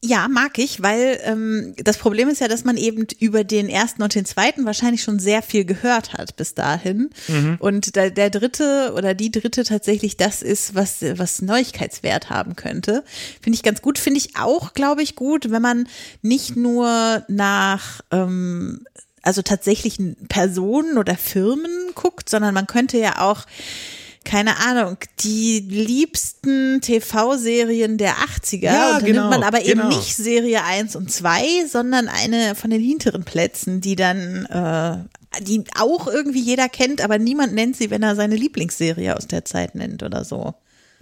Ja, 0.00 0.28
mag 0.28 0.58
ich, 0.58 0.80
weil 0.80 1.18
ähm, 1.24 1.74
das 1.76 1.98
Problem 1.98 2.28
ist 2.28 2.40
ja, 2.40 2.46
dass 2.46 2.64
man 2.64 2.76
eben 2.76 3.04
über 3.18 3.42
den 3.42 3.68
ersten 3.68 4.02
und 4.02 4.14
den 4.14 4.24
zweiten 4.24 4.64
wahrscheinlich 4.64 5.02
schon 5.02 5.18
sehr 5.18 5.42
viel 5.42 5.64
gehört 5.64 6.12
hat 6.12 6.36
bis 6.36 6.54
dahin. 6.54 7.10
Mhm. 7.26 7.56
Und 7.58 7.96
der, 7.96 8.12
der 8.12 8.30
dritte 8.30 8.92
oder 8.96 9.14
die 9.14 9.32
dritte 9.32 9.64
tatsächlich 9.64 10.16
das 10.16 10.40
ist, 10.42 10.76
was, 10.76 11.02
was 11.02 11.42
Neuigkeitswert 11.42 12.30
haben 12.30 12.54
könnte. 12.54 13.02
Finde 13.42 13.56
ich 13.56 13.64
ganz 13.64 13.82
gut. 13.82 13.98
Finde 13.98 14.18
ich 14.18 14.36
auch, 14.36 14.72
glaube 14.72 15.02
ich, 15.02 15.16
gut, 15.16 15.50
wenn 15.50 15.62
man 15.62 15.88
nicht 16.22 16.54
nur 16.54 17.24
nach 17.26 18.00
ähm, 18.12 18.84
also 19.22 19.42
tatsächlichen 19.42 20.16
Personen 20.28 20.96
oder 20.96 21.16
Firmen 21.16 21.72
guckt, 21.96 22.30
sondern 22.30 22.54
man 22.54 22.68
könnte 22.68 22.98
ja 22.98 23.20
auch 23.20 23.46
keine 24.28 24.58
Ahnung, 24.58 24.98
die 25.20 25.60
liebsten 25.60 26.82
TV-Serien 26.82 27.96
der 27.96 28.12
80er. 28.12 28.60
Ja, 28.60 28.88
und 28.88 28.96
dann 28.96 29.04
genau, 29.06 29.20
nimmt 29.22 29.30
man 29.30 29.42
aber 29.42 29.62
eben 29.62 29.80
genau. 29.80 29.88
nicht 29.88 30.14
Serie 30.14 30.62
1 30.64 30.96
und 30.96 31.10
2, 31.10 31.66
sondern 31.66 32.08
eine 32.08 32.54
von 32.54 32.68
den 32.68 32.82
hinteren 32.82 33.24
Plätzen, 33.24 33.80
die 33.80 33.96
dann 33.96 34.44
äh, 34.44 35.42
die 35.42 35.64
auch 35.78 36.08
irgendwie 36.08 36.42
jeder 36.42 36.68
kennt, 36.68 37.00
aber 37.00 37.18
niemand 37.18 37.54
nennt 37.54 37.76
sie, 37.76 37.88
wenn 37.88 38.02
er 38.02 38.16
seine 38.16 38.36
Lieblingsserie 38.36 39.16
aus 39.16 39.28
der 39.28 39.46
Zeit 39.46 39.74
nennt 39.74 40.02
oder 40.02 40.24
so. 40.24 40.54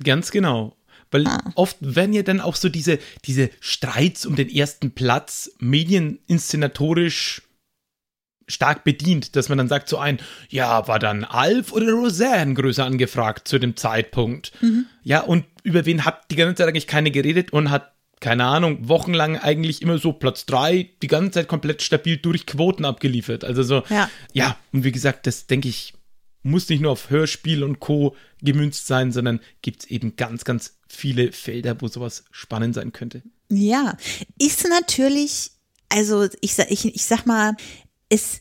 Ganz 0.04 0.30
genau. 0.30 0.76
Weil 1.10 1.26
ah. 1.26 1.40
oft 1.56 1.78
werden 1.80 2.12
ja 2.12 2.22
dann 2.22 2.40
auch 2.40 2.54
so 2.54 2.68
diese, 2.68 3.00
diese 3.24 3.50
Streits 3.58 4.24
um 4.24 4.36
den 4.36 4.48
ersten 4.48 4.92
Platz 4.92 5.50
medieninszenatorisch 5.58 7.42
stark 8.46 8.84
bedient, 8.84 9.36
dass 9.36 9.48
man 9.48 9.58
dann 9.58 9.68
sagt 9.68 9.88
so 9.88 9.98
ein, 9.98 10.18
ja, 10.48 10.86
war 10.88 10.98
dann 10.98 11.24
Alf 11.24 11.72
oder 11.72 11.92
Roseanne 11.92 12.54
größer 12.54 12.84
angefragt 12.84 13.48
zu 13.48 13.58
dem 13.58 13.76
Zeitpunkt. 13.76 14.52
Mhm. 14.60 14.86
Ja, 15.02 15.22
und 15.22 15.44
über 15.62 15.84
wen 15.84 16.04
hat 16.04 16.30
die 16.30 16.36
ganze 16.36 16.56
Zeit 16.56 16.68
eigentlich 16.68 16.86
keine 16.86 17.10
geredet 17.10 17.52
und 17.52 17.70
hat, 17.70 17.92
keine 18.20 18.44
Ahnung, 18.44 18.88
wochenlang 18.88 19.36
eigentlich 19.36 19.82
immer 19.82 19.98
so 19.98 20.12
Platz 20.12 20.46
drei 20.46 20.90
die 21.02 21.08
ganze 21.08 21.32
Zeit 21.32 21.48
komplett 21.48 21.82
stabil 21.82 22.16
durch 22.16 22.46
Quoten 22.46 22.84
abgeliefert. 22.84 23.44
Also 23.44 23.62
so, 23.62 23.82
ja, 23.90 24.08
ja 24.32 24.56
und 24.72 24.84
wie 24.84 24.92
gesagt, 24.92 25.26
das 25.26 25.46
denke 25.46 25.68
ich, 25.68 25.94
muss 26.42 26.68
nicht 26.68 26.80
nur 26.80 26.92
auf 26.92 27.10
Hörspiel 27.10 27.64
und 27.64 27.80
Co. 27.80 28.14
gemünzt 28.40 28.86
sein, 28.86 29.10
sondern 29.10 29.40
gibt 29.62 29.82
es 29.82 29.90
eben 29.90 30.14
ganz, 30.14 30.44
ganz 30.44 30.78
viele 30.88 31.32
Felder, 31.32 31.80
wo 31.80 31.88
sowas 31.88 32.24
spannend 32.30 32.74
sein 32.76 32.92
könnte. 32.92 33.22
Ja, 33.50 33.96
ist 34.38 34.66
natürlich, 34.68 35.50
also 35.88 36.28
ich, 36.40 36.58
ich, 36.58 36.84
ich 36.84 37.04
sag 37.04 37.26
mal, 37.26 37.56
es 38.08 38.40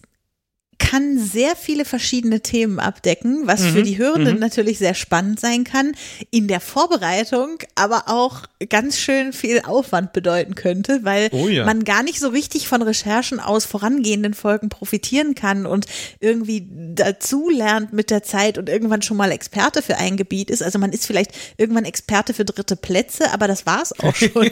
kann 0.78 1.18
sehr 1.18 1.56
viele 1.56 1.86
verschiedene 1.86 2.42
Themen 2.42 2.80
abdecken, 2.80 3.44
was 3.46 3.62
mhm. 3.62 3.70
für 3.70 3.84
die 3.84 3.98
Hörenden 3.98 4.36
mhm. 4.36 4.40
natürlich 4.40 4.78
sehr 4.78 4.94
spannend 4.94 5.40
sein 5.40 5.64
kann, 5.64 5.94
in 6.32 6.48
der 6.48 6.60
Vorbereitung 6.60 7.58
aber 7.76 8.04
auch 8.08 8.44
ganz 8.70 8.98
schön 8.98 9.34
viel 9.34 9.62
Aufwand 9.62 10.14
bedeuten 10.14 10.56
könnte, 10.56 11.00
weil 11.04 11.30
oh 11.32 11.48
ja. 11.48 11.66
man 11.66 11.84
gar 11.84 12.04
nicht 12.04 12.20
so 12.20 12.30
richtig 12.30 12.68
von 12.68 12.82
Recherchen 12.82 13.40
aus 13.40 13.66
vorangehenden 13.66 14.34
Folgen 14.34 14.70
profitieren 14.70 15.36
kann 15.36 15.66
und 15.66 15.86
irgendwie 16.20 16.68
dazu 16.94 17.50
lernt 17.50 17.94
mit 17.94 18.10
der 18.10 18.24
Zeit 18.24 18.58
und 18.58 18.70
irgendwann 18.70 19.02
schon 19.02 19.18
mal 19.18 19.32
Experte 19.32 19.82
für 19.82 19.98
ein 19.98 20.18
Gebiet 20.18 20.50
ist. 20.50 20.64
Also 20.64 20.80
man 20.80 20.92
ist 20.92 21.06
vielleicht 21.06 21.32
irgendwann 21.58 21.86
Experte 21.86 22.34
für 22.34 22.46
dritte 22.46 22.76
Plätze, 22.76 23.32
aber 23.32 23.48
das 23.48 23.66
war 23.66 23.82
es 23.82 23.98
auch 24.00 24.16
schon. 24.16 24.50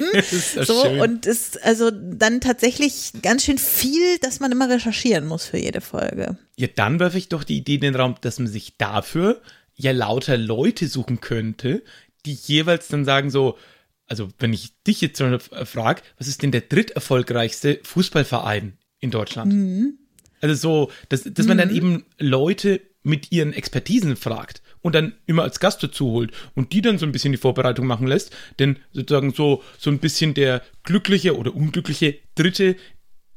so 0.64 0.84
schön. 0.84 1.00
und 1.02 1.26
ist 1.26 1.64
also 1.64 1.92
dann 1.92 2.42
tatsächlich 2.42 3.14
ganz 3.22 3.44
schön 3.44 3.58
viel, 3.58 4.18
dass 4.20 4.40
man 4.40 4.52
immer 4.52 4.70
recherchieren 4.70 5.26
muss 5.26 5.46
für 5.46 5.58
jede 5.58 5.82
Folge. 5.82 6.13
Folge. 6.14 6.38
Ja, 6.58 6.68
dann 6.68 7.00
werfe 7.00 7.18
ich 7.18 7.30
doch 7.30 7.44
die 7.44 7.58
Idee 7.58 7.76
in 7.76 7.82
den 7.82 7.96
Raum, 7.96 8.16
dass 8.22 8.40
man 8.40 8.48
sich 8.48 8.78
dafür 8.78 9.42
ja 9.76 9.92
lauter 9.92 10.38
Leute 10.38 10.88
suchen 10.88 11.20
könnte, 11.20 11.84
die 12.26 12.34
jeweils 12.34 12.88
dann 12.88 13.06
sagen 13.06 13.30
so, 13.30 13.58
also 14.06 14.30
wenn 14.40 14.54
ich 14.54 14.82
dich 14.84 15.02
jetzt 15.02 15.18
so 15.18 15.38
frage, 15.66 16.02
was 16.18 16.28
ist 16.28 16.44
denn 16.44 16.52
der 16.52 16.62
dritterfolgreichste 16.62 17.80
Fußballverein 17.84 18.78
in 19.00 19.12
Deutschland? 19.12 19.54
Mhm. 19.54 19.98
Also 20.42 20.56
so, 20.56 20.92
dass, 21.10 21.24
dass 21.24 21.48
man 21.48 21.58
dann 21.58 21.70
mhm. 21.70 21.76
eben 21.76 22.06
Leute 22.20 22.82
mit 23.02 23.32
ihren 23.32 23.54
Expertisen 23.54 24.16
fragt 24.16 24.62
und 24.82 24.94
dann 24.96 25.14
immer 25.26 25.44
als 25.44 25.60
Gast 25.60 25.82
dazu 25.84 26.12
holt 26.12 26.32
und 26.56 26.74
die 26.74 26.82
dann 26.82 26.98
so 26.98 27.06
ein 27.06 27.12
bisschen 27.12 27.32
die 27.32 27.38
Vorbereitung 27.38 27.88
machen 27.88 28.08
lässt, 28.08 28.36
denn 28.60 28.78
sozusagen 28.92 29.34
so, 29.34 29.64
so 29.78 29.90
ein 29.90 30.00
bisschen 30.00 30.34
der 30.34 30.62
glückliche 30.84 31.38
oder 31.38 31.56
unglückliche 31.56 32.18
Dritte 32.36 32.76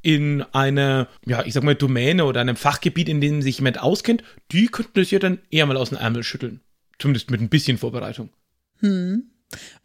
in 0.03 0.43
einer, 0.53 1.09
ja, 1.25 1.45
ich 1.45 1.55
sag 1.55 1.63
mal, 1.63 1.75
Domäne 1.75 2.25
oder 2.25 2.41
einem 2.41 2.57
Fachgebiet, 2.57 3.09
in 3.09 3.21
dem 3.21 3.43
sich 3.43 3.59
jemand 3.59 3.81
auskennt, 3.81 4.23
die 4.53 4.67
könnten 4.67 5.01
das 5.01 5.11
ja 5.11 5.19
dann 5.19 5.39
eher 5.51 5.67
mal 5.67 5.77
aus 5.77 5.89
dem 5.89 5.99
Ärmel 5.99 6.23
schütteln. 6.23 6.61
Zumindest 6.99 7.31
mit 7.31 7.41
ein 7.41 7.49
bisschen 7.49 7.79
Vorbereitung. 7.79 8.31
Hm. 8.81 9.31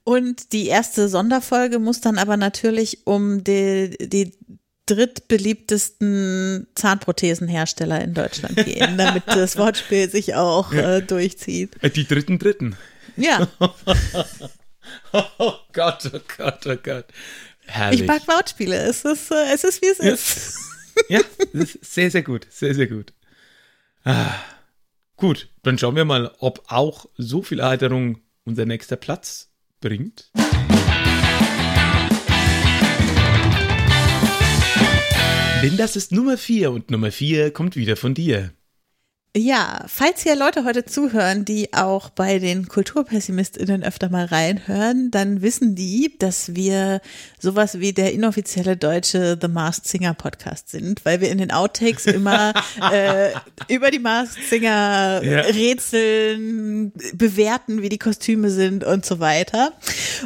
Und 0.04 0.54
die 0.54 0.68
erste 0.68 1.08
Sonderfolge 1.10 1.80
muss 1.80 2.02
dann 2.02 2.18
aber 2.18 2.38
natürlich 2.38 3.06
um 3.06 3.44
die, 3.44 3.98
die 4.00 4.32
drittbeliebtesten 4.86 6.68
Zahnprothesenhersteller 6.76 8.02
in 8.02 8.14
Deutschland 8.14 8.58
gehen, 8.58 8.98
damit 8.98 9.24
das 9.28 9.58
Wortspiel 9.58 10.10
sich 10.10 10.36
auch 10.36 10.74
äh, 10.74 11.02
durchzieht. 11.02 11.82
Äh, 11.82 11.90
die 11.92 12.06
dritten 12.08 12.40
Dritten. 12.40 12.76
Ja. 13.16 13.48
oh 15.14 15.54
Gott, 15.74 16.12
oh 16.14 16.20
Gott, 16.38 16.68
oh 16.68 16.76
Gott. 16.82 17.06
Herrlich. 17.66 18.02
Ich 18.02 18.08
mag 18.08 18.28
Wortspiele. 18.28 18.76
Es 18.76 19.06
ist, 19.06 19.32
äh, 19.32 19.54
es 19.54 19.64
ist 19.64 19.82
wie 19.82 19.88
es 19.88 19.98
ja. 20.00 20.14
ist. 20.14 20.58
Ja, 21.10 21.22
das 21.54 21.76
ist 21.76 21.94
sehr, 21.94 22.12
sehr 22.12 22.24
gut. 22.24 22.48
Sehr, 22.50 22.76
sehr 22.76 22.88
gut. 22.88 23.14
Ah, 24.04 24.34
gut, 25.16 25.50
dann 25.64 25.78
schauen 25.78 25.96
wir 25.96 26.06
mal, 26.06 26.32
ob 26.40 26.64
auch 26.68 27.06
so 27.18 27.42
viel 27.44 27.60
Erheiterung 27.60 28.20
unser 28.44 28.66
nächster 28.66 28.96
Platz 28.98 29.50
bringt. 29.80 30.32
Denn 35.62 35.78
das 35.78 35.96
ist 35.96 36.12
Nummer 36.12 36.38
4 36.38 36.72
und 36.72 36.90
Nummer 36.90 37.12
4 37.12 37.52
kommt 37.52 37.76
wieder 37.76 37.96
von 37.96 38.16
dir. 38.16 38.52
Ja, 39.34 39.86
falls 39.88 40.24
hier 40.24 40.36
Leute 40.36 40.66
heute 40.66 40.84
zuhören, 40.84 41.46
die 41.46 41.74
auch 41.74 42.10
bei 42.10 42.38
den 42.38 42.68
KulturpessimistInnen 42.68 43.82
öfter 43.82 44.10
mal 44.10 44.26
reinhören, 44.26 45.10
dann 45.10 45.42
wissen 45.42 45.74
die, 45.74 46.18
dass 46.20 46.54
wir 46.54 47.00
sowas 47.40 47.80
wie 47.80 47.94
der 47.94 48.12
inoffizielle 48.12 48.76
deutsche 48.76 49.38
The 49.40 49.48
Masked 49.48 49.88
Singer 49.88 50.16
Podcast 50.16 50.68
sind, 50.68 51.06
weil 51.06 51.22
wir 51.22 51.32
in 51.32 51.38
den 51.38 51.50
Outtakes 51.50 52.08
immer 52.08 52.54
äh, 52.92 53.30
über 53.70 53.90
die 53.90 54.00
Masked 54.00 54.44
Singer 54.50 55.22
ja. 55.24 55.40
rätseln, 55.44 56.92
bewerten, 57.14 57.82
wie 57.82 57.90
die 57.90 58.00
Kostüme 58.00 58.50
sind 58.50 58.84
und 58.84 59.06
so 59.06 59.22
weiter. 59.22 59.72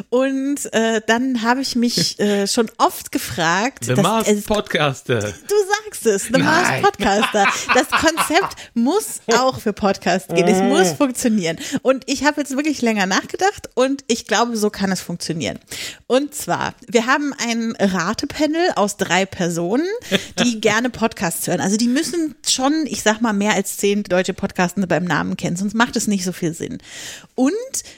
Und 0.08 0.58
äh, 0.72 1.00
dann 1.06 1.42
habe 1.42 1.60
ich 1.60 1.76
mich 1.76 2.18
äh, 2.18 2.48
schon 2.48 2.68
oft 2.78 3.12
gefragt. 3.12 3.84
The 3.84 3.94
Masked 3.94 4.46
Podcaster. 4.46 5.20
Du 5.20 5.54
sagst 5.84 6.06
es, 6.06 6.24
The 6.24 6.42
Masked 6.42 6.82
Podcaster. 6.82 7.46
Das 7.72 7.88
Konzept 7.88 8.56
muss 8.74 8.95
muss 8.96 9.20
auch 9.38 9.60
für 9.60 9.72
Podcast 9.72 10.28
gehen. 10.28 10.46
Es 10.46 10.62
muss 10.62 10.92
äh. 10.92 10.96
funktionieren. 10.96 11.58
Und 11.82 12.04
ich 12.06 12.24
habe 12.24 12.40
jetzt 12.40 12.56
wirklich 12.56 12.82
länger 12.82 13.06
nachgedacht 13.06 13.70
und 13.74 14.04
ich 14.06 14.26
glaube, 14.26 14.56
so 14.56 14.70
kann 14.70 14.90
es 14.92 15.00
funktionieren. 15.00 15.58
Und 16.06 16.34
zwar, 16.34 16.74
wir 16.88 17.06
haben 17.06 17.32
ein 17.38 17.74
Ratepanel 17.78 18.72
aus 18.76 18.96
drei 18.96 19.26
Personen, 19.26 19.86
die 20.42 20.60
gerne 20.60 20.90
Podcasts 20.90 21.46
hören. 21.46 21.60
Also 21.60 21.76
die 21.76 21.88
müssen 21.88 22.34
schon, 22.46 22.84
ich 22.86 23.02
sag 23.02 23.20
mal, 23.20 23.32
mehr 23.32 23.54
als 23.54 23.76
zehn 23.76 24.02
deutsche 24.02 24.34
Podcasten 24.34 24.86
beim 24.88 25.04
Namen 25.04 25.36
kennen, 25.36 25.56
sonst 25.56 25.74
macht 25.74 25.96
es 25.96 26.06
nicht 26.06 26.24
so 26.24 26.32
viel 26.32 26.54
Sinn. 26.54 26.78
Und 27.34 27.52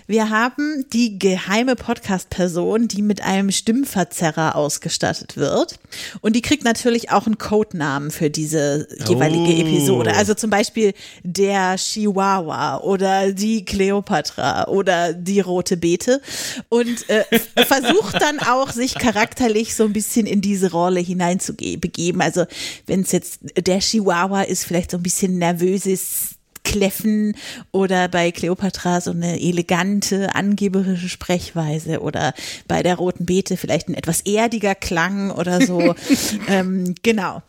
wir 0.07 0.30
haben 0.30 0.84
die 0.92 1.18
geheime 1.18 1.76
Podcast-Person, 1.76 2.88
die 2.88 3.03
mit 3.03 3.22
einem 3.22 3.51
Stimmverzerrer 3.51 4.57
ausgestattet 4.57 5.36
wird. 5.36 5.78
Und 6.20 6.34
die 6.34 6.42
kriegt 6.42 6.64
natürlich 6.64 7.11
auch 7.11 7.26
einen 7.26 7.38
Codenamen 7.38 8.11
für 8.11 8.30
diese 8.30 8.88
jeweilige 9.07 9.55
oh. 9.55 9.61
Episode. 9.61 10.14
Also 10.14 10.34
zum 10.34 10.51
Beispiel 10.51 10.88
Beispiel 10.89 10.95
der 11.22 11.76
Chihuahua 11.76 12.78
oder 12.78 13.32
die 13.32 13.64
Kleopatra 13.64 14.68
oder 14.68 15.12
die 15.12 15.41
rote 15.41 15.76
Beete 15.76 16.20
und 16.68 17.09
äh, 17.09 17.24
versucht 17.66 18.20
dann 18.20 18.39
auch 18.41 18.70
sich 18.70 18.95
charakterlich 18.95 19.74
so 19.74 19.84
ein 19.84 19.93
bisschen 19.93 20.26
in 20.26 20.41
diese 20.41 20.70
Rolle 20.70 21.01
hineinzubegeben. 21.01 22.20
Also 22.20 22.47
wenn 22.86 23.03
es 23.03 23.12
jetzt 23.12 23.41
der 23.57 23.80
Chihuahua 23.80 24.43
ist, 24.43 24.64
vielleicht 24.64 24.91
so 24.91 24.97
ein 24.97 25.03
bisschen 25.03 25.39
nervöses 25.39 26.34
Kläffen 26.64 27.34
oder 27.72 28.09
bei 28.09 28.30
Kleopatra 28.30 29.01
so 29.01 29.11
eine 29.12 29.41
elegante, 29.41 30.34
angeberische 30.34 31.09
Sprechweise 31.09 32.01
oder 32.01 32.34
bei 32.66 32.82
der 32.82 32.97
Roten 32.97 33.24
Beete 33.24 33.57
vielleicht 33.57 33.89
ein 33.89 33.95
etwas 33.95 34.20
erdiger 34.20 34.74
Klang 34.74 35.30
oder 35.30 35.64
so. 35.64 35.95
ähm, 36.49 36.95
genau. 37.03 37.43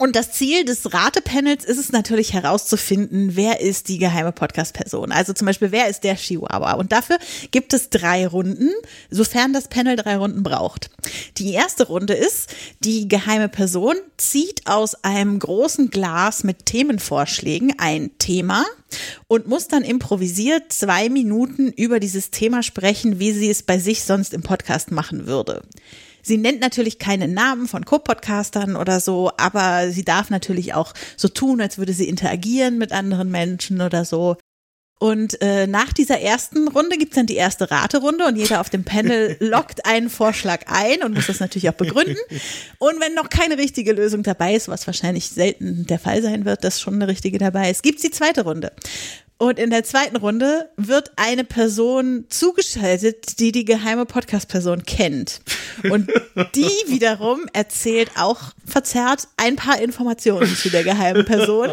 Und 0.00 0.16
das 0.16 0.32
Ziel 0.32 0.64
des 0.64 0.94
Ratepanels 0.94 1.66
ist 1.66 1.76
es 1.76 1.92
natürlich 1.92 2.32
herauszufinden, 2.32 3.36
wer 3.36 3.60
ist 3.60 3.88
die 3.88 3.98
geheime 3.98 4.32
Podcast-Person. 4.32 5.12
Also 5.12 5.34
zum 5.34 5.44
Beispiel, 5.44 5.72
wer 5.72 5.88
ist 5.88 6.04
der 6.04 6.16
Chihuahua? 6.16 6.72
Und 6.72 6.90
dafür 6.90 7.18
gibt 7.50 7.74
es 7.74 7.90
drei 7.90 8.26
Runden, 8.26 8.70
sofern 9.10 9.52
das 9.52 9.68
Panel 9.68 9.96
drei 9.96 10.16
Runden 10.16 10.42
braucht. 10.42 10.88
Die 11.36 11.52
erste 11.52 11.86
Runde 11.86 12.14
ist, 12.14 12.48
die 12.82 13.08
geheime 13.08 13.50
Person 13.50 13.94
zieht 14.16 14.66
aus 14.66 14.94
einem 15.04 15.38
großen 15.38 15.90
Glas 15.90 16.44
mit 16.44 16.64
Themenvorschlägen 16.64 17.74
ein 17.76 18.10
Thema 18.16 18.64
und 19.28 19.48
muss 19.48 19.68
dann 19.68 19.84
improvisiert 19.84 20.72
zwei 20.72 21.10
Minuten 21.10 21.70
über 21.72 22.00
dieses 22.00 22.30
Thema 22.30 22.62
sprechen, 22.62 23.18
wie 23.18 23.32
sie 23.32 23.50
es 23.50 23.62
bei 23.62 23.78
sich 23.78 24.02
sonst 24.04 24.32
im 24.32 24.42
Podcast 24.42 24.92
machen 24.92 25.26
würde. 25.26 25.60
Sie 26.22 26.36
nennt 26.36 26.60
natürlich 26.60 26.98
keine 26.98 27.28
Namen 27.28 27.68
von 27.68 27.84
Co-Podcastern 27.84 28.76
oder 28.76 29.00
so, 29.00 29.30
aber 29.36 29.90
sie 29.90 30.04
darf 30.04 30.30
natürlich 30.30 30.74
auch 30.74 30.94
so 31.16 31.28
tun, 31.28 31.60
als 31.60 31.78
würde 31.78 31.92
sie 31.92 32.08
interagieren 32.08 32.78
mit 32.78 32.92
anderen 32.92 33.30
Menschen 33.30 33.80
oder 33.80 34.04
so. 34.04 34.36
Und 35.02 35.40
äh, 35.40 35.66
nach 35.66 35.94
dieser 35.94 36.20
ersten 36.20 36.68
Runde 36.68 36.98
gibt's 36.98 37.16
dann 37.16 37.24
die 37.24 37.36
erste 37.36 37.70
Raterunde 37.70 38.26
und 38.26 38.36
jeder 38.36 38.60
auf 38.60 38.68
dem 38.68 38.84
Panel 38.84 39.34
lockt 39.40 39.86
einen 39.86 40.10
Vorschlag 40.10 40.66
ein 40.66 41.02
und 41.02 41.14
muss 41.14 41.26
das 41.26 41.40
natürlich 41.40 41.70
auch 41.70 41.74
begründen. 41.74 42.18
Und 42.78 43.00
wenn 43.00 43.14
noch 43.14 43.30
keine 43.30 43.56
richtige 43.56 43.94
Lösung 43.94 44.22
dabei 44.22 44.54
ist, 44.54 44.68
was 44.68 44.86
wahrscheinlich 44.86 45.30
selten 45.30 45.86
der 45.86 45.98
Fall 45.98 46.20
sein 46.20 46.44
wird, 46.44 46.64
dass 46.64 46.82
schon 46.82 46.96
eine 46.96 47.08
richtige 47.08 47.38
dabei 47.38 47.70
ist, 47.70 47.82
gibt's 47.82 48.02
die 48.02 48.10
zweite 48.10 48.42
Runde. 48.42 48.72
Und 49.40 49.58
in 49.58 49.70
der 49.70 49.84
zweiten 49.84 50.16
Runde 50.16 50.68
wird 50.76 51.12
eine 51.16 51.44
Person 51.44 52.26
zugeschaltet, 52.28 53.40
die 53.40 53.52
die 53.52 53.64
geheime 53.64 54.04
Podcast-Person 54.04 54.82
kennt. 54.84 55.40
Und 55.90 56.10
die 56.54 56.68
wiederum 56.88 57.46
erzählt 57.54 58.10
auch 58.16 58.52
verzerrt 58.66 59.28
ein 59.38 59.56
paar 59.56 59.80
Informationen 59.80 60.54
zu 60.54 60.68
der 60.68 60.84
geheimen 60.84 61.24
Person. 61.24 61.70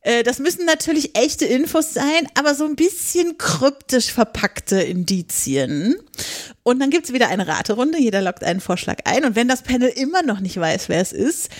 Äh, 0.00 0.24
das 0.24 0.40
müssen 0.40 0.66
natürlich 0.66 1.16
echte 1.16 1.44
Infos 1.44 1.94
sein, 1.94 2.26
aber 2.36 2.56
so 2.56 2.64
ein 2.64 2.74
bisschen 2.74 3.38
kryptisch 3.38 4.12
verpackte 4.12 4.82
Indizien. 4.82 5.94
Und 6.64 6.80
dann 6.80 6.90
gibt's 6.90 7.12
wieder 7.12 7.28
eine 7.28 7.46
Raterunde, 7.46 8.00
jeder 8.00 8.20
lockt 8.20 8.42
einen 8.42 8.60
Vorschlag 8.60 8.98
ein. 9.04 9.24
Und 9.24 9.36
wenn 9.36 9.46
das 9.46 9.62
Panel 9.62 9.90
immer 9.90 10.24
noch 10.24 10.40
nicht 10.40 10.58
weiß, 10.58 10.88
wer 10.88 11.00
es 11.00 11.12
ist, 11.12 11.50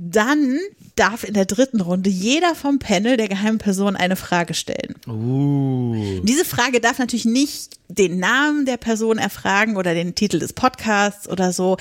dann 0.00 0.60
darf 0.94 1.24
in 1.24 1.34
der 1.34 1.44
dritten 1.44 1.80
Runde 1.80 2.08
jeder 2.08 2.54
vom 2.54 2.78
Panel 2.78 3.16
der 3.16 3.26
geheimen 3.26 3.58
Person 3.58 3.96
eine 3.96 4.14
Frage 4.14 4.54
stellen. 4.54 4.94
Uh. 5.08 6.20
Diese 6.22 6.44
Frage 6.44 6.80
darf 6.80 7.00
natürlich 7.00 7.24
nicht 7.24 7.80
den 7.88 8.20
Namen 8.20 8.64
der 8.64 8.76
Person 8.76 9.18
erfragen 9.18 9.76
oder 9.76 9.94
den 9.94 10.14
Titel 10.14 10.38
des 10.38 10.52
Podcasts 10.52 11.28
oder 11.28 11.52
so, 11.52 11.78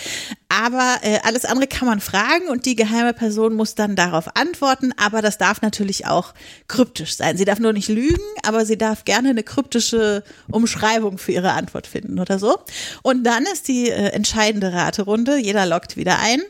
aber 0.49 0.97
äh, 1.03 1.19
alles 1.23 1.45
andere 1.45 1.67
kann 1.67 1.87
man 1.87 1.99
fragen 1.99 2.47
und 2.49 2.65
die 2.65 2.75
geheime 2.75 3.13
Person 3.13 3.53
muss 3.53 3.75
dann 3.75 3.95
darauf 3.95 4.35
antworten, 4.35 4.93
aber 4.97 5.21
das 5.21 5.37
darf 5.37 5.61
natürlich 5.61 6.07
auch 6.07 6.33
kryptisch 6.67 7.15
sein. 7.15 7.37
Sie 7.37 7.45
darf 7.45 7.59
nur 7.59 7.73
nicht 7.73 7.89
lügen, 7.89 8.23
aber 8.43 8.65
sie 8.65 8.79
darf 8.79 9.05
gerne 9.05 9.29
eine 9.29 9.43
kryptische 9.43 10.23
Umschreibung 10.49 11.19
für 11.19 11.33
ihre 11.33 11.51
Antwort 11.51 11.85
finden 11.85 12.19
oder 12.19 12.39
so. 12.39 12.57
Und 13.03 13.23
dann 13.25 13.43
ist 13.43 13.67
die 13.67 13.89
äh, 13.89 14.09
entscheidende 14.09 14.73
Raterunde, 14.73 15.37
jeder 15.37 15.67
lockt 15.67 15.97
wieder 15.97 16.17
ein 16.19 16.41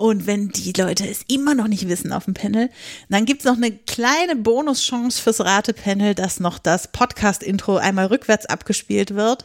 und 0.00 0.26
wenn 0.26 0.48
die 0.48 0.72
Leute 0.72 1.06
es 1.06 1.26
immer 1.28 1.54
noch 1.54 1.68
nicht 1.68 1.86
wissen 1.86 2.14
auf 2.14 2.24
dem 2.24 2.32
Panel, 2.32 2.70
dann 3.10 3.26
gibt's 3.26 3.44
noch 3.44 3.58
eine 3.58 3.70
kleine 3.70 4.34
Bonuschance 4.34 5.20
fürs 5.20 5.40
Ratepanel, 5.40 6.14
dass 6.14 6.40
noch 6.40 6.58
das 6.58 6.90
Podcast-Intro 6.90 7.76
einmal 7.76 8.06
rückwärts 8.06 8.46
abgespielt 8.46 9.14
wird. 9.14 9.44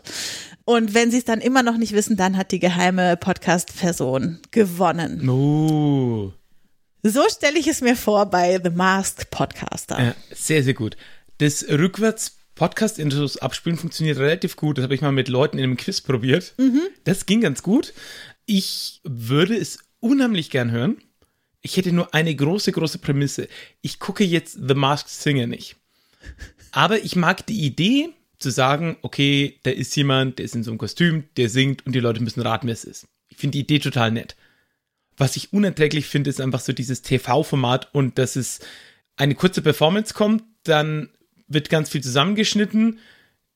Und 0.64 0.94
wenn 0.94 1.12
sie 1.12 1.18
es 1.18 1.26
dann 1.26 1.42
immer 1.42 1.62
noch 1.62 1.76
nicht 1.76 1.92
wissen, 1.92 2.16
dann 2.16 2.38
hat 2.38 2.54
die 2.54 2.60
geheime 2.60 3.18
Podcast-Person 3.18 4.40
gewonnen. 4.52 5.28
Uh. 5.28 6.32
So 7.04 7.24
stelle 7.30 7.60
ich 7.60 7.68
es 7.68 7.82
mir 7.82 7.98
vor 7.98 8.28
bei 8.28 8.58
The 8.64 8.70
Masked 8.70 9.32
Podcaster. 9.32 10.02
Ja, 10.02 10.16
sehr, 10.34 10.64
sehr 10.64 10.74
gut. 10.74 10.96
Das 11.40 11.66
rückwärts 11.68 12.38
Podcast-Intros 12.56 13.40
abspielen 13.40 13.78
funktioniert 13.78 14.20
relativ 14.20 14.56
gut. 14.56 14.78
Das 14.78 14.84
habe 14.84 14.96
ich 14.96 15.02
mal 15.02 15.12
mit 15.12 15.28
Leuten 15.28 15.58
in 15.58 15.66
einem 15.66 15.76
Quiz 15.76 16.00
probiert. 16.00 16.56
Das 17.04 17.26
ging 17.26 17.42
ganz 17.42 17.62
gut. 17.62 17.94
Ich 18.46 19.02
würde 19.04 19.58
es 19.58 19.80
unheimlich 20.06 20.50
gern 20.50 20.72
hören. 20.72 20.98
Ich 21.62 21.78
hätte 21.78 21.92
nur 21.92 22.14
eine 22.14 22.34
große, 22.34 22.72
große 22.72 23.00
Prämisse. 23.00 23.48
Ich 23.82 24.00
gucke 24.00 24.24
jetzt 24.24 24.60
The 24.68 24.76
Masked 24.76 25.10
Singer 25.10 25.48
nicht. 25.48 25.76
Aber 26.72 27.04
ich 27.04 27.16
mag 27.16 27.46
die 27.48 27.66
Idee 27.66 28.10
zu 28.38 28.52
sagen, 28.52 28.98
okay, 29.02 29.60
da 29.64 29.72
ist 29.72 29.96
jemand, 29.96 30.38
der 30.38 30.46
ist 30.46 30.56
in 30.56 30.64
so 30.64 30.72
einem 30.72 30.78
Kostüm, 30.78 31.24
der 31.38 31.50
singt 31.50 31.86
und 31.86 31.94
die 31.94 32.00
Leute 32.00 32.22
müssen 32.22 32.42
raten, 32.42 32.68
wer 32.68 32.74
es 32.74 32.84
ist. 32.84 33.08
Ich 33.30 33.38
finde 33.38 33.54
die 33.54 33.62
Idee 33.62 33.80
total 33.80 34.12
nett. 34.12 34.36
Was 35.18 35.36
ich 35.38 35.54
unerträglich 35.54 36.06
finde, 36.06 36.30
ist 36.30 36.42
einfach 36.42 36.60
so 36.60 36.72
dieses 36.72 37.02
TV-Format 37.02 37.94
und 37.96 38.20
dass 38.20 38.36
es 38.36 38.60
eine 39.16 39.34
kurze 39.34 39.62
Performance 39.62 40.14
kommt, 40.14 40.44
dann 40.64 41.10
wird 41.48 41.70
ganz 41.70 41.90
viel 41.90 42.04
zusammengeschnitten, 42.04 43.00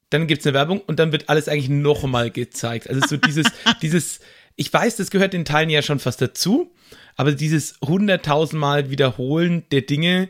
dann 0.09 0.25
gibt 0.25 0.41
es 0.41 0.47
eine 0.47 0.55
Werbung 0.55 0.79
und 0.81 0.97
dann 0.97 1.11
wird 1.11 1.29
alles 1.29 1.47
eigentlich 1.47 1.69
noch 1.69 2.03
mal 2.03 2.31
gezeigt. 2.31 2.89
Also 2.89 3.01
so 3.07 3.17
dieses, 3.17 3.45
dieses, 3.81 4.19
ich 4.59 4.71
weiß, 4.71 4.97
das 4.97 5.09
gehört 5.09 5.33
den 5.33 5.45
Teilen 5.45 5.69
ja 5.69 5.81
schon 5.81 5.99
fast 5.99 6.21
dazu, 6.21 6.71
aber 7.15 7.31
dieses 7.31 7.75
hunderttausendmal 7.83 8.89
Wiederholen 8.89 9.63
der 9.71 9.81
Dinge, 9.81 10.29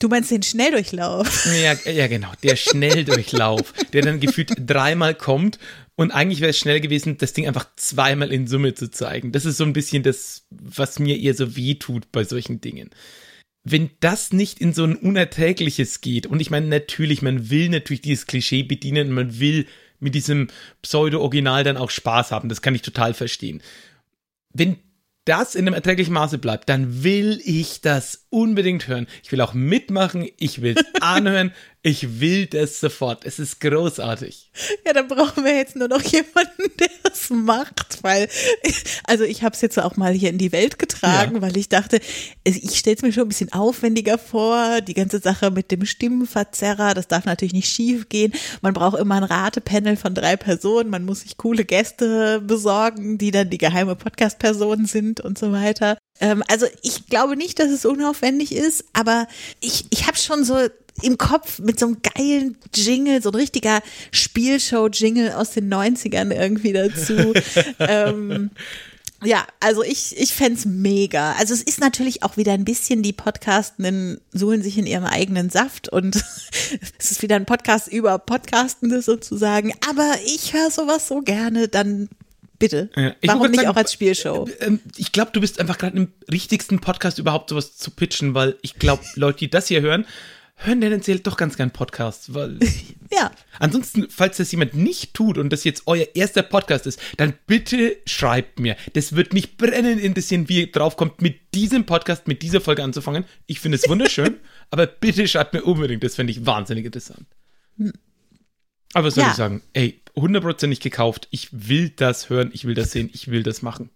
Du 0.00 0.06
meinst 0.06 0.30
den 0.30 0.44
Schnelldurchlauf? 0.44 1.46
ja, 1.46 1.74
ja 1.90 2.06
genau, 2.06 2.30
der 2.42 2.54
Schnelldurchlauf, 2.56 3.72
der 3.92 4.02
dann 4.02 4.20
gefühlt 4.20 4.52
dreimal 4.64 5.14
kommt 5.14 5.58
und 5.96 6.12
eigentlich 6.12 6.40
wäre 6.40 6.50
es 6.50 6.58
schnell 6.58 6.80
gewesen, 6.80 7.18
das 7.18 7.32
Ding 7.32 7.48
einfach 7.48 7.66
zweimal 7.74 8.32
in 8.32 8.46
Summe 8.46 8.74
zu 8.74 8.90
zeigen. 8.90 9.32
Das 9.32 9.44
ist 9.44 9.56
so 9.56 9.64
ein 9.64 9.72
bisschen 9.72 10.04
das, 10.04 10.44
was 10.50 11.00
mir 11.00 11.18
eher 11.18 11.34
so 11.34 11.56
weh 11.56 11.74
tut 11.74 12.12
bei 12.12 12.22
solchen 12.22 12.60
Dingen. 12.60 12.90
Wenn 13.64 13.90
das 13.98 14.32
nicht 14.32 14.60
in 14.60 14.72
so 14.72 14.84
ein 14.84 14.94
Unerträgliches 14.94 16.00
geht, 16.00 16.28
und 16.28 16.40
ich 16.40 16.50
meine 16.50 16.68
natürlich, 16.68 17.22
man 17.22 17.50
will 17.50 17.68
natürlich 17.68 18.02
dieses 18.02 18.26
Klischee 18.26 18.62
bedienen, 18.62 19.10
man 19.10 19.40
will 19.40 19.66
mit 20.00 20.14
diesem 20.14 20.48
Pseudo-Original 20.82 21.64
dann 21.64 21.76
auch 21.76 21.90
Spaß 21.90 22.32
haben, 22.32 22.48
das 22.48 22.62
kann 22.62 22.74
ich 22.74 22.82
total 22.82 23.14
verstehen. 23.14 23.62
Wenn 24.52 24.78
das 25.24 25.54
in 25.54 25.66
einem 25.66 25.74
erträglichen 25.74 26.14
Maße 26.14 26.38
bleibt, 26.38 26.68
dann 26.70 27.04
will 27.04 27.40
ich 27.44 27.82
das 27.82 28.26
unbedingt 28.30 28.88
hören. 28.88 29.06
Ich 29.22 29.30
will 29.30 29.42
auch 29.42 29.52
mitmachen, 29.52 30.26
ich 30.38 30.62
will 30.62 30.74
es 30.76 30.84
anhören, 31.02 31.52
ich 31.82 32.20
will 32.20 32.46
das 32.46 32.80
sofort. 32.80 33.24
Es 33.24 33.38
ist 33.38 33.60
großartig. 33.60 34.50
Ja, 34.84 34.92
dann 34.92 35.06
brauchen 35.08 35.44
wir 35.44 35.54
jetzt 35.56 35.76
nur 35.76 35.88
noch 35.88 36.02
jemanden, 36.02 36.62
der 36.80 36.88
es 37.12 37.30
macht, 37.30 38.02
weil, 38.02 38.28
also 39.04 39.24
ich 39.24 39.42
habe 39.42 39.54
es 39.54 39.60
jetzt 39.60 39.78
auch 39.78 39.96
mal 39.96 40.12
hier 40.12 40.30
in 40.30 40.38
die 40.38 40.52
Welt 40.52 40.78
getragen, 40.78 41.36
Ja. 41.36 41.42
weil 41.42 41.56
ich 41.56 41.68
dachte, 41.68 42.00
ich 42.44 42.76
stelle 42.78 42.96
es 42.96 43.02
mir 43.02 43.12
schon 43.12 43.24
ein 43.24 43.28
bisschen 43.28 43.52
aufwendiger 43.52 44.18
vor, 44.18 44.80
die 44.80 44.94
ganze 44.94 45.20
Sache 45.20 45.50
mit 45.50 45.70
dem 45.70 45.84
Stimmenverzerrer, 45.86 46.94
das 46.94 47.06
darf 47.08 47.24
natürlich 47.24 47.54
nicht 47.54 47.68
schief 47.72 48.08
gehen. 48.08 48.32
Man 48.60 48.74
braucht 48.74 48.98
immer 48.98 49.14
ein 49.16 49.24
Ratepanel 49.24 49.96
von 49.96 50.14
drei 50.14 50.36
Personen, 50.36 50.90
man 50.90 51.04
muss 51.04 51.20
sich 51.20 51.36
coole 51.36 51.64
Gäste 51.64 52.40
besorgen, 52.40 53.18
die 53.18 53.30
dann 53.30 53.50
die 53.50 53.58
geheime 53.58 53.94
Podcast-Person 53.96 54.86
sind 54.86 55.20
und 55.20 55.38
so 55.38 55.52
weiter. 55.52 55.96
Ähm, 56.20 56.42
also 56.48 56.66
ich 56.82 57.06
glaube 57.06 57.36
nicht, 57.36 57.58
dass 57.58 57.70
es 57.70 57.84
unaufwendig 57.84 58.52
ist, 58.52 58.84
aber 58.92 59.28
ich, 59.60 59.86
ich 59.90 60.06
habe 60.06 60.16
schon 60.16 60.44
so 60.44 60.58
im 61.02 61.18
Kopf 61.18 61.58
mit 61.60 61.78
so 61.78 61.86
einem 61.86 61.98
geilen 62.02 62.56
Jingle, 62.74 63.22
so 63.22 63.30
ein 63.30 63.34
richtiger 63.36 63.82
Spielshow-Jingle 64.10 65.32
aus 65.32 65.50
den 65.50 65.72
90ern 65.72 66.34
irgendwie 66.34 66.72
dazu. 66.72 67.32
ähm, 67.78 68.50
ja, 69.24 69.44
also 69.58 69.82
ich, 69.82 70.16
ich 70.16 70.32
fänd's 70.32 70.64
mega. 70.64 71.32
Also 71.32 71.52
es 71.52 71.62
ist 71.62 71.80
natürlich 71.80 72.22
auch 72.22 72.36
wieder 72.36 72.52
ein 72.52 72.64
bisschen, 72.64 73.02
die 73.02 73.12
Podcastenden 73.12 74.20
suhlen 74.32 74.62
sich 74.62 74.78
in 74.78 74.86
ihrem 74.86 75.04
eigenen 75.04 75.50
Saft 75.50 75.88
und 75.88 76.16
es 76.98 77.10
ist 77.10 77.22
wieder 77.22 77.36
ein 77.36 77.46
Podcast 77.46 77.88
über 77.88 78.18
Podcastende 78.18 79.02
sozusagen. 79.02 79.72
Aber 79.88 80.14
ich 80.24 80.52
höre 80.52 80.70
sowas 80.70 81.08
so 81.08 81.20
gerne, 81.20 81.66
dann 81.66 82.08
bitte. 82.58 82.90
Ja, 82.96 83.14
ich 83.20 83.28
Warum 83.28 83.50
nicht 83.50 83.56
sagen, 83.60 83.68
auch 83.68 83.76
als 83.76 83.92
Spielshow? 83.92 84.48
Ähm, 84.60 84.80
Ich 84.96 85.12
glaube, 85.12 85.30
du 85.32 85.40
bist 85.40 85.60
einfach 85.60 85.78
gerade 85.78 85.96
im 85.96 86.12
richtigsten 86.30 86.80
Podcast 86.80 87.18
überhaupt 87.18 87.50
sowas 87.50 87.76
zu 87.76 87.90
pitchen, 87.90 88.34
weil 88.34 88.56
ich 88.62 88.74
glaube, 88.74 89.02
Leute, 89.14 89.38
die 89.40 89.50
das 89.50 89.68
hier 89.68 89.80
hören, 89.80 90.04
hören 90.60 90.80
tendenziell 90.80 91.20
doch 91.20 91.36
ganz 91.36 91.56
gern 91.56 91.70
Podcasts, 91.70 92.34
weil 92.34 92.58
Ja. 93.12 93.30
ansonsten, 93.60 94.08
falls 94.10 94.36
das 94.38 94.50
jemand 94.50 94.74
nicht 94.74 95.14
tut 95.14 95.38
und 95.38 95.50
das 95.50 95.62
jetzt 95.64 95.84
euer 95.86 96.06
erster 96.14 96.42
Podcast 96.42 96.86
ist, 96.86 97.00
dann 97.16 97.32
bitte 97.46 97.96
schreibt 98.06 98.58
mir. 98.58 98.76
Das 98.94 99.14
wird 99.14 99.32
mich 99.32 99.56
brennend 99.56 100.00
interessieren, 100.00 100.48
wie 100.48 100.60
ihr 100.62 100.72
draufkommt, 100.72 101.22
mit 101.22 101.54
diesem 101.54 101.86
Podcast, 101.86 102.26
mit 102.26 102.42
dieser 102.42 102.60
Folge 102.60 102.82
anzufangen. 102.82 103.24
Ich 103.46 103.60
finde 103.60 103.76
es 103.78 103.88
wunderschön, 103.88 104.34
aber 104.70 104.86
bitte 104.86 105.26
schreibt 105.28 105.54
mir 105.54 105.62
unbedingt, 105.62 106.02
das 106.02 106.16
fände 106.16 106.32
ich 106.32 106.44
wahnsinnig 106.44 106.84
interessant. 106.84 107.24
Aber 108.94 109.06
was 109.06 109.14
soll 109.14 109.24
Ja. 109.24 109.30
ich 109.30 109.36
sagen? 109.36 109.62
Ey, 109.74 110.00
hundertprozentig 110.20 110.80
gekauft. 110.80 111.28
Ich 111.30 111.48
will 111.52 111.90
das 111.90 112.30
hören, 112.30 112.50
ich 112.52 112.64
will 112.64 112.74
das 112.74 112.92
sehen, 112.92 113.10
ich 113.12 113.28
will 113.30 113.42
das 113.42 113.62
machen. 113.62 113.90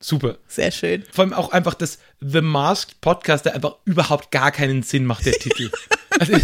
Super. 0.00 0.38
Sehr 0.48 0.72
schön. 0.72 1.04
Vor 1.12 1.22
allem 1.24 1.32
auch 1.32 1.52
einfach 1.52 1.74
das 1.74 1.98
The 2.20 2.40
Masked 2.40 3.00
Podcast, 3.00 3.44
der 3.46 3.54
einfach 3.54 3.76
überhaupt 3.84 4.32
gar 4.32 4.50
keinen 4.50 4.82
Sinn 4.82 5.04
macht, 5.06 5.24
der 5.26 5.34
Titel. 5.34 5.70
Also, 6.18 6.32
das, 6.32 6.42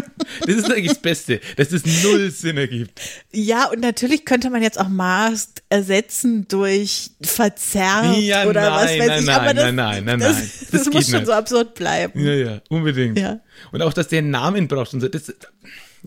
das 0.46 0.56
ist 0.56 0.70
eigentlich 0.72 0.88
das 0.88 1.02
Beste, 1.02 1.40
dass 1.56 1.70
es 1.72 1.84
null 2.02 2.30
Sinn 2.30 2.56
ergibt. 2.56 2.98
Ja, 3.30 3.66
und 3.70 3.80
natürlich 3.80 4.24
könnte 4.24 4.48
man 4.48 4.62
jetzt 4.62 4.80
auch 4.80 4.88
Masked 4.88 5.62
ersetzen 5.68 6.48
durch 6.48 7.10
verzerrt 7.20 8.16
Ja, 8.16 8.46
oder 8.46 8.72
was 8.72 8.84
nein, 8.86 9.00
weiß 9.00 9.06
nein, 9.08 9.20
ich. 9.20 9.26
nein, 9.26 9.36
aber 9.38 9.54
das, 9.54 9.64
nein, 9.64 9.74
nein, 9.74 10.04
nein, 10.04 10.20
das, 10.20 10.36
nein. 10.36 10.50
Das, 10.60 10.70
Das 10.70 10.94
muss 10.94 11.04
schon 11.10 11.14
nicht. 11.16 11.26
so 11.26 11.32
absurd 11.34 11.74
bleiben. 11.74 12.24
Ja, 12.24 12.32
ja, 12.32 12.62
unbedingt. 12.70 13.18
Ja. 13.18 13.40
Und 13.70 13.82
auch, 13.82 13.92
dass 13.92 14.08
der 14.08 14.20
einen 14.20 14.30
Namen 14.30 14.66
braucht 14.66 14.94
und 14.94 15.02
so. 15.02 15.08
Das, 15.08 15.30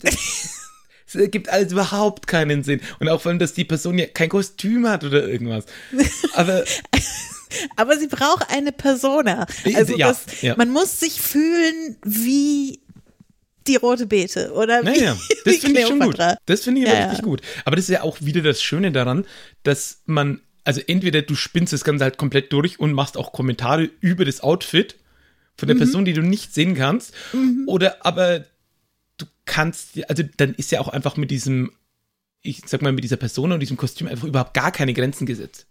das 1.07 1.15
ergibt 1.15 1.49
alles 1.49 1.71
überhaupt 1.71 2.27
keinen 2.27 2.63
Sinn. 2.63 2.81
Und 2.99 3.09
auch 3.09 3.21
vor 3.21 3.29
allem, 3.31 3.39
dass 3.39 3.53
die 3.53 3.65
Person 3.65 3.97
ja 3.97 4.05
kein 4.07 4.29
Kostüm 4.29 4.87
hat 4.87 5.03
oder 5.03 5.27
irgendwas. 5.27 5.65
Aber 6.33 6.63
Aber 7.75 7.97
sie 7.97 8.07
braucht 8.07 8.49
eine 8.49 8.71
Persona. 8.71 9.45
Also 9.73 9.95
Ja, 9.97 10.09
das, 10.09 10.41
ja. 10.41 10.55
man 10.57 10.69
muss 10.69 10.99
sich 10.99 11.21
fühlen 11.21 11.97
wie 12.03 12.81
die 13.67 13.75
rote 13.77 14.05
Beete 14.05 14.51
oder 14.53 14.81
wie, 14.81 14.85
Naja, 14.85 15.17
das 15.45 15.57
finde 15.57 15.81
ich 15.81 15.87
schon 15.87 15.99
gut. 15.99 16.17
Das 16.45 16.61
finde 16.61 16.81
ich 16.81 16.87
Ja, 16.87 17.05
richtig 17.07 17.23
gut. 17.23 17.41
Aber 17.65 17.75
das 17.75 17.85
ist 17.85 17.91
ja 17.91 18.01
auch 18.03 18.17
wieder 18.21 18.41
das 18.41 18.61
Schöne 18.61 18.91
daran, 18.91 19.25
dass 19.63 20.01
man, 20.05 20.41
also 20.63 20.81
entweder 20.87 21.21
du 21.21 21.35
spinnst 21.35 21.73
das 21.73 21.83
Ganze 21.83 22.03
halt 22.03 22.17
komplett 22.17 22.51
durch 22.53 22.79
und 22.79 22.93
machst 22.93 23.17
auch 23.17 23.31
Kommentare 23.31 23.89
über 24.01 24.25
das 24.25 24.41
Outfit 24.41 24.95
von 25.57 25.67
der 25.67 25.75
Mhm. 25.75 25.79
Person, 25.79 26.05
die 26.05 26.13
du 26.13 26.21
nicht 26.21 26.53
sehen 26.53 26.75
kannst, 26.75 27.13
oder 27.65 28.05
aber 28.05 28.45
du 29.17 29.25
kannst, 29.45 29.99
also 30.09 30.23
dann 30.37 30.53
ist 30.55 30.71
ja 30.71 30.79
auch 30.79 30.87
einfach 30.87 31.17
mit 31.17 31.31
diesem, 31.31 31.71
ich 32.41 32.61
sag 32.65 32.81
mal, 32.81 32.91
mit 32.91 33.03
dieser 33.03 33.17
Person 33.17 33.51
und 33.51 33.59
diesem 33.59 33.77
Kostüm 33.77 34.07
einfach 34.07 34.27
überhaupt 34.27 34.53
gar 34.53 34.71
keine 34.71 34.93
Grenzen 34.93 35.25
gesetzt. 35.25 35.67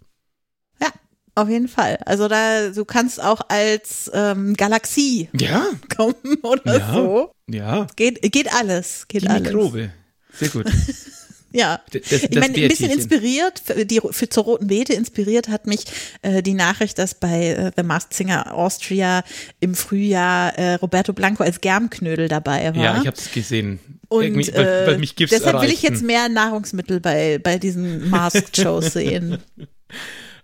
Ja, 0.80 0.88
auf 1.34 1.48
jeden 1.48 1.68
Fall. 1.68 1.98
Also 2.04 2.28
da, 2.28 2.70
du 2.70 2.84
kannst 2.84 3.22
auch 3.22 3.40
als 3.48 4.10
ähm, 4.14 4.54
Galaxie 4.54 5.28
Ja, 5.38 5.66
kommen 5.96 6.14
oder 6.42 6.78
ja, 6.78 6.92
so. 6.92 7.32
ja. 7.48 7.86
Geht, 7.96 8.20
geht 8.32 8.52
alles. 8.52 9.06
Geht 9.08 9.22
Die 9.22 9.28
alles. 9.28 9.52
Mikrobe. 9.52 9.90
Sehr 10.32 10.48
gut. 10.48 10.66
Ja. 11.56 11.80
D- 11.92 12.00
das- 12.00 12.12
ich 12.12 12.28
das 12.30 12.40
meine, 12.40 12.54
ein 12.54 12.68
bisschen 12.68 12.90
inspiriert, 12.90 13.60
für, 13.64 13.84
die, 13.86 14.00
für 14.10 14.28
zur 14.28 14.44
Roten 14.44 14.66
Beete 14.66 14.92
inspiriert 14.92 15.48
hat 15.48 15.66
mich 15.66 15.84
äh, 16.22 16.42
die 16.42 16.54
Nachricht, 16.54 16.98
dass 16.98 17.14
bei 17.14 17.46
äh, 17.48 17.72
The 17.76 17.82
Masked 17.82 18.14
Singer 18.14 18.54
Austria 18.54 19.24
im 19.60 19.74
Frühjahr 19.74 20.56
äh, 20.58 20.74
Roberto 20.74 21.12
Blanco 21.12 21.42
als 21.42 21.60
Germknödel 21.60 22.28
dabei 22.28 22.74
war. 22.76 22.82
Ja, 22.84 23.00
ich 23.00 23.06
habe 23.06 23.16
es 23.16 23.30
gesehen. 23.32 23.78
und 24.08 24.22
Irgendwie, 24.24 24.52
weil, 24.54 24.66
äh, 24.66 24.86
weil 24.86 24.98
mich 24.98 25.16
Gifts 25.16 25.34
deshalb 25.36 25.60
will 25.62 25.68
ich 25.70 25.82
erreichten. 25.84 25.94
jetzt 25.94 26.02
mehr 26.04 26.28
Nahrungsmittel 26.28 27.00
bei, 27.00 27.38
bei 27.42 27.58
diesen 27.58 28.08
Masked-Shows 28.10 28.92
sehen. 28.92 29.38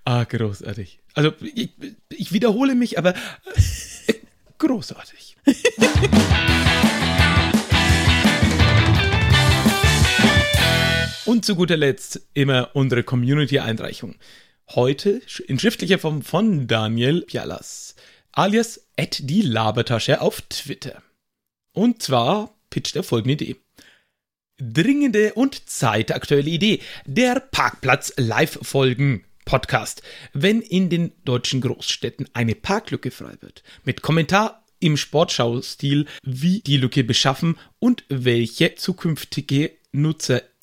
Ah, 0.04 0.24
großartig. 0.24 0.98
Also 1.14 1.32
ich, 1.54 1.70
ich 2.08 2.32
wiederhole 2.32 2.74
mich, 2.74 2.96
aber 2.98 3.14
äh, 3.14 4.14
großartig. 4.58 5.36
Und 11.24 11.44
zu 11.44 11.54
guter 11.54 11.76
Letzt 11.76 12.20
immer 12.34 12.70
unsere 12.74 13.04
Community-Einreichung. 13.04 14.16
Heute 14.70 15.22
in 15.46 15.58
schriftlicher 15.58 16.00
Form 16.00 16.22
von 16.22 16.66
Daniel 16.66 17.22
Pialas, 17.22 17.94
alias 18.32 18.88
die 19.20 19.42
Labertasche 19.42 20.20
auf 20.20 20.40
Twitter. 20.42 21.00
Und 21.72 22.02
zwar 22.02 22.54
pitcht 22.70 22.96
er 22.96 23.04
folgende 23.04 23.44
Idee. 23.44 23.56
Dringende 24.58 25.34
und 25.34 25.68
zeitaktuelle 25.68 26.50
Idee. 26.50 26.80
Der 27.06 27.38
Parkplatz 27.38 28.12
Live-Folgen 28.16 29.24
Podcast. 29.44 30.02
Wenn 30.32 30.60
in 30.60 30.90
den 30.90 31.12
deutschen 31.24 31.60
Großstädten 31.60 32.28
eine 32.32 32.56
Parklücke 32.56 33.12
frei 33.12 33.34
wird, 33.40 33.62
mit 33.84 34.02
Kommentar 34.02 34.64
im 34.80 34.96
Sportschau-Stil, 34.96 36.06
wie 36.24 36.60
die 36.60 36.78
Lücke 36.78 37.04
beschaffen 37.04 37.58
und 37.78 38.04
welche 38.08 38.74
zukünftige 38.74 39.70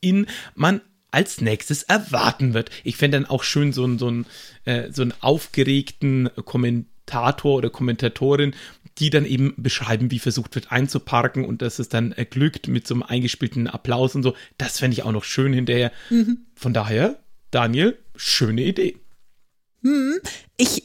Nutzerin 0.02 0.28
man 0.56 0.82
als 1.12 1.42
nächstes 1.42 1.84
erwarten 1.84 2.54
wird. 2.54 2.70
Ich 2.84 2.96
fände 2.98 3.18
dann 3.20 3.26
auch 3.30 3.44
schön 3.44 3.74
so, 3.74 3.84
einen- 3.84 3.98
so, 3.98 4.08
einen, 4.08 4.26
äh, 4.66 4.92
so 4.92 5.02
einen 5.02 5.14
aufgeregten 5.22 6.30
Kommentator 6.46 7.56
oder 7.56 7.70
Kommentatorin, 7.72 8.54
die 9.00 9.10
dann 9.10 9.26
eben 9.26 9.54
beschreiben, 9.58 10.12
wie 10.12 10.20
versucht 10.20 10.54
wird 10.56 10.72
einzuparken 10.72 11.46
und 11.46 11.62
dass 11.64 11.80
es 11.80 11.90
dann 11.90 12.12
äh, 12.12 12.26
glückt 12.26 12.68
mit 12.68 12.86
so 12.86 12.94
einem 12.94 13.04
eingespielten 13.04 13.68
Applaus 13.68 14.14
und 14.14 14.22
so. 14.24 14.36
Das 14.60 14.78
fände 14.80 14.94
ich 14.94 15.04
auch 15.04 15.12
noch 15.12 15.24
schön 15.24 15.52
hinterher. 15.54 15.92
Von 16.56 16.74
daher, 16.74 17.20
Daniel, 17.50 17.98
schöne 18.16 18.62
Idee. 18.64 18.98
Ich, 20.58 20.84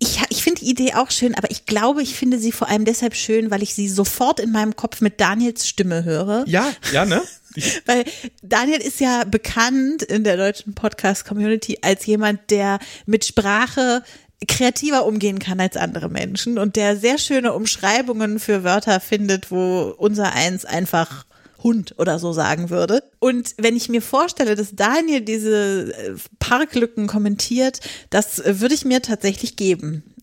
ich, 0.00 0.18
ich 0.30 0.42
finde 0.42 0.62
die 0.62 0.70
Idee 0.70 0.94
auch 0.94 1.10
schön, 1.10 1.34
aber 1.36 1.50
ich 1.50 1.66
glaube, 1.66 2.02
ich 2.02 2.14
finde 2.16 2.38
sie 2.38 2.50
vor 2.52 2.68
allem 2.68 2.84
deshalb 2.84 3.14
schön, 3.14 3.50
weil 3.50 3.62
ich 3.62 3.74
sie 3.74 3.88
sofort 3.88 4.40
in 4.40 4.50
meinem 4.50 4.74
Kopf 4.74 5.00
mit 5.00 5.20
Daniels 5.20 5.68
Stimme 5.68 6.04
höre. 6.04 6.44
Ja, 6.48 6.72
ja, 6.92 7.04
ne? 7.04 7.22
Weil 7.86 8.04
Daniel 8.42 8.80
ist 8.80 9.00
ja 9.00 9.24
bekannt 9.24 10.02
in 10.02 10.24
der 10.24 10.36
deutschen 10.36 10.74
Podcast-Community 10.74 11.78
als 11.82 12.06
jemand, 12.06 12.50
der 12.50 12.78
mit 13.06 13.24
Sprache 13.24 14.02
kreativer 14.46 15.06
umgehen 15.06 15.38
kann 15.38 15.60
als 15.60 15.76
andere 15.76 16.08
Menschen 16.08 16.58
und 16.58 16.76
der 16.76 16.96
sehr 16.96 17.18
schöne 17.18 17.52
Umschreibungen 17.52 18.38
für 18.38 18.64
Wörter 18.64 19.00
findet, 19.00 19.50
wo 19.50 19.94
unser 19.96 20.32
eins 20.32 20.64
einfach 20.64 21.24
Hund 21.62 21.94
oder 21.98 22.18
so 22.18 22.32
sagen 22.32 22.68
würde. 22.68 23.02
Und 23.18 23.54
wenn 23.56 23.74
ich 23.74 23.88
mir 23.88 24.02
vorstelle, 24.02 24.54
dass 24.54 24.76
Daniel 24.76 25.22
diese 25.22 25.94
äh, 25.94 26.14
Parklücken 26.38 27.06
kommentiert, 27.06 27.80
das 28.10 28.38
äh, 28.38 28.60
würde 28.60 28.74
ich 28.74 28.84
mir 28.84 29.00
tatsächlich 29.00 29.56
geben. 29.56 30.14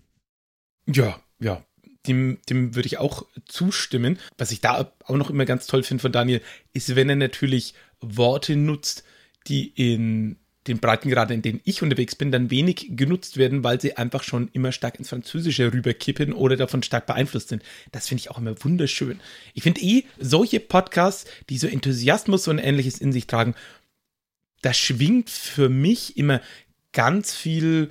Ja, 0.86 1.20
ja. 1.40 1.64
Dem, 2.08 2.40
dem 2.50 2.76
würde 2.76 2.88
ich 2.88 2.98
auch 2.98 3.28
zustimmen. 3.46 4.18
Was 4.38 4.52
ich 4.52 4.62
da 4.62 4.92
auch 5.06 5.16
noch 5.16 5.30
immer 5.30 5.46
ganz 5.46 5.68
toll 5.68 5.84
finde 5.84 6.02
von 6.02 6.12
Daniel, 6.12 6.42
ist, 6.74 6.96
wenn 6.96 7.10
er 7.10 7.16
natürlich 7.16 7.76
Worte 8.00 8.56
nutzt, 8.56 9.04
die 9.48 9.68
in 9.68 10.38
den 10.68 10.80
Breitengraden, 10.80 11.36
in 11.36 11.42
denen 11.42 11.62
ich 11.64 11.82
unterwegs 11.82 12.16
bin, 12.16 12.32
dann 12.32 12.52
wenig 12.52 12.90
genutzt 12.92 13.38
werden, 13.38 13.64
weil 13.64 13.82
sie 13.82 13.98
einfach 13.98 14.22
schon 14.22 14.50
immer 14.54 14.72
stark 14.72 15.00
ins 15.00 15.10
Französische 15.10 15.74
rüberkippen 15.74 16.34
oder 16.34 16.56
davon 16.56 16.84
stark 16.84 17.08
beeinflusst 17.08 17.50
sind. 17.50 17.64
Das 17.92 18.08
finde 18.08 18.22
ich 18.22 18.30
auch 18.30 18.38
immer 18.38 18.56
wunderschön. 18.64 19.20
Ich 19.56 19.64
finde 19.64 19.82
eh, 19.82 20.04
solche 20.20 20.60
Podcasts, 20.60 21.26
die 21.50 21.58
so 21.58 21.68
Enthusiasmus 21.68 22.48
und 22.48 22.60
ähnliches 22.60 23.00
in 23.00 23.12
sich 23.12 23.26
tragen, 23.26 23.56
da 24.62 24.74
schwingt 24.74 25.32
für 25.32 25.70
mich 25.70 26.18
immer 26.18 26.42
ganz 26.92 27.34
viel 27.34 27.90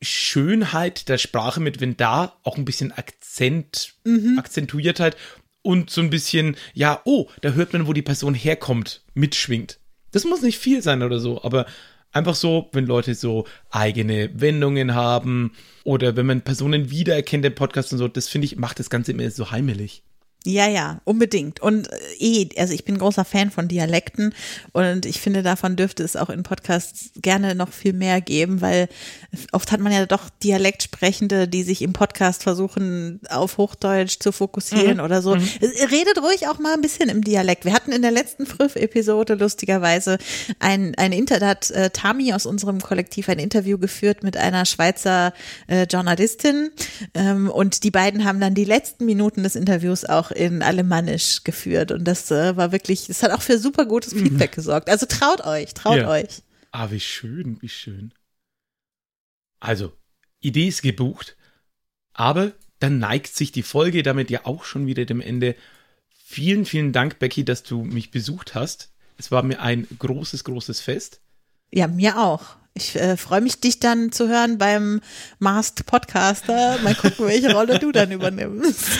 Schönheit 0.00 1.08
der 1.08 1.18
Sprache 1.18 1.60
mit, 1.60 1.80
wenn 1.80 1.96
da 1.96 2.36
auch 2.42 2.56
ein 2.56 2.64
bisschen 2.64 2.92
Akzent, 2.92 3.94
Akzentuiertheit 4.38 5.16
und 5.62 5.90
so 5.90 6.00
ein 6.00 6.10
bisschen, 6.10 6.56
ja, 6.74 7.00
oh, 7.04 7.28
da 7.40 7.50
hört 7.50 7.72
man, 7.72 7.86
wo 7.86 7.92
die 7.92 8.02
Person 8.02 8.34
herkommt, 8.34 9.02
mitschwingt. 9.14 9.80
Das 10.12 10.24
muss 10.24 10.42
nicht 10.42 10.58
viel 10.58 10.82
sein 10.82 11.02
oder 11.02 11.18
so, 11.18 11.42
aber 11.42 11.66
einfach 12.12 12.34
so, 12.34 12.68
wenn 12.72 12.86
Leute 12.86 13.14
so 13.14 13.46
eigene 13.70 14.30
Wendungen 14.40 14.94
haben 14.94 15.52
oder 15.84 16.16
wenn 16.16 16.26
man 16.26 16.42
Personen 16.42 16.90
wiedererkennt 16.90 17.44
im 17.44 17.54
Podcast 17.54 17.92
und 17.92 17.98
so, 17.98 18.08
das 18.08 18.28
finde 18.28 18.46
ich, 18.46 18.56
macht 18.56 18.78
das 18.78 18.90
Ganze 18.90 19.12
immer 19.12 19.30
so 19.30 19.50
heimelig. 19.50 20.02
Ja, 20.48 20.66
ja, 20.66 21.02
unbedingt. 21.04 21.60
Und 21.60 21.92
äh, 21.92 21.96
eh, 22.20 22.48
also 22.56 22.72
ich 22.72 22.86
bin 22.86 22.96
großer 22.96 23.26
Fan 23.26 23.50
von 23.50 23.68
Dialekten 23.68 24.34
und 24.72 25.04
ich 25.04 25.20
finde, 25.20 25.42
davon 25.42 25.76
dürfte 25.76 26.02
es 26.02 26.16
auch 26.16 26.30
in 26.30 26.42
Podcasts 26.42 27.10
gerne 27.16 27.54
noch 27.54 27.70
viel 27.70 27.92
mehr 27.92 28.22
geben, 28.22 28.62
weil 28.62 28.88
oft 29.52 29.70
hat 29.72 29.80
man 29.80 29.92
ja 29.92 30.06
doch 30.06 30.30
Dialektsprechende, 30.42 31.48
die 31.48 31.64
sich 31.64 31.82
im 31.82 31.92
Podcast 31.92 32.44
versuchen, 32.44 33.20
auf 33.28 33.58
Hochdeutsch 33.58 34.20
zu 34.20 34.32
fokussieren 34.32 35.00
oder 35.00 35.20
so. 35.20 35.34
Äh, 35.34 35.84
Redet 35.90 36.16
ruhig 36.22 36.48
auch 36.48 36.58
mal 36.58 36.72
ein 36.72 36.80
bisschen 36.80 37.10
im 37.10 37.22
Dialekt. 37.22 37.66
Wir 37.66 37.74
hatten 37.74 37.92
in 37.92 38.00
der 38.00 38.10
letzten 38.10 38.46
Früff-Episode 38.46 39.34
lustigerweise 39.34 40.16
ein, 40.60 40.94
ein 40.94 41.12
Inter, 41.12 41.40
da 41.40 41.48
hat 41.48 41.70
äh, 41.72 41.90
Tami 41.90 42.32
aus 42.32 42.46
unserem 42.46 42.80
Kollektiv 42.80 43.28
ein 43.28 43.38
Interview 43.38 43.76
geführt 43.76 44.22
mit 44.22 44.38
einer 44.38 44.64
Schweizer 44.64 45.34
äh, 45.66 45.82
Journalistin 45.82 46.70
ähm, 47.12 47.50
und 47.50 47.84
die 47.84 47.90
beiden 47.90 48.24
haben 48.24 48.40
dann 48.40 48.54
die 48.54 48.64
letzten 48.64 49.04
Minuten 49.04 49.42
des 49.42 49.54
Interviews 49.54 50.06
auch 50.06 50.30
in 50.38 50.62
Alemannisch 50.62 51.44
geführt 51.44 51.92
und 51.92 52.04
das 52.04 52.30
äh, 52.30 52.56
war 52.56 52.72
wirklich, 52.72 53.06
das 53.06 53.22
hat 53.22 53.32
auch 53.32 53.42
für 53.42 53.58
super 53.58 53.84
gutes 53.86 54.12
Feedback 54.14 54.52
gesorgt. 54.52 54.88
Also 54.88 55.06
traut 55.06 55.44
euch, 55.44 55.74
traut 55.74 55.98
Ja. 55.98 56.08
euch. 56.08 56.42
Ah, 56.72 56.90
wie 56.90 57.00
schön, 57.00 57.58
wie 57.60 57.68
schön. 57.68 58.12
Also, 59.60 59.92
Idee 60.40 60.68
ist 60.68 60.82
gebucht, 60.82 61.36
aber 62.12 62.52
dann 62.78 62.98
neigt 62.98 63.34
sich 63.34 63.50
die 63.52 63.62
Folge 63.62 64.02
damit 64.02 64.30
ja 64.30 64.40
auch 64.44 64.64
schon 64.64 64.86
wieder 64.86 65.04
dem 65.04 65.20
Ende. 65.20 65.56
Vielen, 66.24 66.64
vielen 66.64 66.92
Dank, 66.92 67.18
Becky, 67.18 67.44
dass 67.44 67.62
du 67.64 67.82
mich 67.82 68.10
besucht 68.10 68.54
hast. 68.54 68.90
Es 69.16 69.30
war 69.32 69.42
mir 69.42 69.60
ein 69.60 69.86
großes, 69.98 70.44
großes 70.44 70.80
Fest. 70.80 71.20
Ja, 71.72 71.88
mir 71.88 72.18
auch. 72.18 72.56
Ich 72.74 72.94
äh, 72.94 73.16
freue 73.16 73.40
mich, 73.40 73.60
dich 73.60 73.80
dann 73.80 74.12
zu 74.12 74.28
hören 74.28 74.58
beim 74.58 75.00
Masked 75.40 75.86
Podcaster. 75.86 76.78
Mal 76.84 76.94
gucken, 76.94 77.26
welche 77.26 77.52
Rolle 77.52 77.80
du 77.80 77.90
dann 77.90 78.12
übernimmst. 78.12 78.84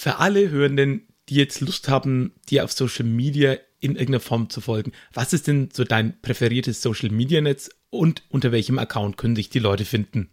Für 0.00 0.16
alle 0.16 0.48
Hörenden, 0.48 1.06
die 1.28 1.34
jetzt 1.34 1.60
Lust 1.60 1.90
haben, 1.90 2.32
dir 2.48 2.64
auf 2.64 2.72
Social 2.72 3.04
Media 3.04 3.58
in 3.80 3.96
irgendeiner 3.96 4.20
Form 4.20 4.48
zu 4.48 4.62
folgen, 4.62 4.92
was 5.12 5.34
ist 5.34 5.46
denn 5.46 5.68
so 5.74 5.84
dein 5.84 6.18
präferiertes 6.22 6.80
Social 6.80 7.10
Media 7.10 7.42
Netz 7.42 7.68
und 7.90 8.22
unter 8.30 8.50
welchem 8.50 8.78
Account 8.78 9.18
können 9.18 9.36
sich 9.36 9.50
die 9.50 9.58
Leute 9.58 9.84
finden? 9.84 10.30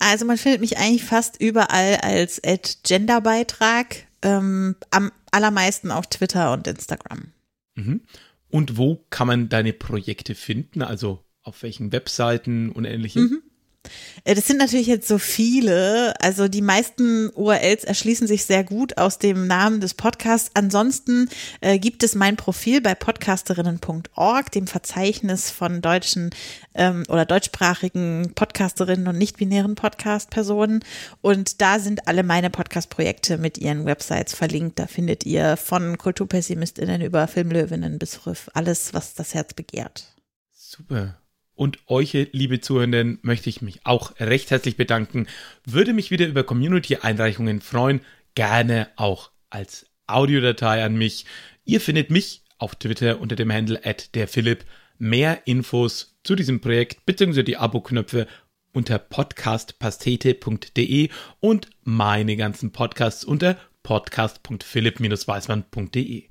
Also 0.00 0.24
man 0.24 0.36
findet 0.36 0.62
mich 0.62 0.78
eigentlich 0.78 1.04
fast 1.04 1.40
überall 1.40 1.98
als 2.02 2.42
Genderbeitrag, 2.82 4.08
ähm, 4.22 4.74
am 4.90 5.12
allermeisten 5.30 5.92
auf 5.92 6.08
Twitter 6.08 6.52
und 6.52 6.66
Instagram. 6.66 7.32
Mhm. 7.76 8.00
Und 8.48 8.78
wo 8.78 9.06
kann 9.10 9.28
man 9.28 9.48
deine 9.48 9.74
Projekte 9.74 10.34
finden? 10.34 10.82
Also 10.82 11.24
auf 11.42 11.62
welchen 11.62 11.92
Webseiten 11.92 12.72
und 12.72 12.84
ähnlichem? 12.84 13.42
Äh, 13.44 13.47
Das 14.24 14.46
sind 14.46 14.58
natürlich 14.58 14.86
jetzt 14.86 15.08
so 15.08 15.18
viele. 15.18 16.14
Also 16.20 16.48
die 16.48 16.62
meisten 16.62 17.30
URLs 17.30 17.84
erschließen 17.84 18.26
sich 18.26 18.44
sehr 18.44 18.64
gut 18.64 18.98
aus 18.98 19.18
dem 19.18 19.46
Namen 19.46 19.80
des 19.80 19.94
Podcasts. 19.94 20.50
Ansonsten 20.54 21.28
äh, 21.60 21.78
gibt 21.78 22.02
es 22.02 22.14
mein 22.14 22.36
Profil 22.36 22.80
bei 22.80 22.94
podcasterinnen.org, 22.94 24.52
dem 24.52 24.66
Verzeichnis 24.66 25.50
von 25.50 25.80
deutschen 25.80 26.30
ähm, 26.74 27.04
oder 27.08 27.24
deutschsprachigen 27.24 28.32
Podcasterinnen 28.34 29.08
und 29.08 29.18
nicht-binären 29.18 29.76
Podcast-Personen. 29.76 30.84
Und 31.22 31.60
da 31.60 31.78
sind 31.78 32.06
alle 32.06 32.22
meine 32.22 32.50
Podcast-Projekte 32.50 33.38
mit 33.38 33.56
ihren 33.58 33.86
Websites 33.86 34.34
verlinkt. 34.34 34.78
Da 34.78 34.86
findet 34.86 35.24
ihr 35.24 35.56
von 35.56 35.96
KulturpessimistInnen 35.96 37.00
über 37.00 37.26
Filmlöwinnen 37.28 37.98
bis 37.98 38.26
Riff 38.26 38.50
alles, 38.52 38.92
was 38.92 39.14
das 39.14 39.34
Herz 39.34 39.54
begehrt. 39.54 40.04
Super. 40.52 41.18
Und 41.58 41.78
euch, 41.88 42.12
liebe 42.30 42.60
Zuhörenden, 42.60 43.18
möchte 43.22 43.50
ich 43.50 43.62
mich 43.62 43.84
auch 43.84 44.12
recht 44.20 44.52
herzlich 44.52 44.76
bedanken. 44.76 45.26
Würde 45.64 45.92
mich 45.92 46.12
wieder 46.12 46.28
über 46.28 46.44
Community-Einreichungen 46.44 47.60
freuen. 47.60 48.00
Gerne 48.36 48.86
auch 48.94 49.32
als 49.50 49.86
Audiodatei 50.06 50.84
an 50.84 50.94
mich. 50.94 51.26
Ihr 51.64 51.80
findet 51.80 52.12
mich 52.12 52.44
auf 52.58 52.76
Twitter 52.76 53.20
unter 53.20 53.34
dem 53.34 53.52
Handle 53.52 53.84
at 53.84 54.14
der 54.14 54.28
Philipp. 54.28 54.64
Mehr 54.98 55.48
Infos 55.48 56.16
zu 56.22 56.36
diesem 56.36 56.60
Projekt 56.60 57.04
bzw. 57.06 57.42
die 57.42 57.56
Abo-Knöpfe 57.56 58.28
unter 58.72 59.00
podcastpastete.de 59.00 61.08
und 61.40 61.70
meine 61.82 62.36
ganzen 62.36 62.70
Podcasts 62.70 63.24
unter 63.24 63.58
podcast.philipp-weismann.de. 63.82 66.28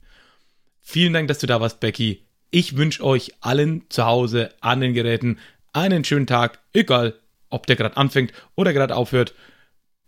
Vielen 0.80 1.12
Dank, 1.12 1.28
dass 1.28 1.40
du 1.40 1.48
da 1.48 1.60
warst, 1.60 1.82
Becky. 1.82 2.27
Ich 2.50 2.78
wünsche 2.78 3.04
euch 3.04 3.34
allen 3.42 3.84
zu 3.90 4.06
Hause 4.06 4.54
an 4.62 4.82
den 4.82 4.94
Geräten 4.94 5.40
einen 5.74 6.04
schönen 6.04 6.28
Tag, 6.28 6.60
egal 6.74 7.20
ob 7.50 7.68
der 7.68 7.76
gerade 7.76 7.98
anfängt 7.98 8.34
oder 8.56 8.74
gerade 8.74 8.96
aufhört. 8.96 9.34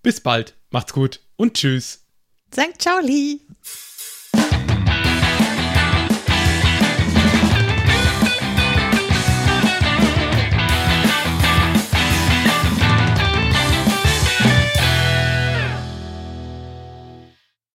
Bis 0.01 0.21
bald, 0.21 0.55
macht's 0.71 0.93
gut 0.93 1.19
und 1.35 1.55
tschüss. 1.55 2.05
Sankt 2.53 2.81
Ciao. 2.81 2.99